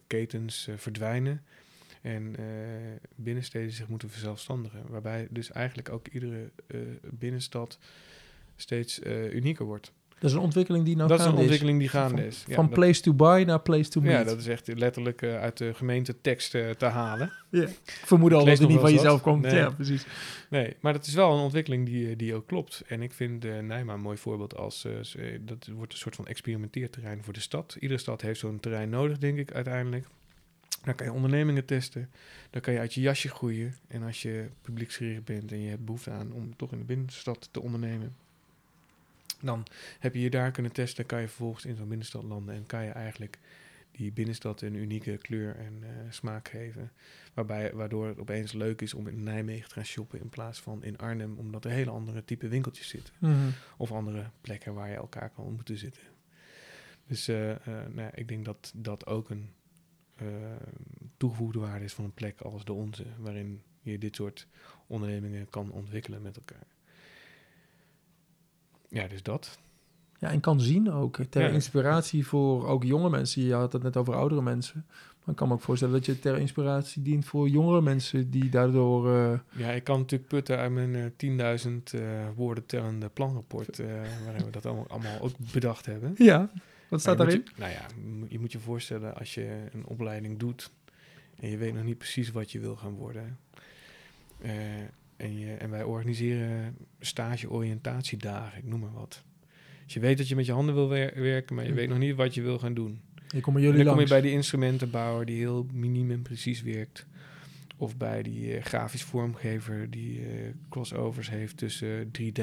[0.08, 1.44] ketens verdwijnen.
[2.02, 2.36] En
[3.16, 4.84] binnensteden zich moeten verzelfstandigen.
[4.88, 6.52] Waarbij dus eigenlijk ook iedere
[7.02, 7.80] binnenstad
[8.56, 9.00] steeds
[9.32, 9.92] unieker wordt.
[10.24, 12.44] Dat is een ontwikkeling die nou dat is een gaande ontwikkeling die Van- gaande is.
[12.48, 14.12] Ja, Van dat- place to buy naar place to meet.
[14.12, 17.32] ja, dat is echt letterlijk eh, uit de gemeentetekst eh, te halen.
[17.52, 17.70] Ik
[18.06, 19.42] vermoed al dat het niet van jezelf komt.
[19.42, 19.56] Nee.
[19.56, 20.06] Ja, precies.
[20.50, 22.84] Nee, maar dat is wel een ontwikkeling die, eh, die ook klopt.
[22.88, 24.88] En ik vind uh, Nijma een mooi voorbeeld als...
[25.42, 27.78] dat wordt een soort van experimenteerterrein voor de stad.
[27.80, 30.08] Iedere stad heeft zo'n terrein nodig, denk ik, uiteindelijk.
[30.84, 32.10] Daar kan je ondernemingen testen.
[32.50, 33.76] Daar kan je uit je jasje groeien.
[33.88, 37.50] En als je publieksgericht bent en je hebt behoefte aan om toch in de binnenstad
[37.52, 38.16] te ondernemen...
[39.44, 39.66] dan
[40.00, 41.06] heb je je daar kunnen testen.
[41.06, 42.56] kan je vervolgens in zo'n binnenstad landen.
[42.56, 43.40] En kan je eigenlijk
[43.92, 46.92] die binnenstad een unieke kleur en eh, smaak geven.
[47.34, 50.84] Waarbij, waardoor het opeens leuk is om in Nijmegen te gaan shoppen in plaats van
[50.84, 53.14] in Arnhem, omdat er hele andere type winkeltjes zitten.
[53.20, 53.50] Mhm.
[53.78, 56.04] Of andere plekken waar je elkaar kan ontmoeten zitten.
[57.08, 59.50] Dus eh, eh, nou ja, ik denk dat dat ook een
[61.18, 64.48] toegevoegde waarde is van een plek als de onze, waarin je dit soort
[64.88, 66.73] ondernemingen kan ontwikkelen met elkaar.
[68.94, 69.60] Ja, dus dat.
[70.20, 71.18] Ja, en kan zien ook.
[71.30, 71.48] Ter Ja.
[71.50, 73.42] inspiratie voor ook jonge mensen.
[73.44, 74.86] Je had het net over oudere mensen.
[75.20, 78.50] Maar ik kan me ook voorstellen dat je ter inspiratie dient voor jongere mensen die
[78.50, 79.14] daardoor...
[79.16, 82.02] eh, Ja, ik kan natuurlijk putten uit mijn eh, 10.000 eh,
[82.36, 83.78] woorden tellende planrapport,
[84.26, 86.14] waarin we dat allemaal, allemaal ook bedacht hebben.
[86.18, 86.50] Ja,
[86.90, 87.44] wat staat daarin?
[87.46, 90.72] Je, nou ja, je moet- je moet je voorstellen als je een opleiding doet
[91.40, 93.38] en je weet nog niet precies wat je wil gaan worden.
[95.18, 99.24] Eh, en, je, en wij organiseren stage-oriëntatiedagen, ik noem maar wat.
[99.84, 101.98] Als je weet dat je met je handen wil wer- werken, maar je weet nog
[101.98, 103.02] niet wat je wil gaan doen.
[103.28, 104.10] Bij En jullie dan kom je langs.
[104.10, 107.06] bij die instrumentenbouwer die heel miniem en precies werkt.
[107.78, 110.26] Of bij die eh, grafisch vormgever die eh,
[110.70, 112.42] crossovers heeft tussen 3D,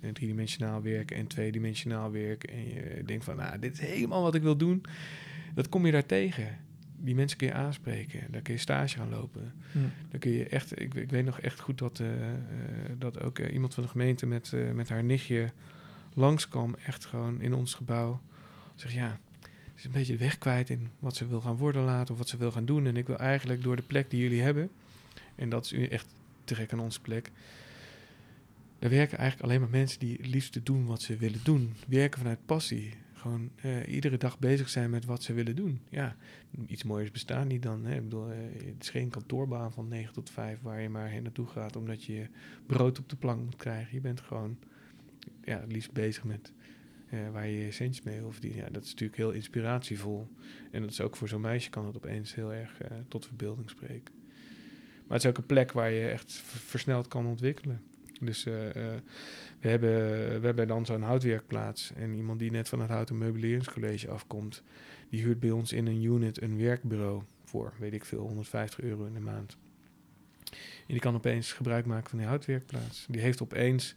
[0.00, 2.48] en driedimensionaal werken en tweedimensionaal werken.
[2.52, 4.82] En je denkt van, nou, dit is helemaal wat ik wil doen.
[5.54, 6.58] Dat kom je daar tegen.
[7.02, 8.20] Die mensen kun je aanspreken.
[8.30, 9.52] Daar kun je stage gaan lopen.
[10.10, 12.38] Dan kun je echt, ik, ik weet nog echt goed dat, eh, eh,
[12.98, 15.52] dat ook eh, iemand van de gemeente met, met haar nichtje
[16.14, 16.76] langskwam.
[16.86, 18.20] Echt gewoon in ons gebouw.
[18.74, 21.82] Zeg ja, ze is een beetje de weg kwijt in wat ze wil gaan worden
[21.82, 22.86] laten of wat ze wil gaan doen.
[22.86, 24.70] En ik wil eigenlijk door de plek die jullie hebben,
[25.34, 26.06] en dat is nu echt
[26.44, 27.30] te gek aan onze plek.
[28.78, 31.74] Daar werken eigenlijk alleen maar mensen die het liefst doen wat ze willen doen.
[31.88, 32.94] Werken vanuit passie.
[33.20, 35.80] Gewoon eh, iedere dag bezig zijn met wat ze willen doen.
[35.88, 36.16] Ja,
[36.66, 37.84] iets mooiers bestaat niet dan.
[37.84, 37.94] Hè?
[37.94, 41.22] Ik bedoel, eh, het is geen kantoorbaan van 9 tot 5 waar je maar heen
[41.22, 42.26] naartoe gaat omdat je
[42.66, 43.94] brood op de plank moet krijgen.
[43.94, 44.58] Je bent gewoon
[45.44, 46.52] ja, het liefst bezig met
[47.08, 48.20] eh, waar je je centjes mee.
[48.40, 50.28] Die, ja, dat is natuurlijk heel inspiratievol.
[50.70, 54.14] En dat is ook voor zo'n meisje kan het opeens heel erg tot verbeelding spreken.
[55.06, 57.82] Maar het is ook een plek waar je echt versneld kan ontwikkelen.
[58.20, 59.00] Dus eh, eh,
[59.60, 59.90] we, hebben,
[60.40, 61.92] we hebben dan zo'n houtwerkplaats.
[61.96, 64.62] En iemand die net van het Houten Meubeleringscollege afkomt,
[65.08, 69.04] die huurt bij ons in een unit een werkbureau voor, weet ik veel, 150 euro
[69.04, 69.56] in de maand.
[70.50, 73.06] En die kan opeens gebruik maken van die houtwerkplaats.
[73.08, 73.94] Die heeft opeens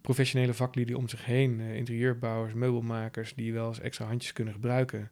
[0.00, 5.10] professionele vaklieden om zich heen, eh, interieurbouwers, meubelmakers, die wel eens extra handjes kunnen gebruiken.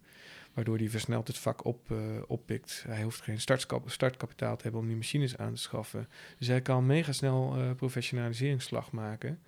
[0.54, 1.96] Waardoor hij versneld het vak op, eh,
[2.26, 2.84] oppikt.
[2.88, 6.08] Hij hoeft geen startkap- startkapitaal te hebben om die machines aan te schaffen.
[6.38, 9.38] Dus hij kan mega snel eh professionaliseringsslag maken.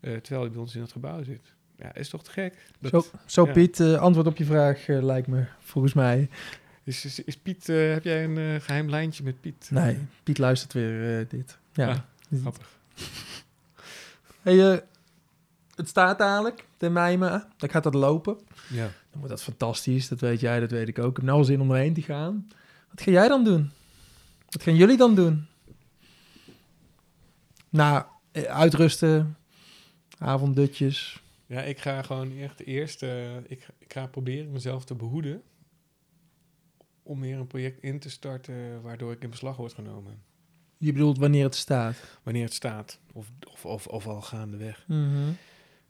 [0.00, 1.52] eh, terwijl hij bij ons in het gebouw zit.
[1.76, 2.54] Ja, is toch te gek?
[2.78, 3.52] Dat- Zo, zo ja.
[3.52, 6.28] Piet, antwoord op je vraag lijkt me volgens mij.
[6.84, 9.68] Is, is, is Piet, heb jij een eh, geheim lijntje met Piet?
[9.70, 11.58] Nee, Piet luistert weer dit.
[11.72, 11.88] Ja.
[11.88, 11.98] Ah,
[12.40, 12.78] Grappig.
[14.42, 14.82] Hey,
[15.74, 17.46] het staat dadelijk, de Mijmen.
[17.56, 18.38] Dan gaat dat lopen.
[18.68, 18.90] Ja.
[19.18, 21.10] Dan wordt dat fantastisch, dat weet jij, dat weet ik ook.
[21.10, 22.48] Ik heb nou al zin om erheen te gaan.
[22.90, 23.70] Wat ga jij dan doen?
[24.48, 25.46] Wat gaan jullie dan doen?
[27.68, 29.36] Nou, uitrusten,
[30.18, 31.22] avonddutjes.
[31.46, 33.02] Ja, ik ga gewoon echt eerst...
[33.02, 35.42] eh, ik, ik ga proberen mezelf te behoeden...
[37.02, 38.82] om weer een project in te starten...
[38.82, 40.22] waardoor ik in beslag word genomen.
[40.76, 41.96] Je bedoelt wanneer het staat.
[42.22, 42.98] Wanneer het staat.
[43.12, 44.84] Of, of, of, of al gaandeweg.
[44.86, 45.30] Mhm.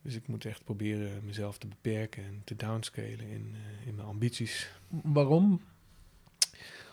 [0.03, 2.25] Dus ik moet echt proberen mezelf te beperken...
[2.25, 4.71] en te downscalen in, eh, in mijn ambities.
[4.89, 5.63] Waarom?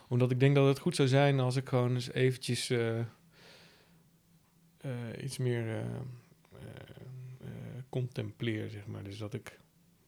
[0.08, 3.06] Omdat ik denk dat het goed zou zijn als ik gewoon eens eventjes eh, eh,
[5.24, 5.86] iets meer
[7.90, 9.04] contempleer, zeg maar.
[9.04, 9.60] Dus dat ik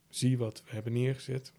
[0.09, 1.51] zie wat we hebben neergezet.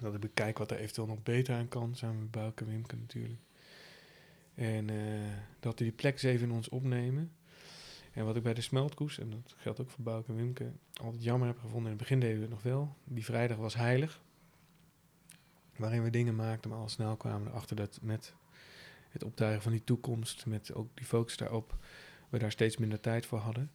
[0.00, 2.96] Dat ik bekijk wat er eventueel nog beter aan kan, samen met Bouke en Wimke
[2.96, 3.40] natuurlijk.
[4.54, 4.86] En
[5.60, 7.30] dat we die plek eens even in ons opnemen.
[8.12, 10.72] En wat ik bij de smeltkoes, en dat geldt ook voor Bouke Wimke,
[11.02, 11.92] altijd jammer heb gevonden.
[11.92, 12.96] In het begin deden we het nog wel.
[13.04, 14.20] Die vrijdag was heilig
[15.80, 18.34] waarin we dingen maakten, maar al snel kwamen we erachter dat met
[19.10, 21.76] het optuigen van die toekomst, met ook die focus daarop,
[22.28, 23.70] we daar steeds minder tijd voor hadden.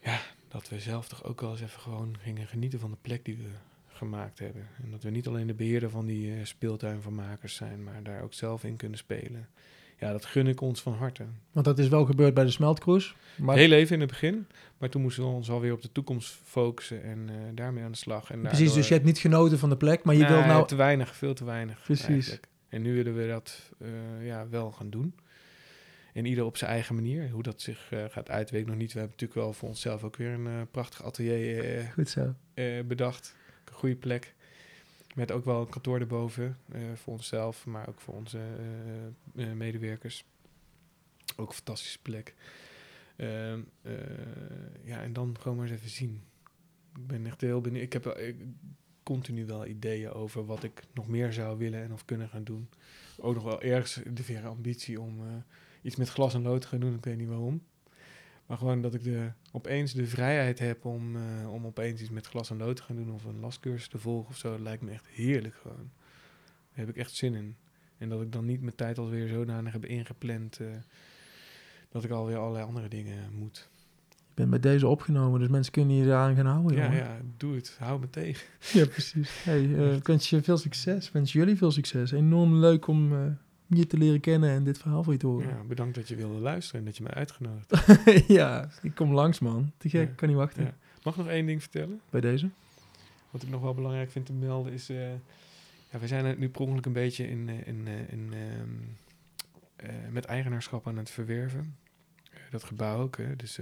[0.00, 3.24] Ja, dat we zelf toch ook wel eens even gewoon gingen genieten van de plek
[3.24, 3.50] die we
[3.86, 4.68] gemaakt hebben.
[4.82, 8.02] En dat we niet alleen de beheerder van die eh, speeltuin van makers zijn, maar
[8.02, 9.48] daar ook zelf in kunnen spelen.
[10.00, 11.24] Ja, dat gun ik ons van harte.
[11.52, 13.14] Want dat is wel gebeurd bij de Smeltcruise.
[13.36, 14.46] Maar Heel even in het begin,
[14.78, 17.96] maar toen moesten we ons alweer op de toekomst focussen en eh, daarmee aan de
[17.98, 18.30] slag.
[18.30, 20.66] En precies, dus je hebt niet genoten van de plek, maar je Nee, wilt nou...
[20.66, 21.82] te weinig, veel te weinig.
[21.82, 22.06] Precies.
[22.06, 22.46] eigenlijk.
[22.68, 23.88] En nu willen we dat eh,
[24.26, 25.14] ja, wel gaan doen.
[26.12, 27.30] En ieder op zijn eigen manier.
[27.30, 28.92] Hoe dat zich eh, gaat uit, weet ik nog niet.
[28.92, 32.34] We hebben natuurlijk wel voor onszelf ook weer een prachtig atelier Goed zo.
[32.86, 33.36] bedacht.
[33.64, 34.34] Een goede plek.
[35.18, 36.58] Met ook wel een kantoor erboven.
[36.72, 40.24] eh, voor onszelf, maar ook voor onze eh, eh, medewerkers.
[41.36, 42.34] Ook een fantastische plek.
[43.16, 43.92] Ehm, eh,
[44.84, 46.22] ja, en dan gewoon maar eens even zien.
[46.94, 47.84] Ik ben echt heel benieuwd.
[47.84, 48.20] Ik heb
[49.02, 52.68] continu wel ideeën over wat ik nog meer zou willen en of kunnen gaan doen.
[53.16, 55.44] Ook nog wel ergens de verre ambitie om
[55.82, 56.94] iets met glas en lood te gaan doen.
[56.94, 57.62] Ik weet niet waarom.
[58.48, 62.26] Maar gewoon dat ik de, opeens de vrijheid heb om, eh, om opeens iets met
[62.26, 64.50] glas en lood te gaan doen of een lastcursus te volgen of zo.
[64.50, 65.90] Dat lijkt me echt heerlijk gewoon.
[66.68, 67.56] Daar heb ik echt zin in.
[67.98, 70.66] En dat ik dan niet mijn tijd alweer zodanig heb ingepland eh,
[71.88, 73.68] dat ik alweer allerlei andere dingen moet.
[74.10, 76.76] Ik ben bij deze opgenomen, dus mensen kunnen je eraan gaan houden.
[76.76, 76.98] Ja, jongen.
[76.98, 77.76] ja, doe het.
[77.78, 78.46] Hou me tegen.
[78.72, 79.44] Ja, precies.
[79.44, 81.06] Hey, eh, ik wens je veel succes.
[81.06, 82.10] Ik wens jullie veel succes.
[82.10, 83.12] Enorm leuk om
[83.68, 85.48] je te leren kennen en dit verhaal van je te horen.
[85.48, 87.74] Ja, bedankt dat je wilde luisteren en dat je mij uitgenodigd
[88.38, 89.72] Ja, ik kom langs, man.
[89.76, 90.14] Te gek, Ja.
[90.14, 90.64] kan niet wachten.
[90.64, 90.74] Ja.
[91.02, 92.00] Mag ik nog één ding vertellen?
[92.10, 92.48] Bij deze.
[93.30, 94.88] Wat ik nog wel belangrijk vind te melden is...
[94.88, 95.10] eh
[95.92, 98.68] ja, we zijn nu per ongeluk een beetje in, eh, in, eh, in, ehm,
[99.76, 101.76] eh, met eigenaarschap aan het verwerven.
[102.50, 103.16] Dat gebouw ook.
[103.16, 103.36] Hè.
[103.36, 103.58] Dus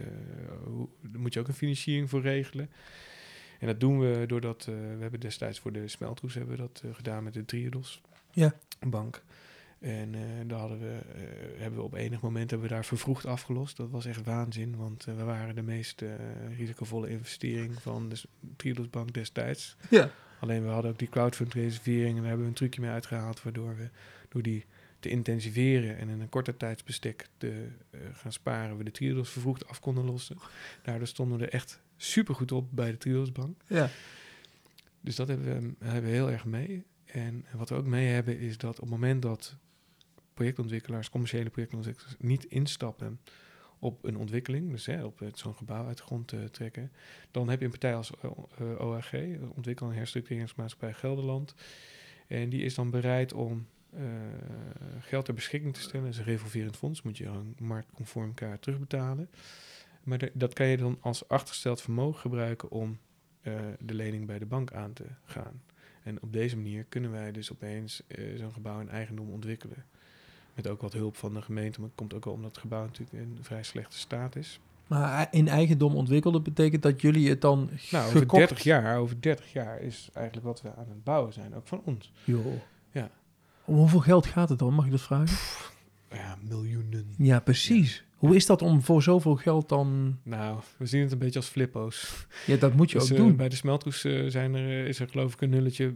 [0.65, 2.71] hoe, daar moet je ook een financiering voor regelen.
[3.59, 7.25] En dat doen we doordat we hebben destijds voor de smeltroes hebben we dat gedaan
[7.25, 8.01] met de Triodos
[8.31, 8.55] Ja.
[8.87, 9.23] bank.
[9.79, 11.23] En eh, daar hadden we, eh,
[11.61, 13.77] hebben we op enig moment hebben we daar vervroegd afgelost.
[13.77, 16.03] Dat was echt waanzin, want eh, we waren de meest
[16.57, 18.27] risicovolle investering van de s-
[18.57, 19.77] Triodos bank destijds.
[19.91, 20.11] Ja.
[20.41, 23.43] Alleen we hadden ook die crowdfund reservering en daar hebben we een trucje mee uitgehaald,
[23.43, 23.89] waardoor we
[24.29, 24.65] door die
[25.01, 27.67] te intensiveren en in een korter tijdsbestek te
[28.13, 30.37] gaan sparen, we de Triodos vervroegd af konden lossen.
[30.83, 33.61] Daardoor stonden we er echt super goed op bij de Triodos bank.
[33.67, 33.89] Ja.
[35.01, 35.47] Dus dat hebben
[35.79, 36.85] we, hebben we heel erg mee.
[37.05, 39.57] En wat we ook mee hebben is dat op het moment dat
[40.37, 43.21] projectontwikkelaars, commerciële projectontwikkelaars, niet instappen
[43.79, 46.93] op een ontwikkeling, dus hè, op zo'n gebouw uit de grond te trekken,
[47.31, 49.13] dan heb je een partij als eh, eh, OHG,
[49.55, 51.55] Ontwikkel- en Herstructureringsmaatschappij Gelderland.
[52.27, 54.03] En die is dan bereid om eh,
[55.01, 56.05] geld ter beschikking te stellen.
[56.05, 59.31] Dat is een revolverend fonds, moet je een marktconform elkaar terugbetalen.
[60.03, 62.99] Maar dat kan je dan als achtergesteld vermogen gebruiken om
[63.41, 65.63] eh, de lening bij de bank aan te gaan.
[66.03, 69.85] En op deze manier kunnen wij dus opeens eh, zo'n gebouw in eigendom ontwikkelen.
[70.57, 72.85] Met ook wat hulp van de gemeente, maar het komt ook wel omdat het gebouw
[72.85, 74.61] natuurlijk in vrij slechte staat is.
[74.87, 78.49] Maar in eigendom ontwikkelen betekent dat jullie het dan Nou, over gekocht...
[78.49, 81.81] 30 jaar, over 30 jaar is eigenlijk wat we aan het bouwen zijn, ook van
[81.85, 82.13] ons.
[82.25, 82.47] Joh.
[82.91, 83.11] Ja.
[83.65, 84.75] Om hoeveel geld gaat het dan?
[84.75, 85.37] Mag ik dat vragen?
[86.11, 87.15] Ja, miljoenen.
[87.19, 88.05] Ja, precies.
[88.17, 90.19] Hoe is dat om voor zoveel geld dan...
[90.23, 92.27] Nou, we zien het een beetje als flippo's.
[92.47, 93.37] Ja, dat moet je Dus, ook eh, doen.
[93.37, 95.95] Bij de smeltroes eh, zijn er, eh, is er geloof ik een nulletje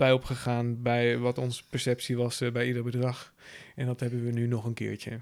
[0.00, 3.32] bij opgegaan bij wat onze perceptie was eh, bij ieder bedrag.
[3.74, 5.20] En dat hebben we nu nog een keertje.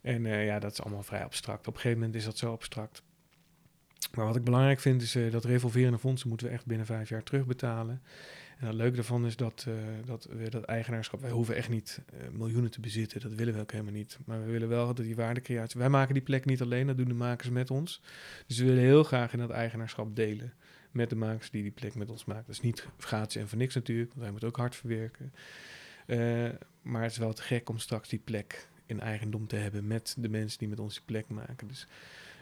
[0.00, 1.66] En eh, ja, dat is allemaal vrij abstract.
[1.68, 3.02] Op een gegeven moment is dat zo abstract.
[4.14, 7.08] Maar wat ik belangrijk vind is eh, dat revolverende fondsen moeten we echt binnen vijf
[7.08, 8.02] jaar terugbetalen.
[8.58, 9.66] En het leuke daarvan is dat,
[10.04, 12.00] dat we dat eigenaarschap, wij hoeven echt niet
[12.32, 13.20] miljoenen te bezitten.
[13.20, 14.18] Dat willen we ook helemaal niet.
[14.24, 17.08] Maar we willen wel dat die waardecreatie, wij maken die plek niet alleen, dat doen
[17.08, 18.00] de makers met ons.
[18.46, 20.52] Dus we willen heel graag in dat eigenaarschap delen
[20.94, 22.44] met de makers die die plek met ons maken.
[22.46, 25.32] Dat is niet gratis en voor niks natuurlijk, want wij moeten ook hard verwerken.
[26.06, 26.48] Eh,
[26.82, 30.16] maar het is wel te gek om straks die plek in eigendom te hebben met
[30.18, 31.68] de mensen die met ons die plek maken.
[31.68, 31.86] Dus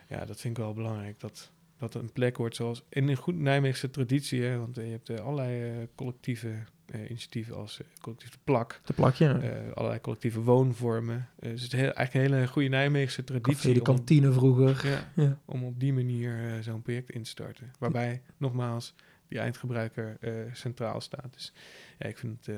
[0.08, 1.20] ja, dat vind ik wel belangrijk.
[1.20, 4.42] Dat, dat een plek wordt zoals in een goed Nijmeegse traditie.
[4.42, 6.54] Hè, want eh, je hebt eh, allerlei collectieve
[6.86, 8.80] eh, initiatieven als eh, collectief de plak.
[8.84, 9.26] Te plakje.
[9.28, 11.28] eh, allerlei collectieve woonvormen.
[11.40, 13.54] Dus het is heel, eigenlijk een hele goede Nijmeegse traditie.
[13.54, 14.88] Café de om- kantine vroeger.
[14.88, 15.38] ja, Ja.
[15.44, 17.72] om op die manier zo'n project in te starten.
[17.78, 18.94] Waarbij, nogmaals,
[19.28, 20.16] die eindgebruiker
[20.52, 21.32] centraal staat.
[21.32, 21.52] Dus
[21.98, 22.56] ja, ik vind het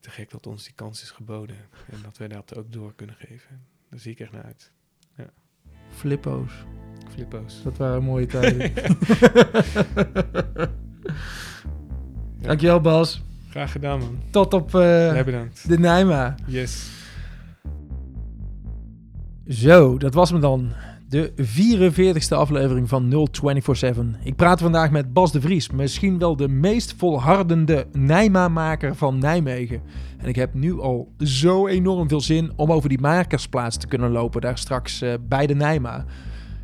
[0.00, 1.56] te gek dat ons die kans is geboden.
[1.90, 3.60] En dat wij dat ook door kunnen geven.
[3.90, 4.70] Daar zie ik echt naar uit.
[5.90, 6.52] Flippo's.
[7.10, 7.62] Flippo's.
[7.62, 8.72] Dat waren mooie tijden.
[12.40, 13.22] Dankjewel Bas.
[13.50, 14.18] Graag gedaan, man.
[14.30, 15.22] Tot op eh,
[15.66, 16.34] de Nijma.
[16.46, 16.90] Yes.
[19.48, 20.72] Zo, dat was me dan.
[21.08, 24.04] De 44ste aflevering van 0247.
[24.22, 29.82] Ik praat vandaag met Bas de Vries, misschien wel de meest volhardende Nijma-maker van Nijmegen.
[30.18, 34.10] En ik heb nu al zo enorm veel zin om over die makersplaats te kunnen
[34.10, 36.04] lopen, daar straks eh, bij de Nijma.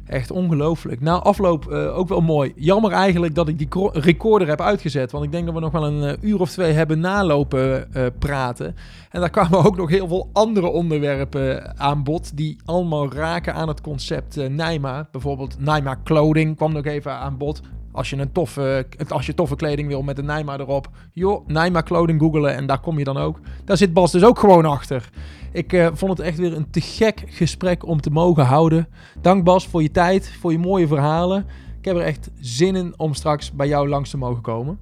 [0.06, 1.00] Echt ongelooflijk.
[1.00, 2.52] Na afloop eh, ook wel mooi.
[2.56, 5.12] Jammer eigenlijk dat ik die recorder heb uitgezet.
[5.12, 8.06] Want ik denk dat we nog wel een eh, uur of twee hebben nalopen eh,
[8.18, 8.76] praten.
[9.10, 12.36] En daar kwamen ook nog heel veel andere onderwerpen aan bod.
[12.36, 15.08] Die allemaal raken aan het concept Nijma.
[15.10, 17.60] Bijvoorbeeld Nijma Clothing kwam nog even aan bod.
[17.92, 20.88] Als je een toffe, als je toffe kleding wil met een Nijma erop.
[21.12, 23.40] Joh, Nijma Clothing googelen en daar kom je dan ook.
[23.64, 25.10] Daar zit Bas dus ook gewoon achter.
[25.54, 28.88] Ik eh, vond het echt weer een te gek gesprek om te mogen houden.
[29.20, 31.46] Dank Bas voor je tijd, voor je mooie verhalen.
[31.78, 34.78] Ik heb er echt zin in om straks bij jou langs te mogen komen.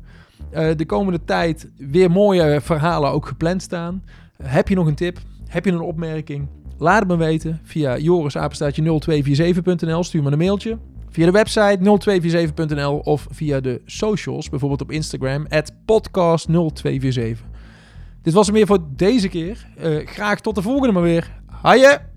[0.50, 4.02] Eh, de komende tijd weer mooie verhalen ook gepland staan.
[4.42, 5.18] heb je nog een tip?
[5.46, 6.48] Heb je een opmerking?
[6.78, 10.04] Laat het me weten via jorisapenstaatje0247.nl.
[10.04, 10.78] Stuur me een mailtje.
[11.10, 15.50] Via de website 0247.nl of via de socials, bijvoorbeeld op Instagram, podcast0247.
[18.22, 19.66] Dit was hem weer voor deze keer.
[19.76, 21.40] Eh, graag tot de volgende maar weer.
[21.62, 22.11] Haaien!